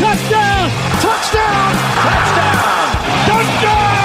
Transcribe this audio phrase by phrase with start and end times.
[0.00, 0.70] Touchdown.
[1.02, 1.72] Touchdown.
[2.06, 2.88] Touchdown.
[3.28, 4.00] Touchdown.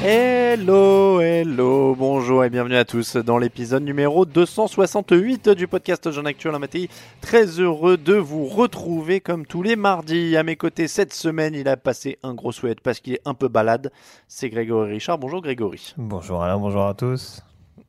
[0.00, 6.54] Hello, hello, bonjour et bienvenue à tous dans l'épisode numéro 268 du podcast Jean Actuel
[6.54, 6.88] en Matéi.
[7.20, 10.36] Très heureux de vous retrouver comme tous les mardis.
[10.36, 13.34] À mes côtés cette semaine, il a passé un gros souhait parce qu'il est un
[13.34, 13.90] peu balade.
[14.28, 15.18] C'est Grégory Richard.
[15.18, 15.94] Bonjour Grégory.
[15.96, 17.42] Bonjour Alain, bonjour à tous.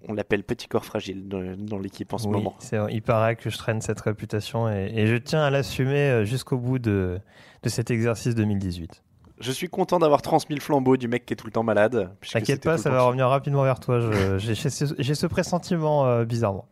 [0.07, 2.55] On l'appelle petit corps fragile dans, dans l'équipe en ce Oui, moment.
[2.59, 6.23] c'est- il paraît que je traîne cette réputation et, et je tiens à l'assumer euh,
[6.25, 7.19] jusqu'au bout de,
[7.63, 9.03] de cet exercice 2018.
[9.41, 12.09] Je suis content d'avoir transmis le flambeau du mec qui est tout le temps malade.
[12.31, 13.99] T'inquiète pas, ça va revenir rapidement vers toi.
[13.99, 16.65] je- J'ai j'ai ce, j'ai ce pressentiment euh, bizarrement.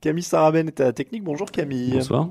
[0.00, 1.22] Camille Saraben est à la technique.
[1.24, 1.92] Bonjour Camille.
[1.92, 2.28] Bonsoir.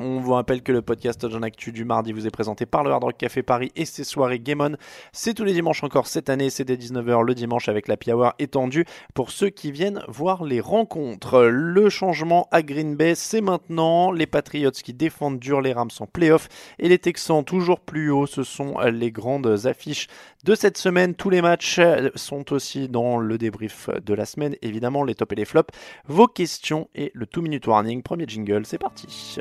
[0.00, 2.92] On vous rappelle que le podcast John Actu du mardi vous est présenté par le
[2.92, 4.76] Hard Rock Café Paris et ses soirées Game On.
[5.10, 8.32] C'est tous les dimanches encore cette année, c'est dès 19h le dimanche avec la Hour
[8.38, 11.46] étendue pour ceux qui viennent voir les rencontres.
[11.46, 16.06] Le changement à Green Bay, c'est maintenant les Patriots qui défendent dur les Rams en
[16.06, 16.48] playoff
[16.78, 18.26] et les Texans toujours plus haut.
[18.26, 20.06] Ce sont les grandes affiches
[20.48, 21.14] de cette semaine.
[21.14, 21.78] Tous les matchs
[22.14, 25.74] sont aussi dans le débrief de la semaine, évidemment les tops et les flops.
[26.06, 28.02] Vos questions et le 2 minute warning.
[28.02, 29.38] Premier jingle, c'est parti.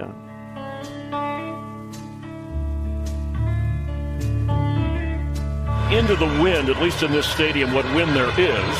[5.89, 8.77] into the wind, at least in this stadium, what wind there is.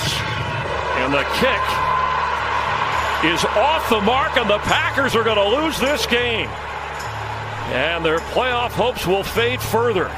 [0.99, 1.63] And the kick
[3.23, 6.49] is off the mark, and the Packers are going to lose this game.
[7.71, 10.11] And their playoff hopes will fade further.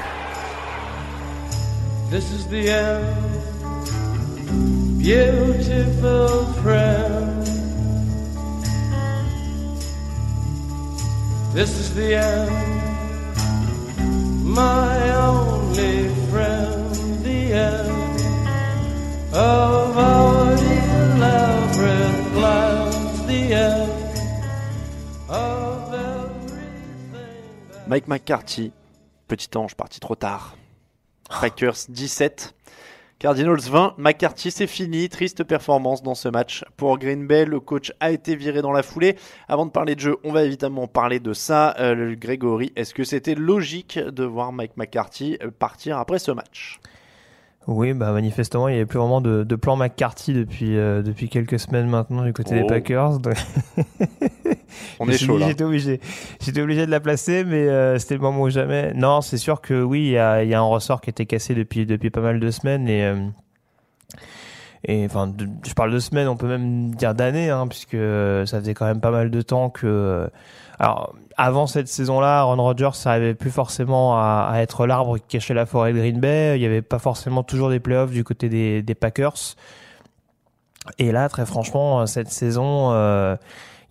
[2.10, 3.88] This is the end,
[4.98, 7.46] beautiful friend.
[11.54, 12.50] This is the end,
[14.44, 18.20] my only friend, the end
[19.32, 23.92] of our elaborate plans, the end
[25.28, 27.12] of everything.
[27.72, 28.72] that- Mike McCarthy,
[29.28, 30.59] petit ange parti trop tard.
[31.38, 32.54] Packers 17.
[33.18, 37.92] Cardinals 20, McCarthy c'est fini, triste performance dans ce match pour Green Bay, le coach
[38.00, 39.16] a été viré dans la foulée.
[39.46, 41.76] Avant de parler de jeu, on va évidemment parler de ça.
[41.78, 46.80] Euh, Grégory, est-ce que c'était logique de voir Mike McCarthy euh, partir après ce match?
[47.66, 51.28] Oui, bah manifestement, il n'y avait plus vraiment de, de plan McCarthy depuis, euh, depuis
[51.28, 52.62] quelques semaines maintenant du côté Oh.
[52.62, 53.18] des Packers.
[53.20, 53.34] donc-
[54.98, 55.48] On est chaud là.
[55.48, 56.00] J'étais obligé,
[56.40, 58.92] j'étais obligé de la placer, mais euh, c'était le moment ou jamais.
[58.94, 61.26] Non, c'est sûr que oui, il y a, il y a un ressort qui était
[61.26, 63.16] cassé depuis depuis pas mal de semaines et euh,
[64.84, 67.96] et enfin, de- je parle de semaines, on peut même dire d'années, hein, puisque
[68.46, 70.30] ça faisait quand même pas mal de temps que.
[70.80, 75.66] Alors, avant cette saison-là, Aaron Rodgers n'arrivait plus forcément à, être l'arbre qui cachait la
[75.66, 76.54] forêt de Green Bay.
[76.56, 79.56] Il n'y avait pas forcément toujours des playoffs du côté des, Packers.
[80.98, 83.36] Et là, très franchement, cette saison, euh,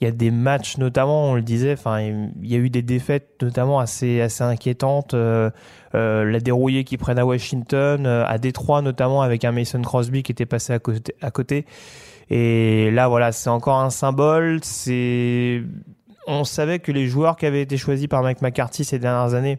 [0.02, 2.82] il y a des matchs notamment, on le disait, enfin, il y a eu des
[2.82, 5.14] défaites notamment assez assez inquiétantes.
[5.14, 5.52] euh,
[5.94, 10.32] euh, la dérouillée qu'ils prennent à Washington, à Détroit notamment avec un Mason Crosby qui
[10.32, 11.14] était passé à côté.
[11.22, 11.68] À côté.
[12.32, 14.60] Et là, voilà, c'est encore un symbole.
[14.64, 15.64] C'est,
[16.30, 19.58] on savait que les joueurs qui avaient été choisis par Mike McCarthy ces dernières années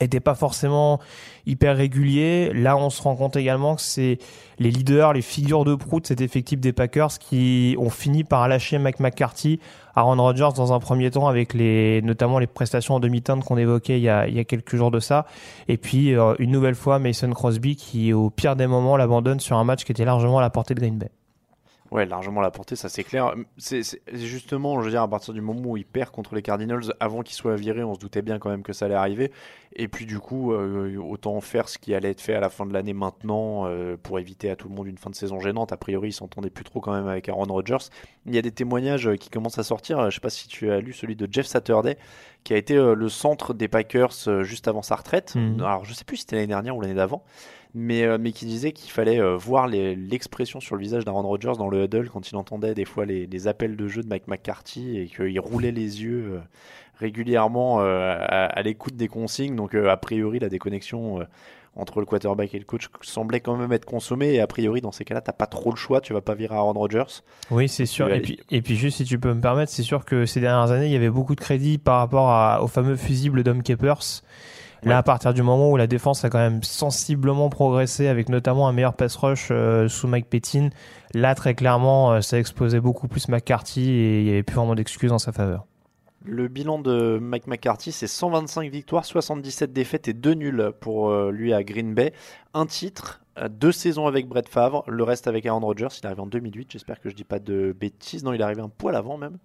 [0.00, 1.00] était pas forcément
[1.44, 2.52] hyper régulier.
[2.54, 4.18] Là, on se rend compte également que c'est
[4.58, 8.46] les leaders, les figures de proue de cet effectif des Packers qui ont fini par
[8.48, 9.58] lâcher Mike McCarthy,
[9.94, 14.02] Aaron Rodgers dans un premier temps avec notamment les prestations en demi-teinte qu'on évoquait il
[14.02, 15.26] y, a, il y a quelques jours de ça.
[15.68, 19.56] Et puis, euh, une nouvelle fois, Mason Crosby qui, au pire des moments, l'abandonne sur
[19.56, 21.10] un match qui était largement à la portée de Green Bay.
[21.92, 23.34] Ouais, largement la portée, ça c'est clair.
[23.58, 23.82] C'est
[24.14, 27.20] justement, je veux dire, à partir du moment où il perd contre les Cardinals, avant
[27.20, 29.30] qu'il soit viré, on se doutait bien quand même que ça allait arriver.
[29.76, 32.64] Et puis du coup, euh, autant faire ce qui allait être fait à la fin
[32.64, 35.70] de l'année maintenant euh, pour éviter à tout le monde une fin de saison gênante.
[35.72, 37.90] A priori, il s'entendait plus trop quand même avec Aaron Rodgers.
[38.24, 40.10] Il y a des témoignages euh, qui commencent à sortir.
[40.10, 41.98] Je sais pas si tu as lu celui de Jeff Saturday,
[42.42, 45.34] qui a été le centre des Packers juste avant sa retraite.
[45.34, 45.60] Mhm.
[45.60, 47.22] Alors, je sais plus si c'était l'année dernière ou l'année d'avant
[47.74, 51.52] mais, euh, mais qui disait qu'il fallait euh, voir l'expression sur le visage d'Aaron Rodgers
[51.58, 54.28] dans le huddle quand il entendait des fois les, les appels de jeu de Mike
[54.28, 56.38] McCarthy et qu'il roulait les yeux euh,
[57.00, 59.56] régulièrement à, à l'écoute des consignes.
[59.56, 61.26] Donc, a priori, la déconnexion
[61.74, 64.34] entre le quarterback et le coach semblait quand même être consommée.
[64.34, 66.00] Et a priori, dans ces cas-là, t'as pas trop le choix.
[66.00, 67.22] Tu vas pas virer Aaron Rodgers.
[67.50, 68.12] Oui, c'est sûr.
[68.12, 70.70] Et puis, et puis juste si tu peux me permettre, c'est sûr que ces dernières
[70.70, 74.22] années, il y avait beaucoup de crédit par rapport à- au fameux fusible Dom Capers.
[74.84, 78.66] Là, à partir du moment où la défense a quand même sensiblement progressé, avec notamment
[78.66, 80.70] un meilleur pass rush euh, sous Mike Pettin,
[81.14, 84.74] là, très clairement, euh, ça exposait beaucoup plus McCarthy et il y avait plus vraiment
[84.74, 85.66] d'excuses en sa faveur.
[86.24, 91.30] Le bilan de Mike McCarthy, c'est 125 victoires, 77 défaites et 2 nuls pour euh,
[91.30, 92.12] lui à Green Bay.
[92.54, 95.88] Un titre, euh, deux saisons avec Brett Favre, le reste avec Aaron Rodgers.
[95.98, 98.22] Il est arrivé en 2008, j'espère que je dis pas de bêtises.
[98.24, 99.38] Non, il est arrivé un poil avant même.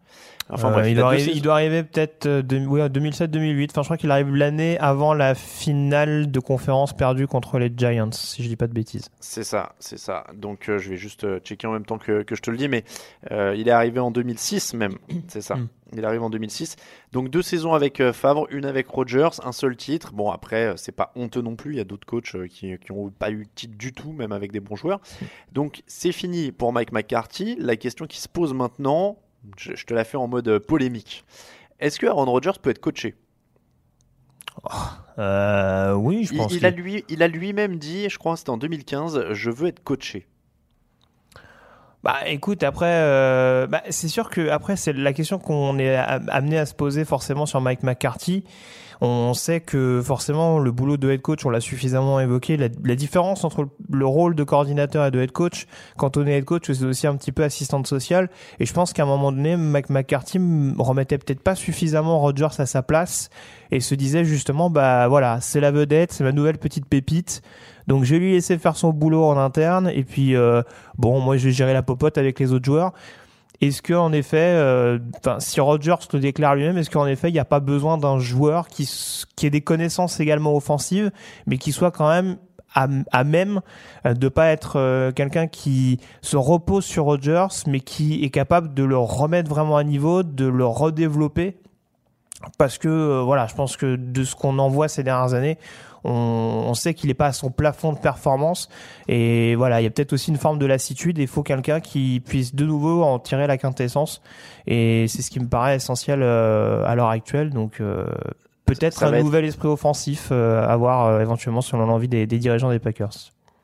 [0.50, 2.66] Enfin Euh, bref, il, a doit deux arriver, saisons- il doit arriver peut-être euh, de,
[2.66, 3.70] ouais, 2007-2008.
[3.72, 8.12] Enfin, je crois qu'il arrive l'année avant la finale de conférence perdue contre les Giants,
[8.12, 9.10] si je dis pas de bêtises.
[9.20, 10.26] C'est ça, c'est ça.
[10.36, 12.58] Donc euh, je vais juste euh, checker en même temps que, que je te le
[12.58, 12.84] dis, mais
[13.32, 14.98] euh, il est arrivé en 2006 même,
[15.28, 15.58] c'est ça.
[15.94, 16.76] Il arrive en 2006.
[17.12, 20.14] Donc deux saisons avec euh, Favre, une avec Rodgers, un seul titre.
[20.14, 21.74] Bon après, euh, c'est pas honteux non plus.
[21.74, 24.12] Il y a d'autres coachs euh, qui, qui ont pas eu de titre du tout,
[24.12, 25.00] même avec des bons joueurs.
[25.52, 27.56] Donc c'est fini pour Mike McCarthy.
[27.60, 29.18] La question qui se pose maintenant,
[29.58, 31.24] je, je te la fais en mode polémique.
[31.80, 33.16] Est-ce que Aaron Rodgers peut être coaché?
[35.20, 36.54] Euh, oui, je pense.
[36.54, 39.68] il a lui, il a lui-même dit, je crois que c'était en 2015, je veux
[39.68, 40.28] être coaché.
[42.04, 46.58] Bah écoute, après, euh, bah, c'est sûr que après c'est la question qu'on est amené
[46.58, 48.44] à se poser forcément sur Mike McCarthy.
[49.02, 52.96] On sait que forcément le boulot de head coach, on l'a suffisamment évoqué, la, la
[52.96, 55.68] différence entre le, le rôle de coordinateur et de head coach,
[55.98, 58.30] quand on est head coach, c'est aussi un petit peu assistante sociale.
[58.60, 60.40] Et je pense qu'à un moment donné, Mike McCarthy
[60.80, 63.30] remettait peut-être pas suffisamment Rodgers à sa place
[63.72, 67.42] et se disait justement, bah voilà, c'est la vedette, c'est ma nouvelle petite pépite.
[67.88, 70.62] Donc je vais lui laisser faire son boulot en interne et puis euh,
[70.98, 72.94] bon, moi je vais gérer la popote avec les autres joueurs.
[73.60, 75.00] Est-ce que en effet, euh,
[75.40, 78.68] si Rodgers le déclare lui-même, est-ce qu'en effet il n'y a pas besoin d'un joueur
[78.68, 78.88] qui
[79.36, 81.12] qui ait des connaissances également offensives,
[81.48, 82.38] mais qui soit quand même
[82.76, 83.62] à, à même
[84.06, 88.74] euh, de pas être euh, quelqu'un qui se repose sur Rodgers, mais qui est capable
[88.74, 91.58] de le remettre vraiment à niveau, de le redévelopper?
[92.58, 95.58] Parce que euh, voilà, je pense que de ce qu'on en voit ces dernières années,
[96.08, 98.70] on, on sait qu'il n'est pas à son plafond de performance
[99.08, 101.20] et voilà, il y a peut-être aussi une forme de lassitude.
[101.20, 104.22] et Il faut quelqu'un qui puisse de nouveau en tirer la quintessence
[104.66, 107.52] et c'est ce qui me paraît essentiel euh, à l'heure actuelle.
[107.52, 108.08] Donc euh,
[108.66, 112.72] peut-être un être- nouvel esprit offensif euh, à voir éventuellement selon l'envie des, des dirigeants
[112.72, 113.12] des Packers.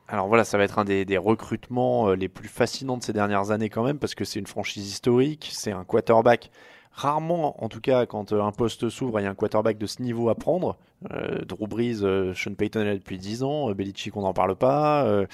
[0.09, 3.49] Alors voilà, ça va être un des, des recrutements les plus fascinants de ces dernières
[3.49, 6.51] années quand même, parce que c'est une franchise historique, c'est un quarterback.
[6.95, 9.87] Rarement, en tout cas, quand euh, un poste s'ouvre, il y a un quarterback de
[9.87, 10.77] ce niveau à prendre.
[11.11, 14.55] Euh, Drew Brees, euh, Sean Payton est là depuis 10 ans, Belichick, on n'en parle
[14.55, 15.25] pas.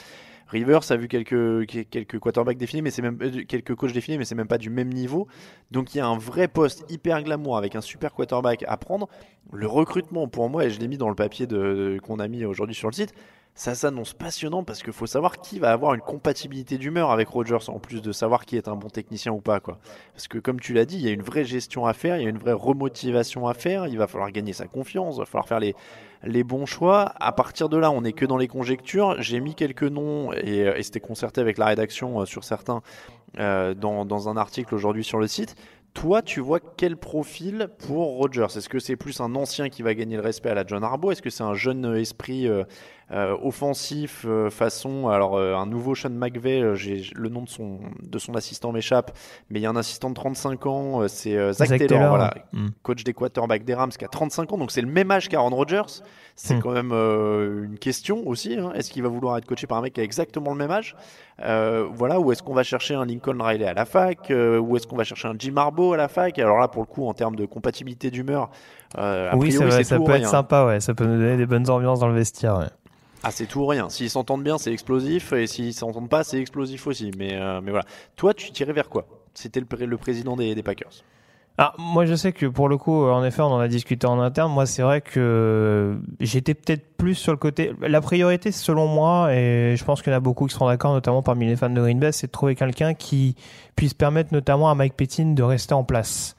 [0.48, 4.36] Rivers a vu quelques, quelques quarterbacks définis, mais c'est même quelques coachs définis, mais c'est
[4.36, 5.28] même pas du même niveau.
[5.70, 9.10] Donc il y a un vrai poste hyper glamour avec un super quarterback à prendre.
[9.52, 11.46] Le recrutement, pour moi, et je l'ai mis dans le papier
[12.02, 13.14] qu'on a mis aujourd'hui sur le site,
[13.56, 17.70] ça s'annonce passionnant parce qu'il faut savoir qui va avoir une compatibilité d'humeur avec Rogers,
[17.70, 19.60] en plus de savoir qui est un bon technicien ou pas.
[19.60, 19.80] Quoi.
[20.14, 22.24] Parce que comme tu l'as dit, il y a une vraie gestion à faire, il
[22.24, 25.26] y a une vraie remotivation à faire, il va falloir gagner sa confiance, il va
[25.26, 25.76] falloir faire les,
[26.24, 27.14] les bons choix.
[27.20, 29.22] À partir de là, on n'est que dans les conjectures.
[29.22, 32.82] J'ai mis quelques noms et, c'était concerté avec la rédaction euh, sur certains
[33.40, 35.56] euh, dans, dans un article aujourd'hui sur le site.
[35.94, 38.46] Toi, tu vois quel profil pour Rogers?
[38.56, 41.12] Est-ce que c'est plus un ancien qui va gagner le respect à la John Harbaugh?
[41.12, 42.64] Est-ce que c'est un jeune esprit euh,
[43.12, 47.50] euh, offensif euh, façon alors euh, un nouveau Sean McVay, euh, j'ai le nom de
[47.50, 49.12] son de son assistant m'échappe,
[49.50, 51.90] mais il y a un assistant de 35 ans, euh, c'est euh, Zach, Zach Taylor,
[52.00, 52.34] Taylor, voilà.
[52.54, 52.68] Mm.
[52.84, 55.50] coach des quarterbacks des Rams qui a 35 ans, donc c'est le même âge qu'Aaron
[55.56, 55.82] Rodgers.
[56.42, 56.60] C'est Hmm.
[56.62, 58.56] quand même euh, une question aussi.
[58.58, 58.72] hein.
[58.74, 60.96] Est-ce qu'il va vouloir être coaché par un mec qui a exactement le même âge?
[61.44, 64.78] Euh, Voilà, ou est-ce qu'on va chercher un Lincoln Riley à la fac euh, Ou
[64.78, 66.40] est-ce qu'on va chercher un Jim Harbaugh à la fac?
[66.40, 68.52] Alors là, pour le coup, en termes de compatibilité d'humeur,
[68.98, 70.22] euh, oui, priori, ça, c'est ça peut rien.
[70.22, 70.80] être sympa, ouais.
[70.80, 72.58] Ça peut nous donner des bonnes ambiances dans le vestiaire.
[72.60, 72.68] ouais.
[73.24, 73.90] Ah, c'est tout ou rien.
[73.90, 77.12] S'ils s'entendent bien, c'est explosif, et s'ils s'entendent pas, c'est explosif aussi.
[77.18, 77.86] Mais, euh, mais voilà.
[78.16, 79.06] Toi, tu tirais vers quoi?
[79.34, 81.04] C'était le, le président des, Packers.
[81.58, 84.08] Ah, moi, je sais que pour le coup, euh, en effet, on en a discuté
[84.08, 84.52] en interne.
[84.54, 87.74] Moi, c'est vrai que j'étais peut-être plus sur le côté.
[87.82, 90.94] La priorité, selon moi, et je pense qu'il y en a beaucoup qui seront d'accord,
[90.94, 93.36] notamment parmi les fans de Green Bay, c'est de trouver quelqu'un qui
[93.76, 96.38] puisse permettre notamment à Mike Pettin de rester en place.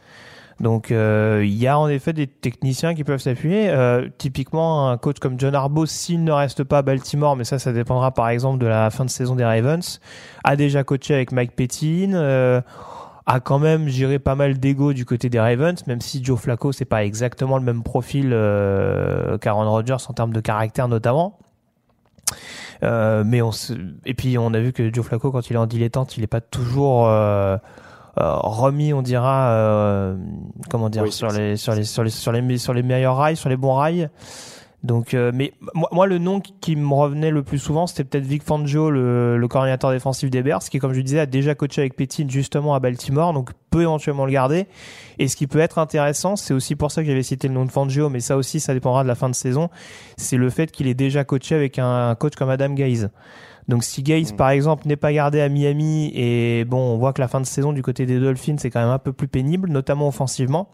[0.61, 3.71] Donc, euh, il y a en effet des techniciens qui peuvent s'appuyer.
[3.71, 7.59] Euh, typiquement, un coach comme John Harbaugh, s'il ne reste pas à Baltimore, mais ça,
[7.59, 10.01] ça dépendra par exemple de la fin de saison des Ravens,
[10.45, 12.13] a déjà coaché avec Mike Pettin.
[12.13, 12.61] euh,
[13.27, 16.73] a quand même géré pas mal d'ego du côté des Ravens, même si Joe Flacco
[16.73, 21.39] c'est pas exactement le même profil euh, qu'Aaron Rodgers en termes de caractère notamment.
[22.83, 23.51] Euh, mais on
[24.05, 26.29] et puis on a vu que Joe Flacco quand il est en dilettante, il est
[26.29, 27.07] pas toujours
[28.17, 30.17] remis, on dira, euh,
[30.69, 33.37] comment dire, Oui, sur les sur les sur les sur les sur les meilleurs rails,
[33.37, 34.09] sur les bons rails.
[34.83, 38.25] Donc, euh, mais moi, moi, le nom qui- me revenait le plus souvent, c'était peut-être
[38.25, 41.83] Vic Fangio, le, le coordinateur défensif des Bears, qui, comme je disais, a déjà coaché
[41.83, 44.67] avec Pettin justement à Baltimore, donc peut éventuellement le garder.
[45.19, 47.67] Et ce qui peut être intéressant, c'est aussi pour ça que j'avais cité le nom
[47.67, 49.69] de Fangio, mais ça aussi, ça dépendra de la fin de saison,
[50.17, 53.11] c'est le fait qu'il ait déjà coaché avec un coach comme Adam Gaze.
[53.71, 54.37] Donc si Gaze, Mm.
[54.37, 57.47] par exemple, n'est pas gardé à Miami, et bon, on voit que la fin de
[57.47, 60.69] saison du côté des Dolphins, c'est quand même un peu plus pénible, notamment offensivement.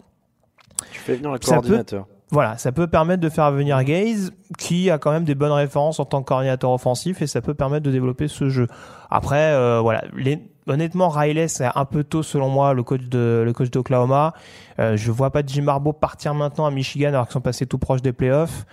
[0.90, 2.06] Tu fais venir peut- coordinateur.
[2.32, 6.00] Voilà, ça peut permettre de faire venir Gaze, qui a quand même des bonnes références
[6.00, 8.66] en tant que coordinateur offensif, et ça peut permettre de développer ce jeu.
[9.10, 13.42] Après, euh, voilà, les- honnêtement, Riley, c'est un peu tôt selon moi, le coach de
[13.44, 14.32] le coach d'Oklahoma.
[14.80, 17.78] Euh, je vois pas Jim Harbaugh partir maintenant à Michigan alors qu'ils sont passés tout
[17.78, 18.66] proche des playoffs.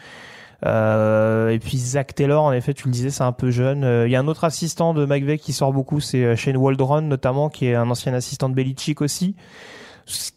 [0.66, 3.84] Euh, et puis Zach Taylor, en effet, tu le disais, c'est un peu jeune.
[3.84, 6.58] Euh, Il y a un autre assistant de McVeigh qui sort beaucoup, c'est euh, Shane
[6.58, 9.36] Waldron notamment, qui est un ancien assistant de Belichick aussi,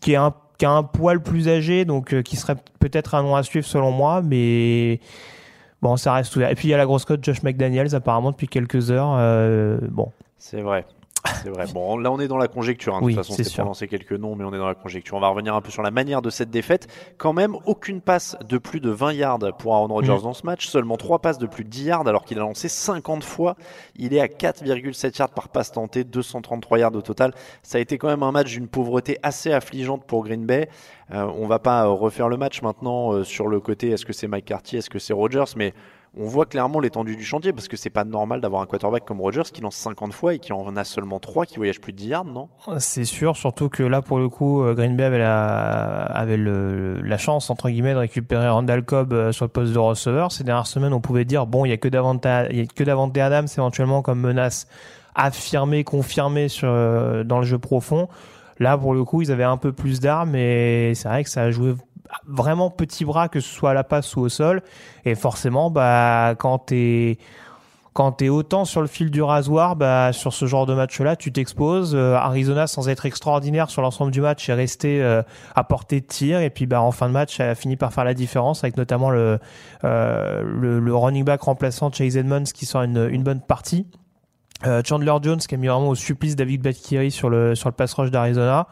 [0.00, 3.42] qui est un a un poil plus âgé, donc qui serait peut-être un nom à
[3.42, 5.00] suivre selon moi, mais
[5.82, 6.50] bon, ça reste ouvert.
[6.50, 9.18] Et puis il y a la grosse cote Josh McDaniels apparemment depuis quelques heures.
[9.90, 10.86] Bon, C'est vrai.
[11.42, 11.66] C'est vrai.
[11.72, 12.94] Bon, là, on est dans la conjecture.
[12.94, 13.00] hein.
[13.00, 15.16] De Oui, toute façon, c'est pour lancer quelques noms, mais on est dans la conjecture.
[15.16, 16.86] On va revenir un peu sur la manière de cette défaite.
[17.18, 20.22] Quand même, aucune passe de plus de 20 yards pour Aaron Rodgers Mm.
[20.22, 20.66] dans ce match.
[20.66, 23.56] Seulement 3 passes de plus de 10 yards, alors qu'il a lancé 50 fois.
[23.96, 27.32] Il est à 4,7 yards par passe tentée, 233 yards au total.
[27.62, 30.68] Ça a été quand même un match d'une pauvreté assez affligeante pour Green Bay.
[31.12, 34.26] Euh, on va pas refaire le match maintenant euh, sur le côté est-ce que c'est
[34.26, 35.72] Mike Cartier, est-ce que c'est Rodgers, mais
[36.18, 39.20] on voit clairement l'étendue du chantier parce que c'est pas normal d'avoir un quarterback comme
[39.20, 41.98] Rodgers qui lance 50 fois et qui en a seulement 3 qui voyagent plus de
[41.98, 42.48] 10 yards, non?
[42.78, 47.00] C'est sûr, surtout que là pour le coup, euh, Green Bay avait la avait le,
[47.02, 50.32] la chance entre guillemets de récupérer Randall Cobb euh, sur le poste de receveur.
[50.32, 52.66] Ces dernières semaines, on pouvait dire bon, il y a que Davante, il y a
[52.66, 54.66] que Adams éventuellement comme menace
[55.14, 58.08] affirmée, confirmée sur euh, dans le jeu profond.
[58.58, 61.42] Là, pour le coup, ils avaient un peu plus d'armes et c'est vrai que ça
[61.42, 61.74] a joué
[62.28, 64.62] vraiment petit bras, que ce soit à la passe ou au sol.
[65.04, 67.18] Et forcément, bah, quand t'es
[67.96, 71.32] quand t'es autant sur le fil du rasoir, bah, sur ce genre de match-là, tu
[71.32, 71.94] t'exposes.
[71.94, 75.22] Euh, Arizona, sans être extraordinaire sur l'ensemble du match, est resté euh,
[75.54, 76.40] à portée de tir.
[76.40, 78.76] Et puis, bah, en fin de match, ça a fini par faire la différence avec
[78.76, 79.38] notamment le,
[79.84, 83.86] euh, le, le running back remplaçant Chase Edmonds qui sort une, une bonne partie.
[84.64, 87.74] Euh, Chandler Jones qui a mis vraiment au supplice David Batkiri sur le sur le
[87.74, 88.68] pass rush d'Arizona.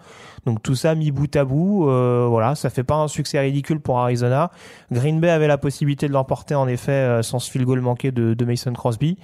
[0.46, 3.80] Donc tout ça mis bout à bout, euh, voilà, ça fait pas un succès ridicule
[3.80, 4.50] pour Arizona.
[4.92, 8.12] Green Bay avait la possibilité de l'emporter en effet euh, sans ce field goal manqué
[8.12, 9.16] de, Mason Crosby.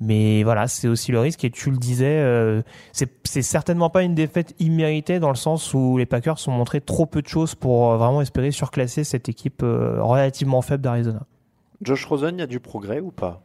[0.00, 4.16] Mais voilà, c'est aussi le risque et tu le disais, euh, c'est certainement pas une
[4.16, 7.92] défaite imméritée dans le sens où les Packers ont montré trop peu de choses pour
[7.92, 11.22] euh, vraiment espérer surclasser cette équipe relativement faible d'Arizona.
[11.82, 13.42] Josh Rosen, il y a du progrès ou pas?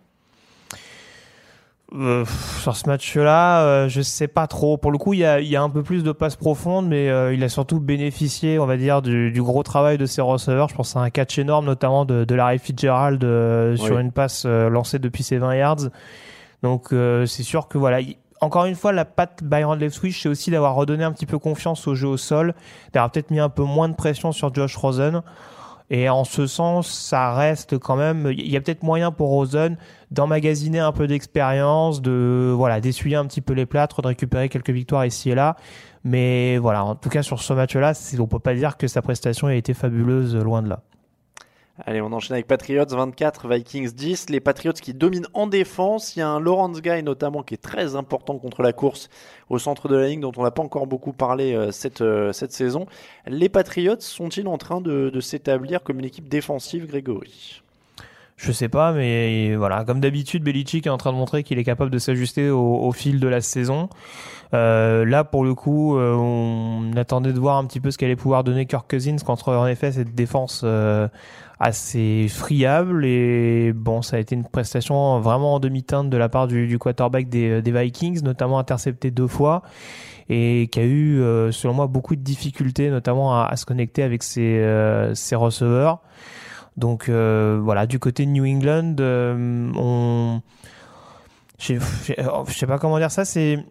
[1.96, 2.26] Euh,
[2.60, 4.76] sur ce match-là, euh, je sais pas trop.
[4.78, 7.10] Pour le coup, il y a, y a un peu plus de passes profondes, mais
[7.10, 10.68] euh, il a surtout bénéficié, on va dire, du, du gros travail de ses receveurs.
[10.68, 14.02] Je pense à un catch énorme, notamment de, de Larry Fitzgerald euh, sur Oui.
[14.02, 15.78] une passe euh, lancée depuis ses 20 yards.
[16.62, 18.02] Donc euh, c'est sûr que voilà.
[18.02, 21.40] il- encore une fois, la patte Byron Leftwich, c'est aussi d'avoir redonné un petit peu
[21.40, 22.54] confiance au jeu au sol,
[22.94, 25.22] d'avoir peut-être mis un peu moins de pression sur Josh Rosen.
[25.90, 28.30] Et en ce sens, ça reste quand même.
[28.32, 29.78] Il y a peut-être moyen pour Rosen
[30.12, 34.70] d'emmagasiner un peu d'expérience, de voilà, d'essuyer un petit peu les plâtres, de récupérer quelques
[34.70, 35.56] victoires ici et là.
[36.04, 39.48] Mais voilà, en tout cas sur ce match-là, on peut pas dire que sa prestation
[39.48, 40.84] a été fabuleuse, loin de là.
[41.86, 44.32] Allez, on enchaîne avec Patriots 24, Vikings 10.
[44.32, 46.16] Les Patriots qui dominent en défense.
[46.16, 49.10] Il y a un Lawrence Guy notamment qui est très important contre la course
[49.50, 52.34] au centre de la ligne dont on n'a pas encore beaucoup parlé euh, cette, euh,
[52.34, 52.88] cette saison.
[53.28, 57.62] Les Patriots sont-ils en train de, s'établir comme une équipe défensive, Grégory?
[58.38, 61.64] Je sais pas, mais voilà, comme d'habitude, Belichick est en train de montrer qu'il est
[61.64, 63.90] capable de s'ajuster au, fil de la saison.
[64.54, 68.44] Euh, là, pour le coup, on attendait de voir un petit peu ce qu'allait pouvoir
[68.44, 70.64] donner Kirk Cousins contre, en effet, cette défense
[71.60, 73.06] assez friable.
[73.06, 76.80] Et bon, ça a été une prestation vraiment en demi-teinte de la part du, du
[76.80, 79.64] quarterback des, des, Vikings, notamment intercepté deux fois
[80.30, 84.04] et qui a eu, euh, selon moi, beaucoup de difficultés, notamment à, à se connecter
[84.04, 86.02] avec ses, euh, ses receveurs.
[86.76, 90.42] Donc voilà, du côté de New England, on
[91.60, 91.80] je
[92.50, 93.66] sais pas comment dire ça, c'est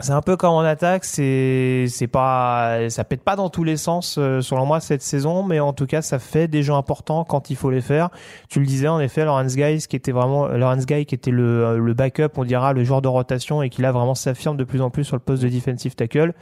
[0.00, 3.78] c'est un peu comme en attaque, c'est c'est pas ça pète pas dans tous les
[3.78, 7.24] sens euh, selon moi cette saison, mais en tout cas ça fait des jeux importants
[7.24, 8.10] quand il faut les faire.
[8.50, 11.78] Tu le disais en effet, Lawrence Guy qui était vraiment Lawrence Guy qui était le
[11.78, 14.82] le backup, on dira le joueur de rotation et qui là vraiment s'affirme de plus
[14.82, 16.34] en plus sur le poste de defensive tackle.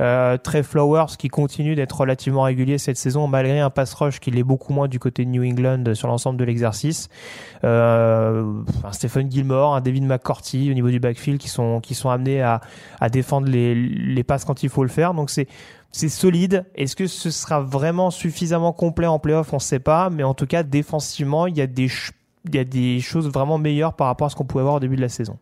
[0.00, 4.30] Euh, Trey Flowers qui continue d'être relativement régulier cette saison malgré un pass rush qui
[4.30, 7.08] l'est beaucoup moins du côté de New England sur l'ensemble de l'exercice.
[7.64, 8.62] Euh,
[8.92, 12.60] Stephen Gilmore, un David McCourty au niveau du backfield qui sont qui sont amenés à
[13.00, 15.14] à défendre les, les passes quand il faut le faire.
[15.14, 15.48] Donc c'est
[15.92, 16.66] c'est solide.
[16.76, 19.52] Est-ce que ce sera vraiment suffisamment complet en playoff?
[19.52, 21.88] On ne sait pas, mais en tout cas défensivement, il y a des
[22.46, 24.80] il y a des choses vraiment meilleures par rapport à ce qu'on pouvait avoir au
[24.80, 25.38] début de la saison.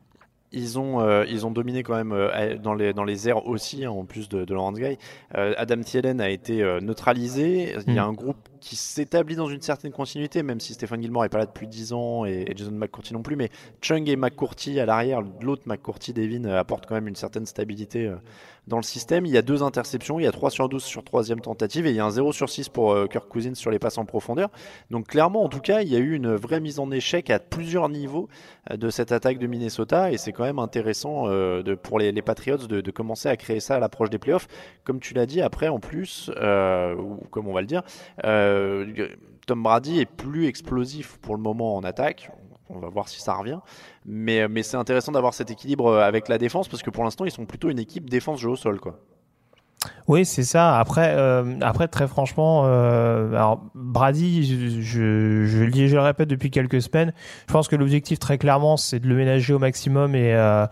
[0.51, 3.85] Ils ont, euh, ils ont dominé quand même euh, dans, les, dans les airs aussi,
[3.85, 4.97] hein, en plus de, de Laurence Guy.
[5.37, 7.77] Euh, Adam Thielen a été neutralisé.
[7.87, 11.23] Il y a un groupe qui s'établit dans une certaine continuité, même si Stéphane Gilmore
[11.23, 13.37] n'est pas là depuis 10 ans et, Jason McCourty non plus.
[13.37, 13.51] Mais
[13.81, 18.13] Chung et McCourty à l'arrière, l'autre McCourty, Devin, apporte quand même une certaine stabilité
[18.69, 19.27] dans le système.
[19.27, 21.91] Il y a deux interceptions, il y a 3 sur 12 sur troisième tentative et
[21.91, 24.05] il y a un 0 sur 6 pour euh, Kirk Cousins sur les passes en
[24.05, 24.51] profondeur.
[24.91, 27.39] Donc clairement, en tout cas, il y a eu une vraie mise en échec à
[27.39, 28.29] plusieurs niveaux
[28.71, 32.67] euh, de cette attaque de Minnesota et c'est quand même intéressant euh, pour les, Patriots
[32.67, 34.49] de, commencer à créer ça à l'approche des playoffs.
[34.85, 37.83] Comme tu l'as dit, après, en plus, euh, ou comme on va le dire,
[38.25, 38.48] euh,
[39.47, 42.31] Tom Brady est plus explosif pour le moment en attaque.
[42.71, 43.61] On va voir si ça revient.
[44.05, 47.47] Mais, c'est intéressant d'avoir cet équilibre avec la défense parce que pour l'instant, ils sont
[47.47, 48.79] plutôt une équipe défense-jeu au sol.
[50.07, 50.79] Oui, c'est ça.
[50.79, 57.13] Après, euh, après très franchement, euh, Brady, je, le je le répète depuis quelques semaines.
[57.47, 60.67] Je pense que l'objectif très clairement, c'est de le ménager au maximum et euh, euh,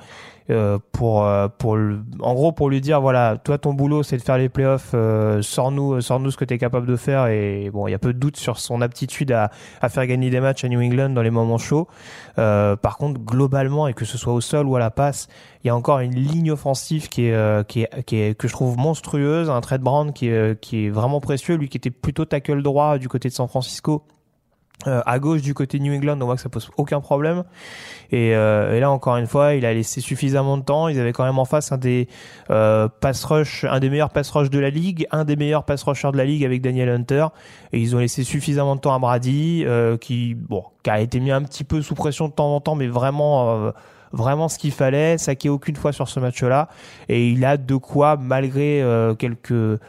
[0.92, 4.38] pour pour le, en gros pour lui dire voilà, toi ton boulot c'est de faire
[4.38, 7.90] les playoffs, euh, sors-nous sors-nous ce que tu es capable de faire et bon, il
[7.90, 10.68] y a peu de doute sur son aptitude à, à faire gagner des matchs à
[10.68, 11.88] New England dans les moments chauds.
[12.38, 15.28] Euh, par contre, globalement et que ce soit au sol ou à la passe,
[15.64, 18.52] il y a encore une ligne offensive qui est qui est, qui est que je
[18.52, 22.24] trouve monstrueuse, un Trade Brand qui est qui est vraiment précieux, lui qui était plutôt
[22.24, 24.04] tackle droit du côté de San Francisco.
[24.86, 27.44] Euh, à gauche du côté New England, on voit que ça pose aucun problème.
[28.12, 30.88] Et, euh, et, là encore une fois, il a laissé suffisamment de temps.
[30.88, 32.08] Ils avaient quand même en face un des
[32.50, 35.82] euh, pass rush, un des meilleurs pass rush de la ligue, un des meilleurs pass
[35.82, 37.26] rushers de la ligue avec Daniel Hunter.
[37.72, 41.20] Et ils ont laissé suffisamment de temps à Brady, euh, qui bon, qui a été
[41.20, 43.66] mis un petit peu sous pression de temps en temps, mais vraiment.
[43.66, 43.70] Euh,
[44.12, 46.68] vraiment ce qu'il fallait, saqué aucune fois sur ce match-là,
[47.08, 48.82] et il a de quoi, malgré
[49.18, 49.80] quelques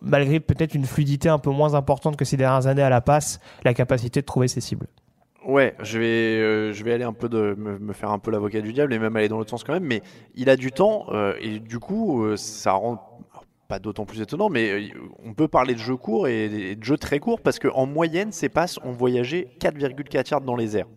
[0.00, 3.40] malgré peut-être une fluidité un peu moins importante que ces dernières années à la passe,
[3.64, 4.86] la capacité de trouver ses cibles.
[5.46, 8.60] Ouais, je vais, euh, je vais aller un peu de me, faire un peu l'avocat
[8.60, 10.02] du diable et même aller dans l'autre sens quand même, mais
[10.34, 13.24] il a du temps euh, et du coup euh, ça rend
[13.68, 14.90] pas d'autant plus étonnant, mais
[15.24, 18.48] on peut parler de jeu court et de jeu très court parce qu'en moyenne, ces
[18.48, 20.88] passes ont voyagé 4,4 yards dans les airs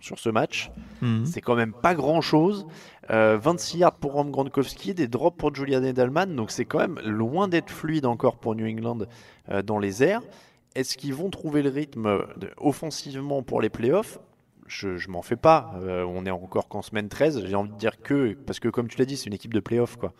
[0.00, 0.70] sur ce match.
[1.02, 1.24] Mmh.
[1.24, 2.66] C'est quand même pas grand chose.
[3.10, 7.00] Euh, 26 yards pour Rom Gronkowski, des drops pour Julian Edelman, donc c'est quand même
[7.04, 9.00] loin d'être fluide encore pour New England
[9.50, 10.22] euh, dans les airs.
[10.74, 14.20] Est-ce qu'ils vont trouver le rythme de, offensivement pour les playoffs?
[14.70, 15.72] Je, je m'en fais pas.
[15.82, 17.44] Euh, on est encore qu'en semaine 13.
[17.44, 19.60] J'ai envie de dire que, parce que comme tu l'as dit, c'est une équipe de
[19.60, 19.96] playoffs.
[19.96, 20.12] Quoi.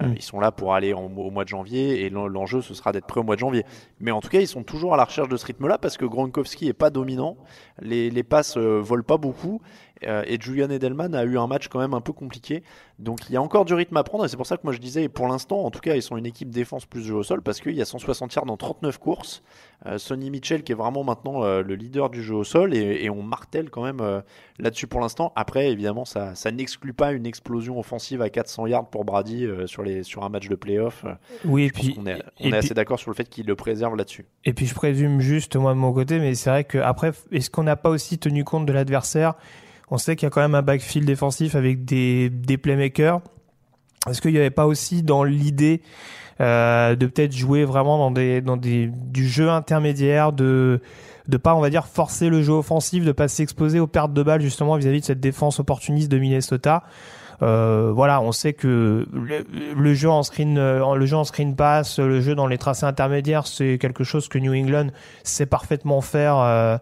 [0.00, 0.14] Euh, mm.
[0.16, 3.06] Ils sont là pour aller en, au mois de janvier et l'enjeu, ce sera d'être
[3.06, 3.64] prêt au mois de janvier.
[4.00, 6.06] Mais en tout cas, ils sont toujours à la recherche de ce rythme-là parce que
[6.06, 7.36] Gronkowski est pas dominant.
[7.80, 9.60] Les, les passes euh, volent pas beaucoup.
[10.06, 12.62] Euh, et Julian Edelman a eu un match quand même un peu compliqué.
[12.98, 14.72] Donc il y a encore du rythme à prendre et c'est pour ça que moi
[14.72, 17.22] je disais, pour l'instant, en tout cas, ils sont une équipe défense plus jeu au
[17.22, 19.42] sol parce qu'il y a 160 yards dans 39 courses.
[19.86, 23.04] Euh, Sonny Mitchell qui est vraiment maintenant euh, le leader du jeu au sol et,
[23.04, 24.20] et on martèle quand même euh,
[24.58, 25.32] là-dessus pour l'instant.
[25.36, 29.82] Après, évidemment, ça, ça n'exclut pas une explosion offensive à 400 yards pour Brady sur,
[29.82, 31.04] les, sur un match de playoff.
[31.44, 33.94] Oui, et puis on est, on est assez d'accord sur le fait qu'il le préserve
[33.96, 34.26] là-dessus.
[34.44, 37.50] Et puis je présume juste moi de mon côté, mais c'est vrai que après, est-ce
[37.50, 39.34] qu'on n'a pas aussi tenu compte de l'adversaire?
[39.90, 43.20] On sait qu'il y a quand même un backfield défensif avec des, des playmakers.
[44.08, 45.82] Est-ce qu'il n'y avait pas aussi dans l'idée
[46.40, 50.80] euh, de peut-être jouer vraiment dans des dans des du jeu intermédiaire de
[51.26, 54.22] de pas on va dire forcer le jeu offensif de pas s'exposer aux pertes de
[54.22, 56.84] balles justement vis-à-vis de cette défense opportuniste de Minnesota?
[57.42, 59.46] Euh, voilà on sait que le,
[59.76, 62.84] le, jeu en screen euh, le jeu en screen pass le jeu dans les tracés
[62.84, 64.88] intermédiaires c'est quelque chose que New England
[65.22, 66.78] sait parfaitement faire euh,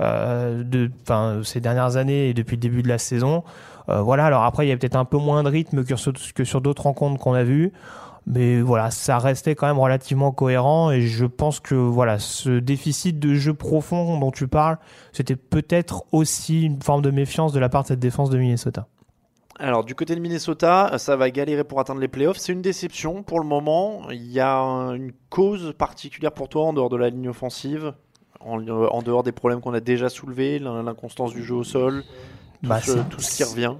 [0.00, 3.44] de enfin ces dernières années et depuis le début de la saison
[3.88, 6.12] euh, voilà alors après il y a peut-être un peu moins de rythme que sur,
[6.34, 7.72] que sur d'autres rencontres qu'on a vues
[8.26, 13.18] mais voilà, ça restait quand même relativement cohérent et je pense que voilà, ce déficit
[13.18, 14.78] de jeu profond dont tu parles,
[15.12, 18.86] c'était peut-être aussi une forme de méfiance de la part de cette défense de Minnesota.
[19.58, 22.38] Alors du côté de Minnesota, ça va galérer pour atteindre les playoffs.
[22.38, 24.10] C'est une déception pour le moment.
[24.10, 27.92] Il y a une cause particulière pour toi en dehors de la ligne offensive,
[28.40, 32.04] en, en dehors des problèmes qu'on a déjà soulevés, l'inconstance du jeu au sol,
[32.62, 33.74] tout, Bah, ce, tout ce qui revient.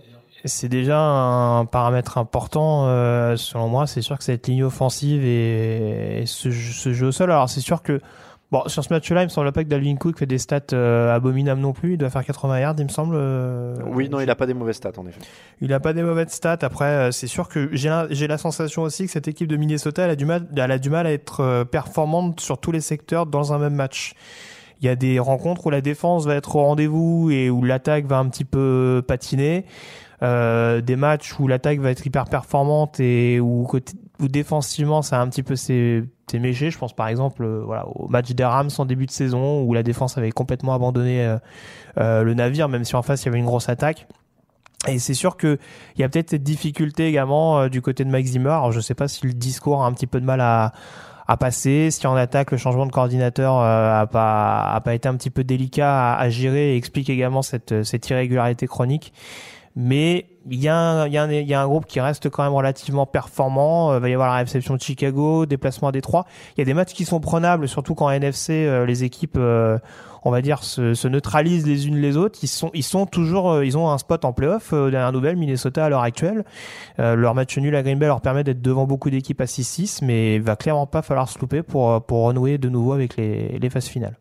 [0.44, 3.86] C'est déjà un paramètre important euh, selon moi.
[3.86, 7.30] C'est sûr que cette ligne offensive et, et ce, jeu- ce jeu au sol.
[7.30, 8.00] Alors c'est sûr que
[8.50, 11.14] bon sur ce match-là, il me semble pas que Dalvin Cook fait des stats euh,
[11.14, 11.92] abominables non plus.
[11.92, 13.14] Il doit faire 80 yards, il me semble.
[13.18, 15.20] euh, Oui, non, il n'a pas des mauvaises stats en effet.
[15.60, 16.58] Il a pas des mauvaises stats.
[16.62, 19.56] Après, euh, c'est sûr que j'ai la, j'ai la sensation aussi que cette équipe de
[19.56, 22.80] Minnesota, elle a du mal, elle a du mal à être performante sur tous les
[22.80, 24.14] secteurs dans un même match.
[24.82, 28.06] Il y a des rencontres où la défense va être au rendez-vous et où l'attaque
[28.06, 29.66] va un petit peu patiner.
[30.22, 35.18] Euh, des matchs où l'attaque va être hyper performante et où, côté, où défensivement ça
[35.18, 36.70] a un petit peu s'é- s'éméché.
[36.70, 39.74] Je pense par exemple euh, voilà, au match des Rams en début de saison où
[39.74, 41.38] la défense avait complètement abandonné euh,
[41.98, 44.06] euh, le navire, même si en face il y avait une grosse attaque.
[44.88, 45.59] Et c'est sûr que
[45.96, 48.50] il y a peut-être cette difficulté également euh, du côté de Mike Zimmer.
[48.50, 50.72] Alors je sais pas si le discours a un petit peu de mal à
[51.28, 55.14] à passer, si en attaque le changement de coordinateur a pas a pas été un
[55.14, 59.12] petit peu délicat à, à gérer et explique également cette cette irrégularité chronique.
[59.76, 62.52] Mais il y, a un, il, y y a un groupe qui reste quand même
[62.52, 63.94] relativement performant.
[63.94, 66.26] Il va y avoir la réception de Chicago, déplacement à Détroit.
[66.56, 69.78] Il y a des matchs qui sont prenables, surtout quand NFC, euh, les équipes, euh,
[70.22, 72.38] on va dire, se, se neutralisent les unes les autres.
[72.42, 74.72] Ils sont, ils sont toujours, euh, ils ont un spot en playoff.
[74.72, 76.44] Euh, dernière nouvelle, Minnesota à l'heure actuelle.
[76.98, 80.04] Euh, leur match nul à Green Bay leur permet d'être devant beaucoup d'équipes à 6-6,
[80.04, 83.59] mais il va clairement pas falloir se louper pour, pour renouer de nouveau avec les,
[83.59, 84.18] les phases finales.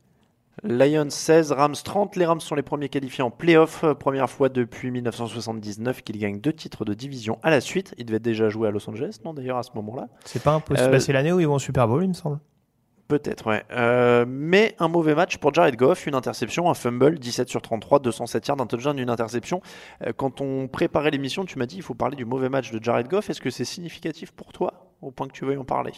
[0.63, 2.15] Lions 16, Rams 30.
[2.15, 3.85] Les Rams sont les premiers qualifiés en playoff.
[3.99, 7.93] Première fois depuis 1979 qu'ils gagnent deux titres de division à la suite.
[7.97, 10.87] Ils devaient déjà jouer à Los Angeles, non d'ailleurs à ce moment-là C'est pas impossible.
[10.87, 12.39] Euh, Bah, c'est l'année où ils vont au Super Bowl, il me semble.
[13.07, 13.63] Peut-être, ouais.
[13.71, 17.99] Euh, mais un mauvais match pour Jared Goff, une interception, un fumble, 17 sur 33,
[17.99, 19.61] 207 yards, un touchdown, une interception.
[20.05, 22.83] Euh, quand on préparait l'émission, tu m'as dit il faut parler du mauvais match de
[22.83, 23.31] Jared Goff.
[23.31, 25.93] Est-ce que c'est significatif pour toi, au point que tu veuilles en parler?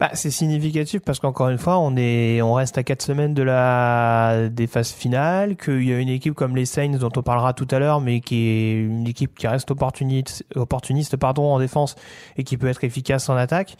[0.00, 3.42] Bah, c'est significatif parce qu'encore une fois, on est, on reste à quatre semaines de
[3.42, 7.52] la des phases finales, qu'il y a une équipe comme les Saints dont on parlera
[7.52, 11.96] tout à l'heure, mais qui est une équipe qui reste opportuniste, opportuniste pardon en défense
[12.38, 13.76] et qui peut être efficace en attaque.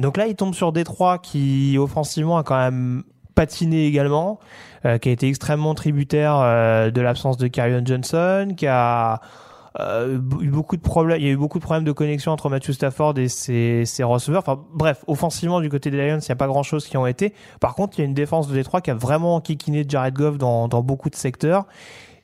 [0.00, 3.04] Donc là, il tombe sur Détroit qui offensivement a quand même
[3.36, 4.40] patiné également,
[4.84, 9.20] euh, qui a été extrêmement tributaire euh, de l'absence de Carrion Johnson, qui a
[9.80, 11.18] euh, eu beaucoup de problèmes.
[11.18, 14.02] Il y a eu beaucoup de problèmes de connexion entre Matthew Stafford et ses, ses
[14.02, 14.42] receveurs.
[14.46, 17.06] Enfin, bref, offensivement du côté des Lions, il n'y a pas grand chose qui ont
[17.06, 17.32] été.
[17.60, 20.38] Par contre, il y a une défense de Détroit qui a vraiment kikiné Jared Goff
[20.38, 21.66] dans, dans beaucoup de secteurs.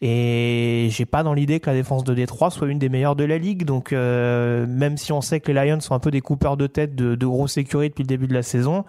[0.00, 3.24] Et j'ai pas dans l'idée que la défense de Détroit soit une des meilleures de
[3.24, 3.64] la ligue.
[3.64, 6.66] Donc, euh, même si on sait que les Lions sont un peu des coupeurs de
[6.66, 8.84] tête de, de grosses sécurités depuis le début de la saison,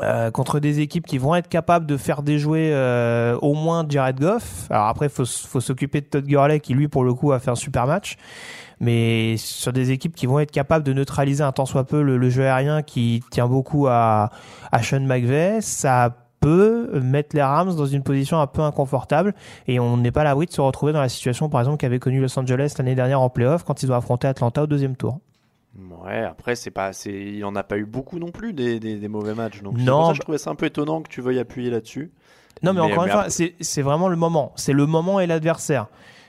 [0.00, 4.18] euh, contre des équipes qui vont être capables de faire déjouer euh, au moins Jared
[4.18, 4.66] Goff.
[4.70, 7.50] Alors après, faut faut s'occuper de Todd Gurley qui lui pour le coup a fait
[7.50, 8.16] un super match.
[8.80, 12.16] Mais sur des équipes qui vont être capables de neutraliser un tant soit peu le,
[12.16, 14.30] le jeu aérien qui tient beaucoup à,
[14.72, 19.34] à Sean McVay, ça peut mettre les Rams dans une position un peu inconfortable
[19.68, 22.00] et on n'est pas à l'abri de se retrouver dans la situation par exemple qu'avait
[22.00, 25.20] connu Los Angeles l'année dernière en playoff quand ils ont affronté Atlanta au deuxième tour.
[26.04, 28.78] Ouais, après, c'est pas, c'est, il n'y en a pas eu beaucoup non plus des,
[28.78, 29.62] des, des mauvais matchs.
[29.62, 32.10] Donc, Non, pour ça je trouvais ça un peu étonnant que tu veuilles appuyer là-dessus.
[32.62, 34.52] Non, mais, Mais- encore mais une fois, après- c'est c'est vraiment le moment.
[34.56, 35.86] C'est le moment et l'adversaire.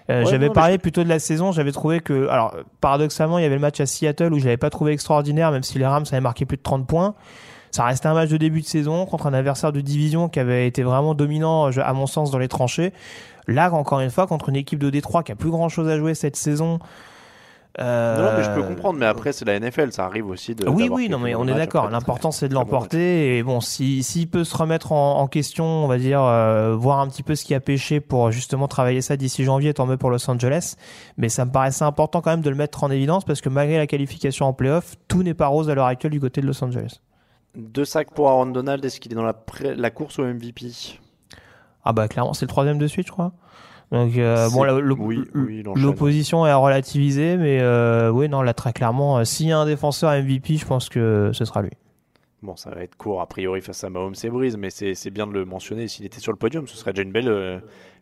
[0.10, 1.52] Euh, Ouais, j'avais non, mais parlé plutôt de la saison.
[1.52, 4.58] J'avais trouvé que, alors, paradoxalement, il y avait le match à Seattle où je l'avais
[4.58, 7.14] pas trouvé extraordinaire, même si les Rams avaient marqué plus de 30 points.
[7.72, 10.68] Ça restait un match de début de saison contre un adversaire de division qui avait
[10.68, 12.94] été vraiment dominant, à mon sens, dans les tranchées.
[13.48, 15.98] Là, encore une fois, contre une équipe de Détroit qui a plus grand chose à
[15.98, 16.80] jouer cette saison.
[17.80, 20.68] Euh, Non, mais je peux comprendre, mais après, c'est la NFL, ça arrive aussi de.
[20.70, 21.90] oui, oui, non, mais on est d'accord.
[21.90, 23.38] L'important, c'est de l'emporter.
[23.38, 27.00] Et bon, si s'il peut se remettre en, en question, on va dire, euh, voir
[27.00, 29.98] un petit peu ce qui a pêché pour justement travailler ça d'ici janvier, tant mieux
[29.98, 30.76] pour Los Angeles.
[31.18, 33.78] Mais ça me paraissait important quand même de le mettre en évidence parce que malgré
[33.78, 36.64] la qualification en playoff, tout n'est pas rose à l'heure actuelle du côté de Los
[36.64, 37.00] Angeles.
[37.56, 40.72] Deux sacs pour Aaron Donald, est-ce qu'il est dans la, pré- la course au MVP
[41.86, 43.32] Ah bah clairement, c'est le troisième de suite, je crois.
[43.92, 44.66] Donc euh, bon,
[44.98, 49.48] oui, oui, l'opposition est à relativiser, mais euh, oui, non, là très clairement, euh, s'il
[49.48, 51.72] y a un défenseur MVP, je pense que ce sera lui.
[52.44, 55.26] Bon, ça va être court a priori face à Mahomes et Breeze, mais c'est bien
[55.28, 55.88] de le mentionner.
[55.88, 57.60] S'il était sur le podium, ce serait déjà une belle, euh,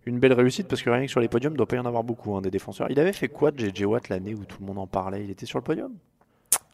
[0.07, 1.85] une belle réussite parce que rien que sur les podiums, il doit pas y en
[1.85, 2.87] avoir beaucoup hein, des défenseurs.
[2.89, 5.23] Il avait fait quoi de JJ Watt l'année où tout le monde en parlait?
[5.23, 5.93] Il était sur le podium?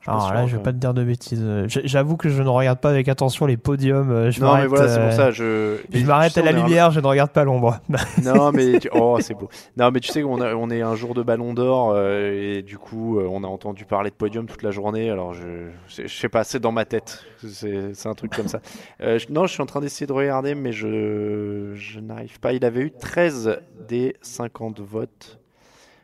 [0.01, 0.57] Je Alors sûr, là, je euh.
[0.57, 1.41] vais pas te dire de bêtises.
[1.43, 4.09] Euh, J'avoue que je ne regarde pas avec attention les podiums.
[4.11, 5.31] euh, Je Non, mais m'arrête, voilà, c'est euh, pour ça.
[5.31, 7.79] Je, m'arrête à la un- lumière, je ne regarde pas l'ombre.
[8.23, 9.49] Non, mais tu- oh, c'est beau.
[9.75, 12.77] Non, mais tu sais qu'on on est un jour de Ballon d'Or euh, et du
[12.77, 15.09] coup, euh, on a entendu parler de podium toute la journée.
[15.09, 17.25] Alors, je, je, sais pas, c'est dans ma tête.
[17.45, 18.59] C'est c'est un truc comme ça.
[19.01, 22.53] Euh, je- non, je suis en train d'essayer de regarder, mais je, je n'arrive pas.
[22.53, 25.37] Il avait eu 13 des 50 votes,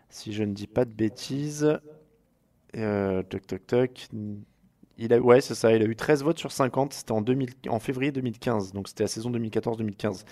[0.10, 1.80] si je ne dis pas de bêtises.
[2.78, 4.08] Euh, toc, toc, toc.
[4.98, 5.74] Il a, ouais, c'est ça.
[5.74, 6.94] Il a eu 13 votes sur 50.
[6.94, 8.74] C'était en, 2000 en février 2015.
[8.74, 10.24] Donc, c'était la saison 2014-2015.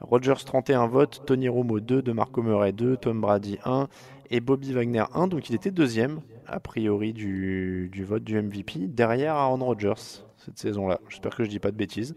[0.00, 3.88] Rogers 31 votes, Tony Romo 2, de Marco Murray 2, Tom Brady 1
[4.30, 5.28] et Bobby Wagner 1.
[5.28, 10.58] Donc il était deuxième, a priori, du, du vote du MVP, derrière Aaron Rodgers cette
[10.58, 11.00] saison-là.
[11.08, 12.14] J'espère que je dis pas de bêtises.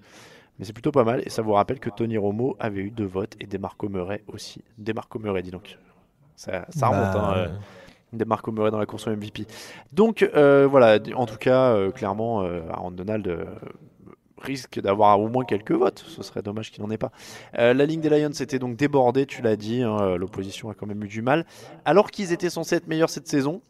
[0.59, 1.23] Mais c'est plutôt pas mal.
[1.25, 4.63] Et ça vous rappelle que Tony Romo avait eu deux votes et Demarco Murray aussi.
[4.77, 5.77] Demarco Murray, dis donc.
[6.35, 7.47] Ça, ça remonte, Bah, hein, euh,
[8.13, 9.45] Demarco Murray dans la course au MVP.
[9.91, 13.47] Donc euh, voilà, en tout cas, euh, clairement, euh, Aaron Donald
[14.37, 16.03] risque d'avoir au moins quelques votes.
[16.07, 17.11] Ce serait dommage qu'il n'en ait pas.
[17.53, 19.83] La ligne des Lions était donc débordée, tu l'as dit.
[19.83, 21.45] hein, L'opposition a quand même eu du mal.
[21.85, 23.61] Alors qu'ils étaient censés être meilleurs cette saison,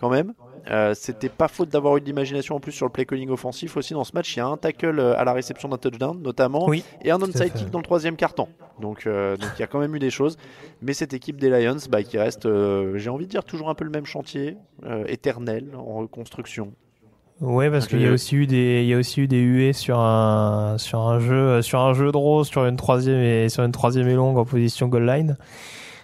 [0.00, 0.32] quand même.
[0.70, 3.76] Euh, C'était pas faute d'avoir eu de l'imagination en plus sur le play calling offensif
[3.76, 4.34] aussi dans ce match.
[4.36, 7.20] Il y a un tackle euh, à la réception d'un touchdown notamment Oui, et un
[7.20, 8.48] onside kick dans le troisième carton.
[8.80, 10.36] Donc euh, donc il y a quand même eu des choses.
[10.82, 13.74] Mais cette équipe des Lions, bah, qui reste, euh, j'ai envie de dire, toujours un
[13.74, 14.56] peu le même chantier,
[15.06, 16.72] éternel, en reconstruction.
[17.40, 19.72] Ouais, parce qu'il y a aussi eu des, il y a aussi eu des huées
[19.72, 23.64] sur un, sur un jeu, sur un jeu de rose, sur une troisième et sur
[23.64, 25.36] une troisième et longue en position goal line.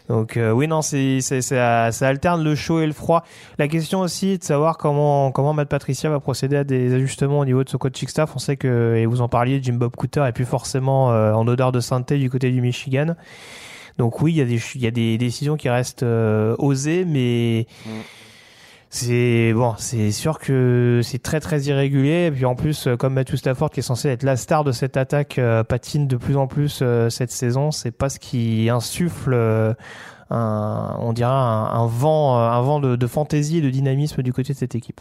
[0.09, 3.25] Donc euh, oui, non, c'est, c'est, ça, ça alterne le chaud et le froid.
[3.59, 7.45] La question aussi de savoir comment, comment Matt Patricia va procéder à des ajustements au
[7.45, 8.33] niveau de son coaching staff.
[8.37, 11.47] On sait que, et vous en parliez, Jim Bob Cooter est plus forcément euh, en
[11.49, 13.17] odeur de sainteté du côté du Michigan.
[13.99, 17.05] Donc oui, il y a des, il y a des décisions qui restent euh, osées,
[17.05, 17.91] mais Mm.
[18.89, 22.27] C'est bon, c'est sûr que c'est très très irrégulier.
[22.27, 24.73] Et puis en plus, euh, comme Matthew Stafford qui est censé être la star de
[24.73, 28.71] cette attaque euh, patine de plus en plus euh, cette saison, c'est pas ce qui
[28.71, 29.35] insuffle
[30.31, 34.59] un, on dirait un, vent, un vent de fantaisie et de dynamisme du côté de
[34.59, 35.01] cette équipe.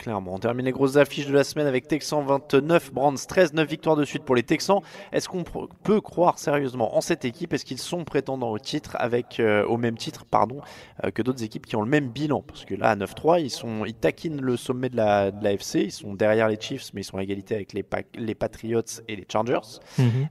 [0.00, 3.68] Clairement, on termine les grosses affiches de la semaine avec Texans 29, Brands 13, 9
[3.68, 4.78] victoires de suite pour les Texans.
[5.12, 5.44] Est-ce qu'on
[5.82, 7.52] peut croire sérieusement en cette équipe?
[7.52, 10.62] Est-ce qu'ils sont prétendants au titre avec euh, au même titre pardon
[11.04, 12.40] euh, que d'autres équipes qui ont le même bilan?
[12.40, 15.74] Parce que là à 9-3, ils sont ils taquinent le sommet de la de l'AFC,
[15.84, 18.80] ils sont derrière les Chiefs mais ils sont à égalité avec les Pa- les Patriots
[19.06, 19.80] et les Chargers.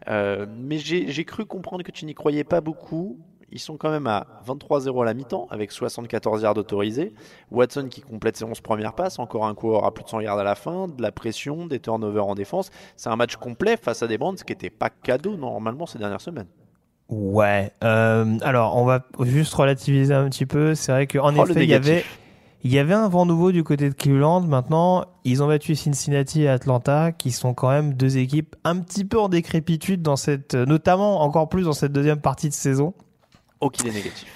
[0.08, 3.19] Euh, mais j'ai cru comprendre que tu n'y croyais pas beaucoup.
[3.52, 7.14] Ils sont quand même à 23-0 à la mi-temps avec 74 yards autorisés.
[7.52, 10.40] Watson qui complète ses 11 premières passes, encore un coureur à plus de 100 yards
[10.40, 12.70] à la fin, de la pression, des turnovers en défense.
[12.96, 16.22] C'est un match complet face à des Brands qui n'était pas cadeau normalement ces dernières
[16.22, 16.48] semaines.
[17.10, 17.72] Ouais.
[17.84, 20.76] Euh, alors, on va juste relativiser un petit peu.
[20.76, 22.06] C'est vrai qu'en Oh, effet, il y avait,
[22.64, 24.42] il y avait un vent nouveau du côté de Cleveland.
[24.42, 29.06] Maintenant, ils ont battu Cincinnati et Atlanta, qui sont quand même deux équipes un petit
[29.06, 32.94] peu en décrépitude dans cette, notamment encore plus dans cette deuxième partie de saison.
[33.72, 34.28] Qu'il est négatif.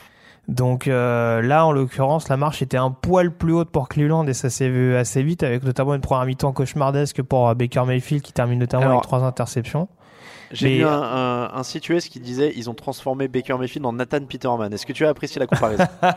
[0.50, 4.34] Donc euh, là, en l'occurrence, la marche était un poil plus haute pour Cleveland et
[4.34, 8.22] ça s'est vu assez vite, avec notamment une première mi-temps cauchemardesque pour euh, Baker Mayfield
[8.22, 9.88] qui termine notamment Alors, avec trois interceptions.
[10.52, 13.94] J'ai lu un, un, un site US qui disait ils ont transformé Baker Mayfield en
[13.94, 14.74] Nathan Peterman.
[14.74, 15.86] Est-ce que tu as apprécié la comparaison?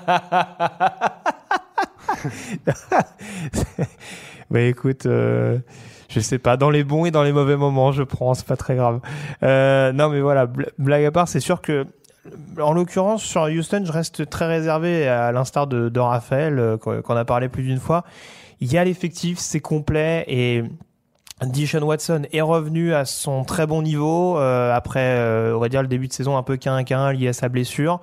[4.50, 5.58] Bah écoute, euh,
[6.08, 8.56] je sais pas, dans les bons et dans les mauvais moments, je prends, c'est pas
[8.56, 9.00] très grave.
[9.42, 11.84] Euh, non mais voilà, bl- blague à part, c'est sûr que
[12.60, 17.24] en l'occurrence sur Houston, je reste très réservé à l'instar de, Raphaël euh, qu'on a
[17.24, 18.04] parlé plus d'une fois.
[18.60, 20.64] Il y a l'effectif, c'est complet et
[21.42, 25.82] Dishon Watson est revenu à son très bon niveau euh, après, euh, on va dire,
[25.82, 28.00] le début de saison un peu quin-quin lié à sa blessure.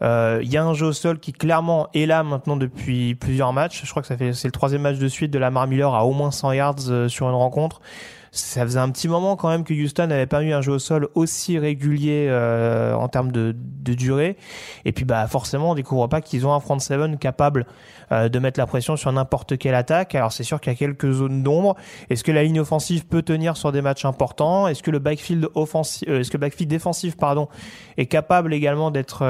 [0.00, 3.52] Euh, Il y a un jeu au sol qui clairement est là maintenant depuis plusieurs
[3.52, 3.82] matchs.
[3.84, 6.06] Je crois que ça fait c'est le troisième match de suite de Lamar Miller à
[6.06, 7.80] au moins 100 yards sur une rencontre.
[8.30, 10.78] Ça faisait un petit moment quand même que Houston n'avait pas eu un jeu au
[10.78, 13.54] sol aussi régulier euh, en termes de,
[13.88, 14.36] durée.
[14.84, 17.64] Et puis bah forcément on découvre pas qu'ils ont un front seven capable
[18.12, 20.14] euh, de mettre la pression sur n'importe quelle attaque.
[20.14, 21.74] Alors c'est sûr qu'il y a quelques zones d'ombre.
[22.10, 24.68] Est-ce que la ligne offensive peut tenir sur des matchs importants?
[24.68, 27.48] Est-ce que le backfield offensif, euh, est-ce que le backfield défensif pardon
[27.96, 29.24] est capable également d'être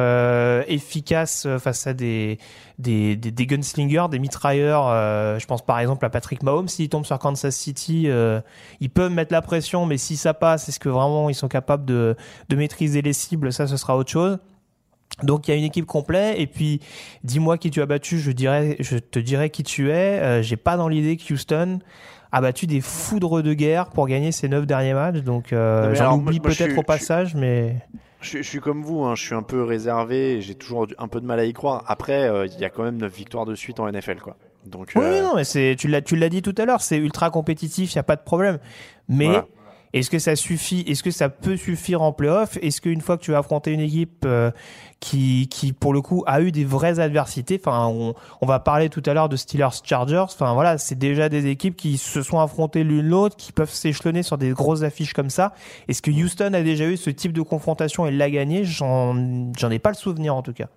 [0.67, 2.39] efficace face à des
[2.79, 4.87] des, des, des gunslingers, des mitrailleurs.
[4.89, 6.69] euh, je pense par exemple à Patrick Mahomes.
[6.69, 8.41] S'il tombe sur Kansas City, euh,
[8.81, 11.85] ils peuvent mettre la pression, mais si ça passe, est-ce que vraiment ils sont capables
[11.85, 12.17] de,
[12.49, 13.53] de maîtriser les cibles?
[13.53, 14.39] Ça, ce sera autre chose.
[15.23, 16.81] Donc il y a une équipe complète et puis
[17.25, 20.21] dis-moi qui tu as battu, je dirais, je te dirai qui tu es.
[20.21, 21.81] Euh, J'ai pas dans l'idée que Houston
[22.31, 25.23] a battu des foudres de guerre pour gagner ses neuf derniers matchs.
[25.23, 27.77] Donc euh, j'en oublie peut-être au passage, mais
[28.21, 31.21] Je, je suis comme vous, hein, je suis un peu réservé, j'ai toujours un peu
[31.21, 31.85] de mal à y croire.
[31.87, 34.37] Après, euh, il y a quand même 9 victoires de suite en NFL, quoi.
[34.67, 36.81] Donc, oui, euh, oui, non, mais c'est tu l'as tu l'as dit tout à l'heure,
[36.81, 38.59] c'est ultra compétitif, il y a pas de problème.
[39.09, 39.47] Mais Voilà.
[39.93, 42.59] Est-ce que ça suffit Est-ce que ça peut suffire en playoff?
[42.61, 44.51] Est-ce qu'une fois que tu vas affronter une équipe euh,
[45.01, 48.89] qui qui pour le coup a eu des vraies adversités, enfin on, on va parler
[48.89, 52.41] tout à l'heure de Steelers Chargers, enfin voilà, c'est déjà des équipes qui se sont
[52.41, 55.55] affrontées l'une l'autre, qui peuvent s'échelonner sur des grosses affiches comme ça.
[55.89, 58.65] Est-ce que Houston a déjà eu ce type de confrontation et l'a gagné?
[58.65, 59.15] J'en
[59.71, 60.69] ai pas le souvenir en tout cas.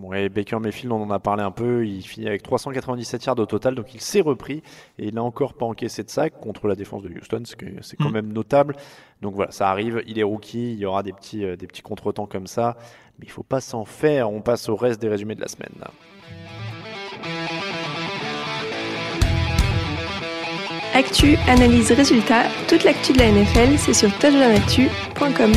[0.00, 1.86] Ouais, Baker Mayfield, on en a parlé un peu.
[1.86, 4.62] Il finit avec 397 yards au total, donc il s'est repris
[4.98, 8.08] et il n'a encore pas encaissé de sac contre la défense de Houston, c'est quand
[8.08, 8.12] Mm.
[8.12, 8.76] même notable.
[9.20, 10.02] Donc voilà, ça arrive.
[10.06, 12.76] Il est rookie, il y aura des petits, euh, des petits contretemps comme ça,
[13.18, 14.30] mais il faut pas s'en faire.
[14.30, 15.72] On passe au reste des résumés de la semaine.
[20.94, 25.52] Actu, analyse, résultat, toute l'actu de la NFL, c'est sur touchdownactu.com.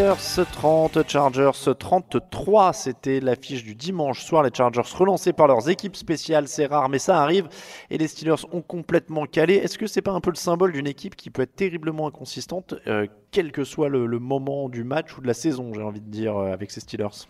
[0.00, 4.42] Steelers 30, Chargers 33, c'était l'affiche du dimanche soir.
[4.42, 7.50] Les Chargers relancés par leurs équipes spéciales, c'est rare, mais ça arrive.
[7.90, 9.56] Et les Steelers ont complètement calé.
[9.56, 12.76] Est-ce que c'est pas un peu le symbole d'une équipe qui peut être terriblement inconsistante,
[12.86, 16.00] euh, quel que soit le, le moment du match ou de la saison, j'ai envie
[16.00, 17.26] de dire, euh, avec ces Steelers?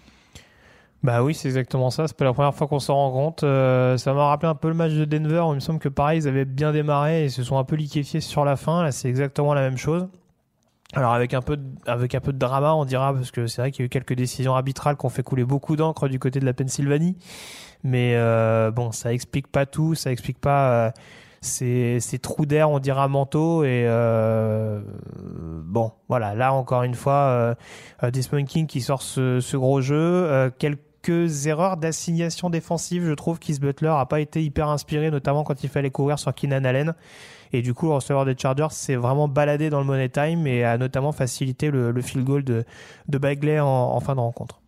[1.03, 2.07] Bah oui, c'est exactement ça.
[2.07, 3.43] C'est pas la première fois qu'on s'en rend compte.
[3.43, 5.89] Euh, ça m'a rappelé un peu le match de Denver où il me semble que
[5.89, 8.85] pareil, ils avaient bien démarré et se sont un peu liquéfiés sur la fin.
[8.85, 10.07] Là, c'est exactement la même chose.
[10.95, 13.63] Alors avec un peu de, avec un peu de drama, on dira parce que c'est
[13.63, 16.19] vrai qu'il y a eu quelques décisions arbitrales qui ont fait couler beaucoup d'encre du
[16.19, 17.17] côté de la Pennsylvanie.
[17.85, 20.91] Mais euh, bon, ça explique pas tout, ça explique pas euh,
[21.41, 23.65] ces, trous d'air, on dira manteau.
[23.65, 24.81] Et euh,
[25.65, 27.55] bon, voilà, là encore une fois, euh,
[28.03, 33.07] euh, Desmond King qui sort ce, gros jeu, quelques erreurs d'assignation défensive.
[33.07, 36.35] Je trouve qu'Is Butler a pas été hyper inspiré, notamment quand il fallait courir sur
[36.35, 36.95] Keenan Allen.
[37.53, 40.65] Et du coup, le receveur des Chargers s'est vraiment baladé dans le money time et
[40.65, 42.65] a notamment facilité le, le field goal de,
[43.09, 44.61] de Bagley en, fin de rencontre.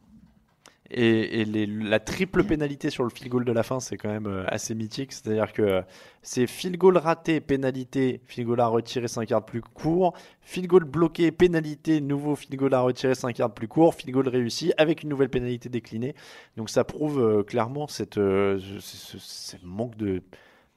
[0.95, 4.45] Et, la triple pénalité sur le field goal de la fin, c'est quand même euh,
[4.49, 5.13] assez mythique.
[5.13, 5.83] C'est-à-dire que euh,
[6.21, 10.85] c'est field goal raté, pénalité, field goal à retirer 5 yards plus court, field goal
[10.85, 15.03] bloqué, pénalité, nouveau field goal à retirer 5 yards plus court, field goal réussi avec
[15.03, 16.15] une nouvelle pénalité déclinée.
[16.59, 20.23] Donc ça prouve euh, clairement cette, ce, ce- ce manque de,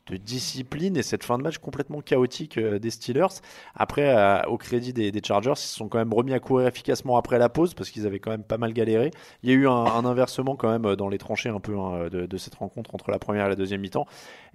[0.07, 3.41] de discipline et cette fin de match complètement chaotique euh, des Steelers.
[3.73, 6.67] Après, euh, au crédit des, des Chargers, ils se sont quand même remis à courir
[6.67, 9.11] efficacement après la pause parce qu'ils avaient quand même pas mal galéré.
[9.41, 11.77] Il y a eu un, un inversement quand même euh, dans les tranchées un peu
[11.77, 14.05] hein, de, de cette rencontre entre la première et la deuxième mi-temps.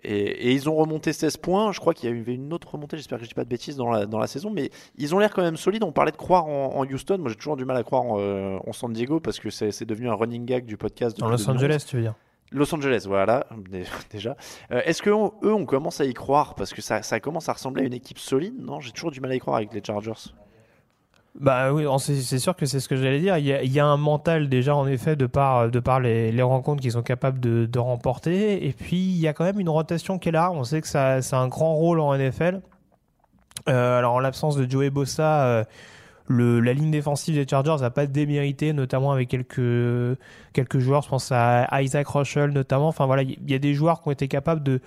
[0.04, 1.72] Et, et ils ont remonté 16 points.
[1.72, 3.76] Je crois qu'il y avait une autre remontée, j'espère que je dis pas de bêtises
[3.76, 5.82] dans la, dans la saison, mais ils ont l'air quand même solides.
[5.82, 7.18] On parlait de croire en, en Houston.
[7.18, 10.08] Moi, j'ai toujours du mal à croire en, en San Diego parce que c'est devenu
[10.08, 11.18] un running gag du podcast.
[11.18, 11.64] Dans depuis Los 2011.
[11.64, 12.14] Angeles, tu veux dire
[12.52, 14.36] Los Angeles, voilà, dé- déjà.
[14.72, 16.54] Euh, Est-ce que on- on commence à y croire?
[16.54, 18.80] Parce que ça, commence à ressembler à une équipe solide, non?
[18.80, 20.32] J'ai toujours du mal à y croire avec les Chargers.
[21.36, 23.38] Bah oui, c'est sûr que c'est ce que j'allais dire.
[23.38, 25.68] Il y, a, y a un mental déjà en effet de par
[26.00, 28.66] les, rencontres qu'ils sont capables de, remporter.
[28.66, 30.50] Et puis il y a quand même une rotation qui est là.
[30.50, 32.60] On sait que ça c'est un grand rôle en NFL.
[33.68, 35.64] Euh, alors en l'absence de Joey Bossa, euh,
[36.30, 41.02] le, la ligne défensive des Chargers n'a pas démérité, notamment avec quelques joueurs.
[41.02, 42.86] Je pense à Isaac Russell notamment.
[42.88, 44.80] Enfin voilà, il y a des joueurs qui ont été capables de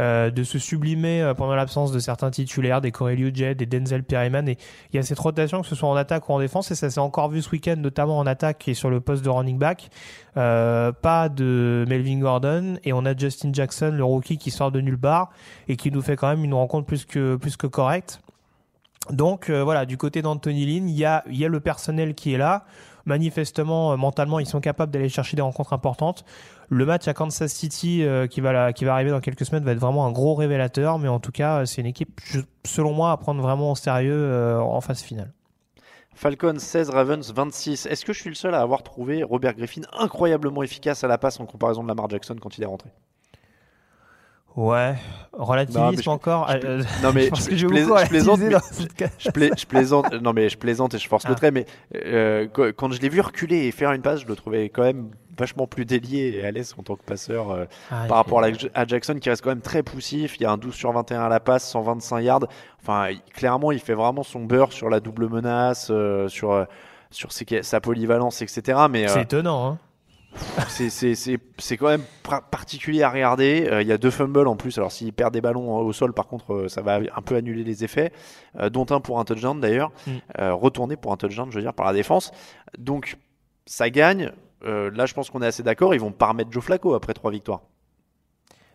[0.00, 4.48] euh, se sublimer euh, pendant l'absence de certains titulaires, des Corey Liuget, des Denzel Perryman.
[4.48, 4.58] Et
[4.92, 6.90] il y a cette rotation, que ce soit en attaque ou en défense, et ça
[6.90, 9.90] s'est encore vu ce week-end, notamment en attaque et sur le poste de running back.
[10.36, 14.80] Euh, pas de Melvin Gordon, et on a Justin Jackson, le rookie, qui sort de
[14.80, 15.30] nulle part
[15.68, 18.20] et qui nous fait quand même une rencontre plus que correcte.
[19.10, 22.64] Donc euh, voilà, du côté d'Anthony Lynn, il y a, le personnel qui est là.
[23.06, 26.24] Manifestement, euh, mentalement, ils sont capables d'aller chercher des rencontres importantes.
[26.68, 29.72] Le match à Kansas City euh, qui, va qui va arriver dans quelques semaines va
[29.72, 32.20] être vraiment un gros révélateur, mais en tout cas, c'est une équipe,
[32.66, 35.32] selon moi, à prendre vraiment au sérieux en phase finale.
[36.14, 37.86] Falcons 16, Ravens 26.
[37.86, 41.16] Est-ce que je suis le seul à avoir trouvé Robert Griffin incroyablement efficace à la
[41.16, 42.90] passe en comparaison de Lamar Jackson quand il est rentré?
[44.60, 44.94] Ouais,
[45.32, 46.48] relativisme Non, mais je- encore.
[46.50, 48.18] je- non mais je pense que plaisante, mais-
[50.16, 50.16] je.
[50.16, 51.30] Non mais je plaisante et je force Ah.
[51.30, 51.52] le trait.
[51.52, 54.82] Mais euh, quand- je l'ai vu reculer et faire une passe, je le trouvais quand
[54.82, 58.42] même vachement plus délié et à l'aise en tant que passeur euh, Ah, par rapport
[58.42, 60.36] à, Jackson qui reste quand même très poussif.
[60.40, 62.40] Il y a un 12 sur 21 à la passe, 125 yards.
[62.82, 66.66] Enfin, il- clairement, il fait vraiment son beurre sur la double menace, euh, sur
[67.10, 68.76] sur ses- sa polyvalence, etc.
[68.90, 69.78] Mais C'est étonnant, hein.
[70.68, 72.02] C'est- c'est c'est- c'est quand même
[72.50, 73.66] particulier à regarder.
[73.70, 74.76] Euh, Il y a deux fumbles en plus.
[74.78, 77.64] Alors s'il perd des ballons au sol, par contre, euh, ça va un peu annuler
[77.64, 78.12] les effets.
[78.58, 79.90] Euh, dont un pour un touchdown d'ailleurs.
[80.06, 80.12] Mm.
[80.52, 82.30] Retourné pour un touchdown, je veux dire, par la défense.
[82.78, 83.16] Donc
[83.66, 84.30] ça gagne.
[84.64, 85.94] Là, je pense qu'on est assez d'accord.
[85.94, 87.60] Ils vont pas remettre Joe Flacco après trois victoires.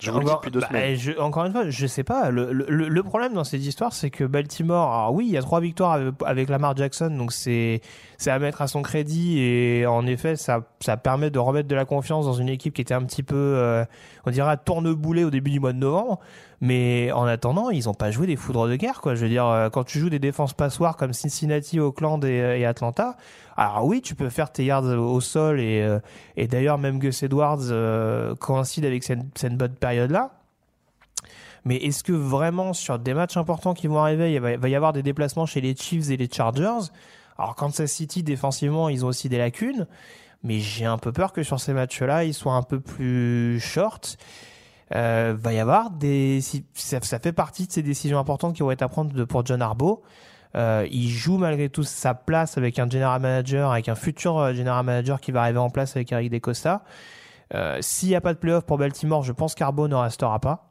[0.05, 0.95] Je vous le dis Encore- depuis deux bah, semaines.
[0.95, 2.29] je- encore une fois, je sais pas.
[2.29, 5.41] Le, le- le problème dans cette histoire, c'est que Baltimore, alors oui, il y a
[5.41, 7.81] trois victoires avec, avec Lamar Jackson, donc c'est
[8.17, 11.75] c'est à mettre à son crédit et en effet, ça ça permet de remettre de
[11.75, 13.83] la confiance dans une équipe qui était un petit peu, euh,
[14.25, 16.19] on dirait, tourneboulet au début du mois de novembre.
[16.63, 19.15] Mais en attendant, ils ont pas joué des foudres de guerre, quoi.
[19.15, 22.65] Je veux dire, euh, quand tu joues des défenses passoires comme Cincinnati, Oakland et, et
[22.65, 23.17] Atlanta,
[23.57, 25.99] alors oui, tu peux faire tes yards au sol et, euh,
[26.37, 30.31] et d'ailleurs même Gus Edwards euh, coïncide avec cette, bonne période-là.
[31.65, 34.93] Mais est-ce que vraiment sur des matchs importants qui vont arriver, il va y avoir
[34.93, 36.91] des déplacements chez les Chiefs et les Chargers?
[37.37, 39.85] Alors Kansas City défensivement, ils ont aussi des lacunes,
[40.43, 44.17] mais j'ai un peu peur que sur ces matchs-là, ils soient un peu plus short.
[44.95, 46.39] Euh, va y avoir des,
[46.73, 49.61] ça, ça fait partie de ces décisions importantes qui vont être à prendre pour John
[49.61, 50.01] Harbaugh.
[50.55, 54.53] Euh, il joue malgré tout sa place avec un general manager, avec un futur euh,
[54.53, 56.83] general manager qui va arriver en place avec Eric DeCosta.
[57.55, 60.69] Euh, S'il n'y a pas de playoff pour Baltimore, je pense qu'Harbaugh ne restera pas.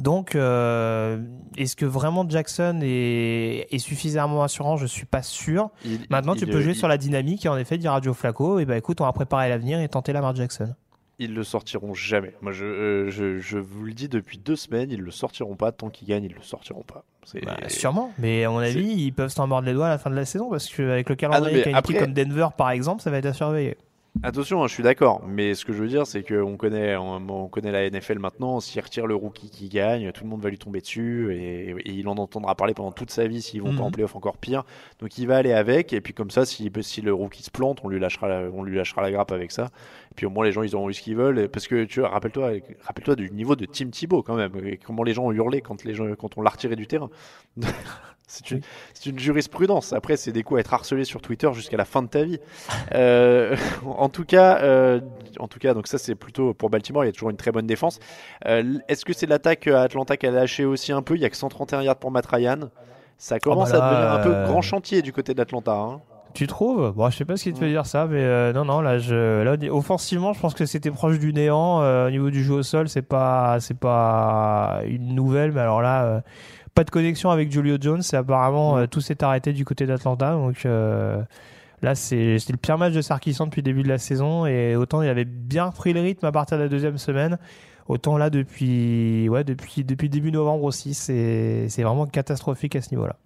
[0.00, 1.22] Donc, euh,
[1.56, 4.76] est-ce que vraiment Jackson est, est suffisamment assurant?
[4.76, 5.70] Je suis pas sûr.
[5.84, 8.16] Il- Maintenant, il- tu peux jouer sur la dynamique et en effet dire à Joe
[8.16, 10.74] Flacco, et ben écoute, on va préparer l'avenir et tenter Lamar Jackson.
[11.20, 12.34] Ils le sortiront jamais.
[12.42, 15.72] Moi, je, euh, je, je vous le dis depuis deux semaines, ils le sortiront pas.
[15.72, 17.04] Tant qu'ils gagnent, ils le sortiront pas.
[17.44, 20.10] Bah, sûrement, mais à mon avis, ils peuvent s'en mordre les doigts à la fin
[20.10, 22.70] de la saison parce qu'avec le Ah non, calendrier une équipe après- comme Denver par
[22.70, 23.76] exemple, ça va être à surveiller.
[24.22, 27.16] Attention, hein, je suis d'accord, mais ce que je veux dire, c'est qu'on connaît, on,
[27.28, 28.58] on connaît la NFL maintenant.
[28.58, 31.90] S'il retire le rookie qui gagne, tout le monde va lui tomber dessus et, et
[31.92, 33.80] il en entendra parler pendant toute sa vie s'ils vont pas Mhm.
[33.82, 34.64] en playoff encore pire.
[34.98, 37.80] Donc il va aller avec, et puis comme ça, si, si le rookie se plante,
[37.84, 39.68] on lui lâchera, la, on lui lâchera la grappe avec ça.
[40.18, 42.08] Puis au moins les gens, ils auront eu ce qu'ils veulent, parce que tu vois,
[42.08, 42.50] rappelle-toi,
[42.80, 45.84] rappelle-toi du niveau de Tim Thibault quand même, et comment les gens ont hurlé quand
[45.84, 47.08] les gens, quand on l'a retiré du terrain.
[48.30, 48.60] C'est une,
[48.92, 49.94] c'est une jurisprudence.
[49.94, 52.38] Après, c'est des coups à être harcelé sur Twitter jusqu'à la fin de ta vie.
[52.92, 53.56] Euh,
[53.86, 55.00] en tout cas, euh,
[55.38, 57.04] en tout cas, donc ça c'est plutôt pour Baltimore.
[57.04, 58.00] Il y a toujours une très bonne défense.
[58.44, 61.14] Euh, Est-ce que c'est l'attaque à Atlanta qui a lâché aussi un peu?
[61.14, 62.68] Il y a que 131 yards pour Matt Ryan.
[63.16, 65.72] Ça commence bah là, à devenir un peu grand chantier du côté d'Atlanta.
[65.72, 66.02] hein.
[66.38, 68.64] Tu trouves Bon, je sais pas ce qui te fait dire ça, mais euh, non,
[68.64, 71.82] non, là, je, là, offensivement, je pense que c'était proche du néant.
[71.82, 75.82] Euh, au niveau du jeu au sol, c'est pas, c'est pas une nouvelle, mais alors
[75.82, 76.20] là, euh,
[76.76, 78.02] pas de connexion avec Julio Jones.
[78.12, 80.64] Et apparemment, tout s'est arrêté du côté d'Atlanta, donc.
[81.82, 84.46] Là, c'est le pire match de Sarkisian depuis le début de la saison.
[84.46, 87.38] Et autant il avait bien pris le rythme à partir de la deuxième semaine,
[87.88, 93.16] autant là, depuis, ouais, depuis, depuis début novembre aussi, c'est vraiment catastrophique à ce niveau-là.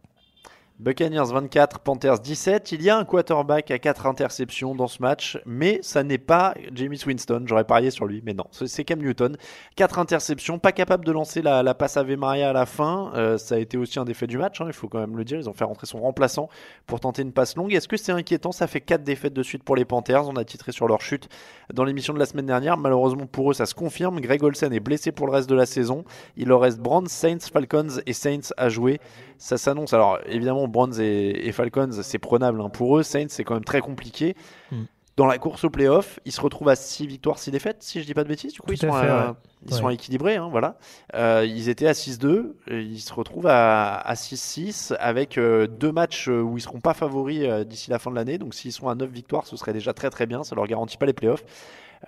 [0.82, 2.72] Buccaneers 24, Panthers 17.
[2.72, 6.54] Il y a un quarterback à 4 interceptions dans ce match, mais ça n'est pas
[6.72, 7.44] James Winston.
[7.46, 9.36] J'aurais parié sur lui, mais non, c'est Cam Newton.
[9.76, 13.12] 4 interceptions, pas capable de lancer la, passe Ave Maria à la fin.
[13.14, 15.24] Euh, ça a été aussi un défait du match, hein, il faut quand même le
[15.24, 15.38] dire.
[15.38, 16.48] Ils ont fait rentrer son remplaçant
[16.88, 17.72] pour tenter une passe longue.
[17.72, 18.50] Est-ce que c'est inquiétant?
[18.50, 20.26] Ça fait 4 défaites de suite pour les Panthers.
[20.26, 21.28] On a titré sur leur chute
[21.72, 22.76] dans l'émission de la semaine dernière.
[22.76, 24.18] Malheureusement pour eux, ça se confirme.
[24.20, 26.02] Greg Olsen est blessé pour le reste de la saison.
[26.36, 28.98] Il leur reste Browns, Saints, Falcons et Saints à jouer.
[29.38, 29.92] Ça s'annonce.
[29.92, 32.68] Alors évidemment, Browns et, et Falcons, c'est prenable hein.
[32.70, 33.02] pour eux.
[33.04, 34.34] Saints, c'est quand même très compliqué.
[34.72, 34.82] Mm.
[35.18, 38.06] Dans la course au playoff, ils se retrouvent à 6 victoires, 6 défaites, si je
[38.06, 38.54] dis pas de bêtises.
[38.54, 39.34] Du coup, Tout ils sont, fait, à- ouais.
[39.68, 39.94] ils sont Ouais.
[39.94, 40.36] équilibrés.
[40.36, 40.78] hein, voilà.
[41.14, 42.56] Euh, ils étaient à 6-2.
[42.68, 46.94] et Ils se retrouvent à, à 6-6 avec euh, deux matchs où ils seront pas
[46.94, 48.38] favoris euh, d'ici la fin de l'année.
[48.38, 50.44] Donc s'ils sont à 9 victoires, ce serait déjà très très bien.
[50.44, 51.44] Ça leur garantit pas les playoffs.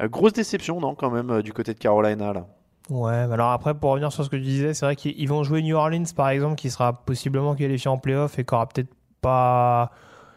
[0.05, 2.33] Grosse déception, non, quand même, du côté de Carolina.
[2.33, 2.47] Là.
[2.91, 5.29] Ouais, mais alors après, pour revenir sur ce que tu disais, c'est vrai qu'ils ils
[5.29, 8.69] vont jouer New Orleans, par exemple, qui sera possiblement qualifié en playoff et qui aura
[8.69, 9.91] peut-être pas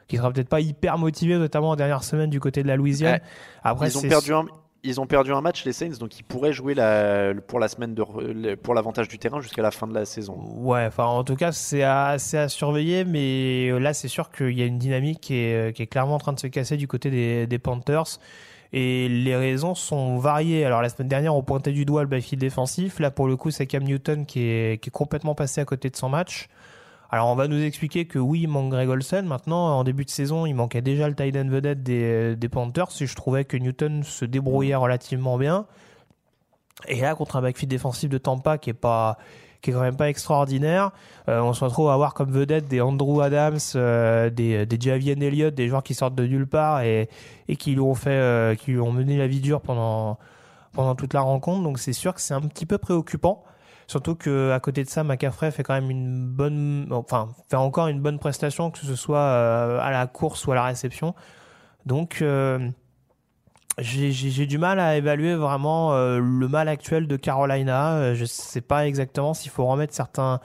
[0.08, 3.16] qui sera peut-être pas hyper motivé, notamment en dernière semaine du côté de la Louisiane.
[3.16, 3.22] Ouais.
[3.64, 4.46] Après, ils ont perdu un.
[4.84, 7.94] Ils ont perdu un match les Saints donc ils pourraient jouer la, pour la semaine
[7.94, 10.38] de pour l'avantage du terrain jusqu'à la fin de la saison.
[10.56, 12.18] Ouais, enfin en tout cas c'est à,
[12.48, 15.88] surveiller, mais euh, là c'est sûr qu'il y a une dynamique qui est, qui est
[15.88, 18.20] clairement en train de se casser du côté des, des Panthers.
[18.74, 20.66] Et les raisons sont variées.
[20.66, 23.00] Alors la semaine dernière on pointait du doigt le backfield défensif.
[23.00, 26.10] Là pour le coup c'est Cam Newton qui est, complètement passé à côté de son
[26.10, 26.50] match.
[27.10, 29.26] Alors on va nous expliquer que oui il manque Greg Olsen.
[29.26, 32.90] Maintenant en début de saison il manquait déjà le tight vedette des, des Panthers.
[33.00, 35.66] Et je trouvais que Newton se débrouillait relativement bien.
[36.88, 39.18] Et là, contre un backfield défensif de Tampa qui est pas
[39.68, 40.92] qui est quand même pas extraordinaire,
[41.28, 45.12] euh, on se retrouve à avoir comme vedette des Andrew Adams, euh, des, des Javier
[45.22, 47.10] Elliott, des joueurs qui sortent de nulle part et,
[47.50, 50.20] et qui lui ont fait, euh, qui ont mené la vie dure pendant
[50.72, 51.64] pendant toute la rencontre.
[51.64, 53.44] Donc c'est sûr que c'est un petit peu préoccupant.
[53.88, 57.88] Surtout que à côté de ça, McCaffrey fait quand même une bonne, enfin fait encore
[57.88, 61.14] une bonne prestation, que ce soit à la course ou à la réception.
[61.86, 62.24] Donc
[63.80, 67.94] j'ai- du mal à évaluer vraiment euh, le mal actuel de Carolina.
[67.94, 70.40] Euh, je sais pas exactement s'il faut remettre certains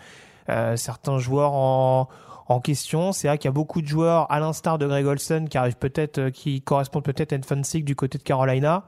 [0.49, 2.09] euh, certains joueurs en
[2.49, 3.13] en question.
[3.13, 6.19] C'est vrai qu'il y a beaucoup de joueurs, à l'instar de Greg Olsen, qui peut-être,
[6.19, 8.85] euh, qui correspondent peut-être à une fansick du côté de Carolina.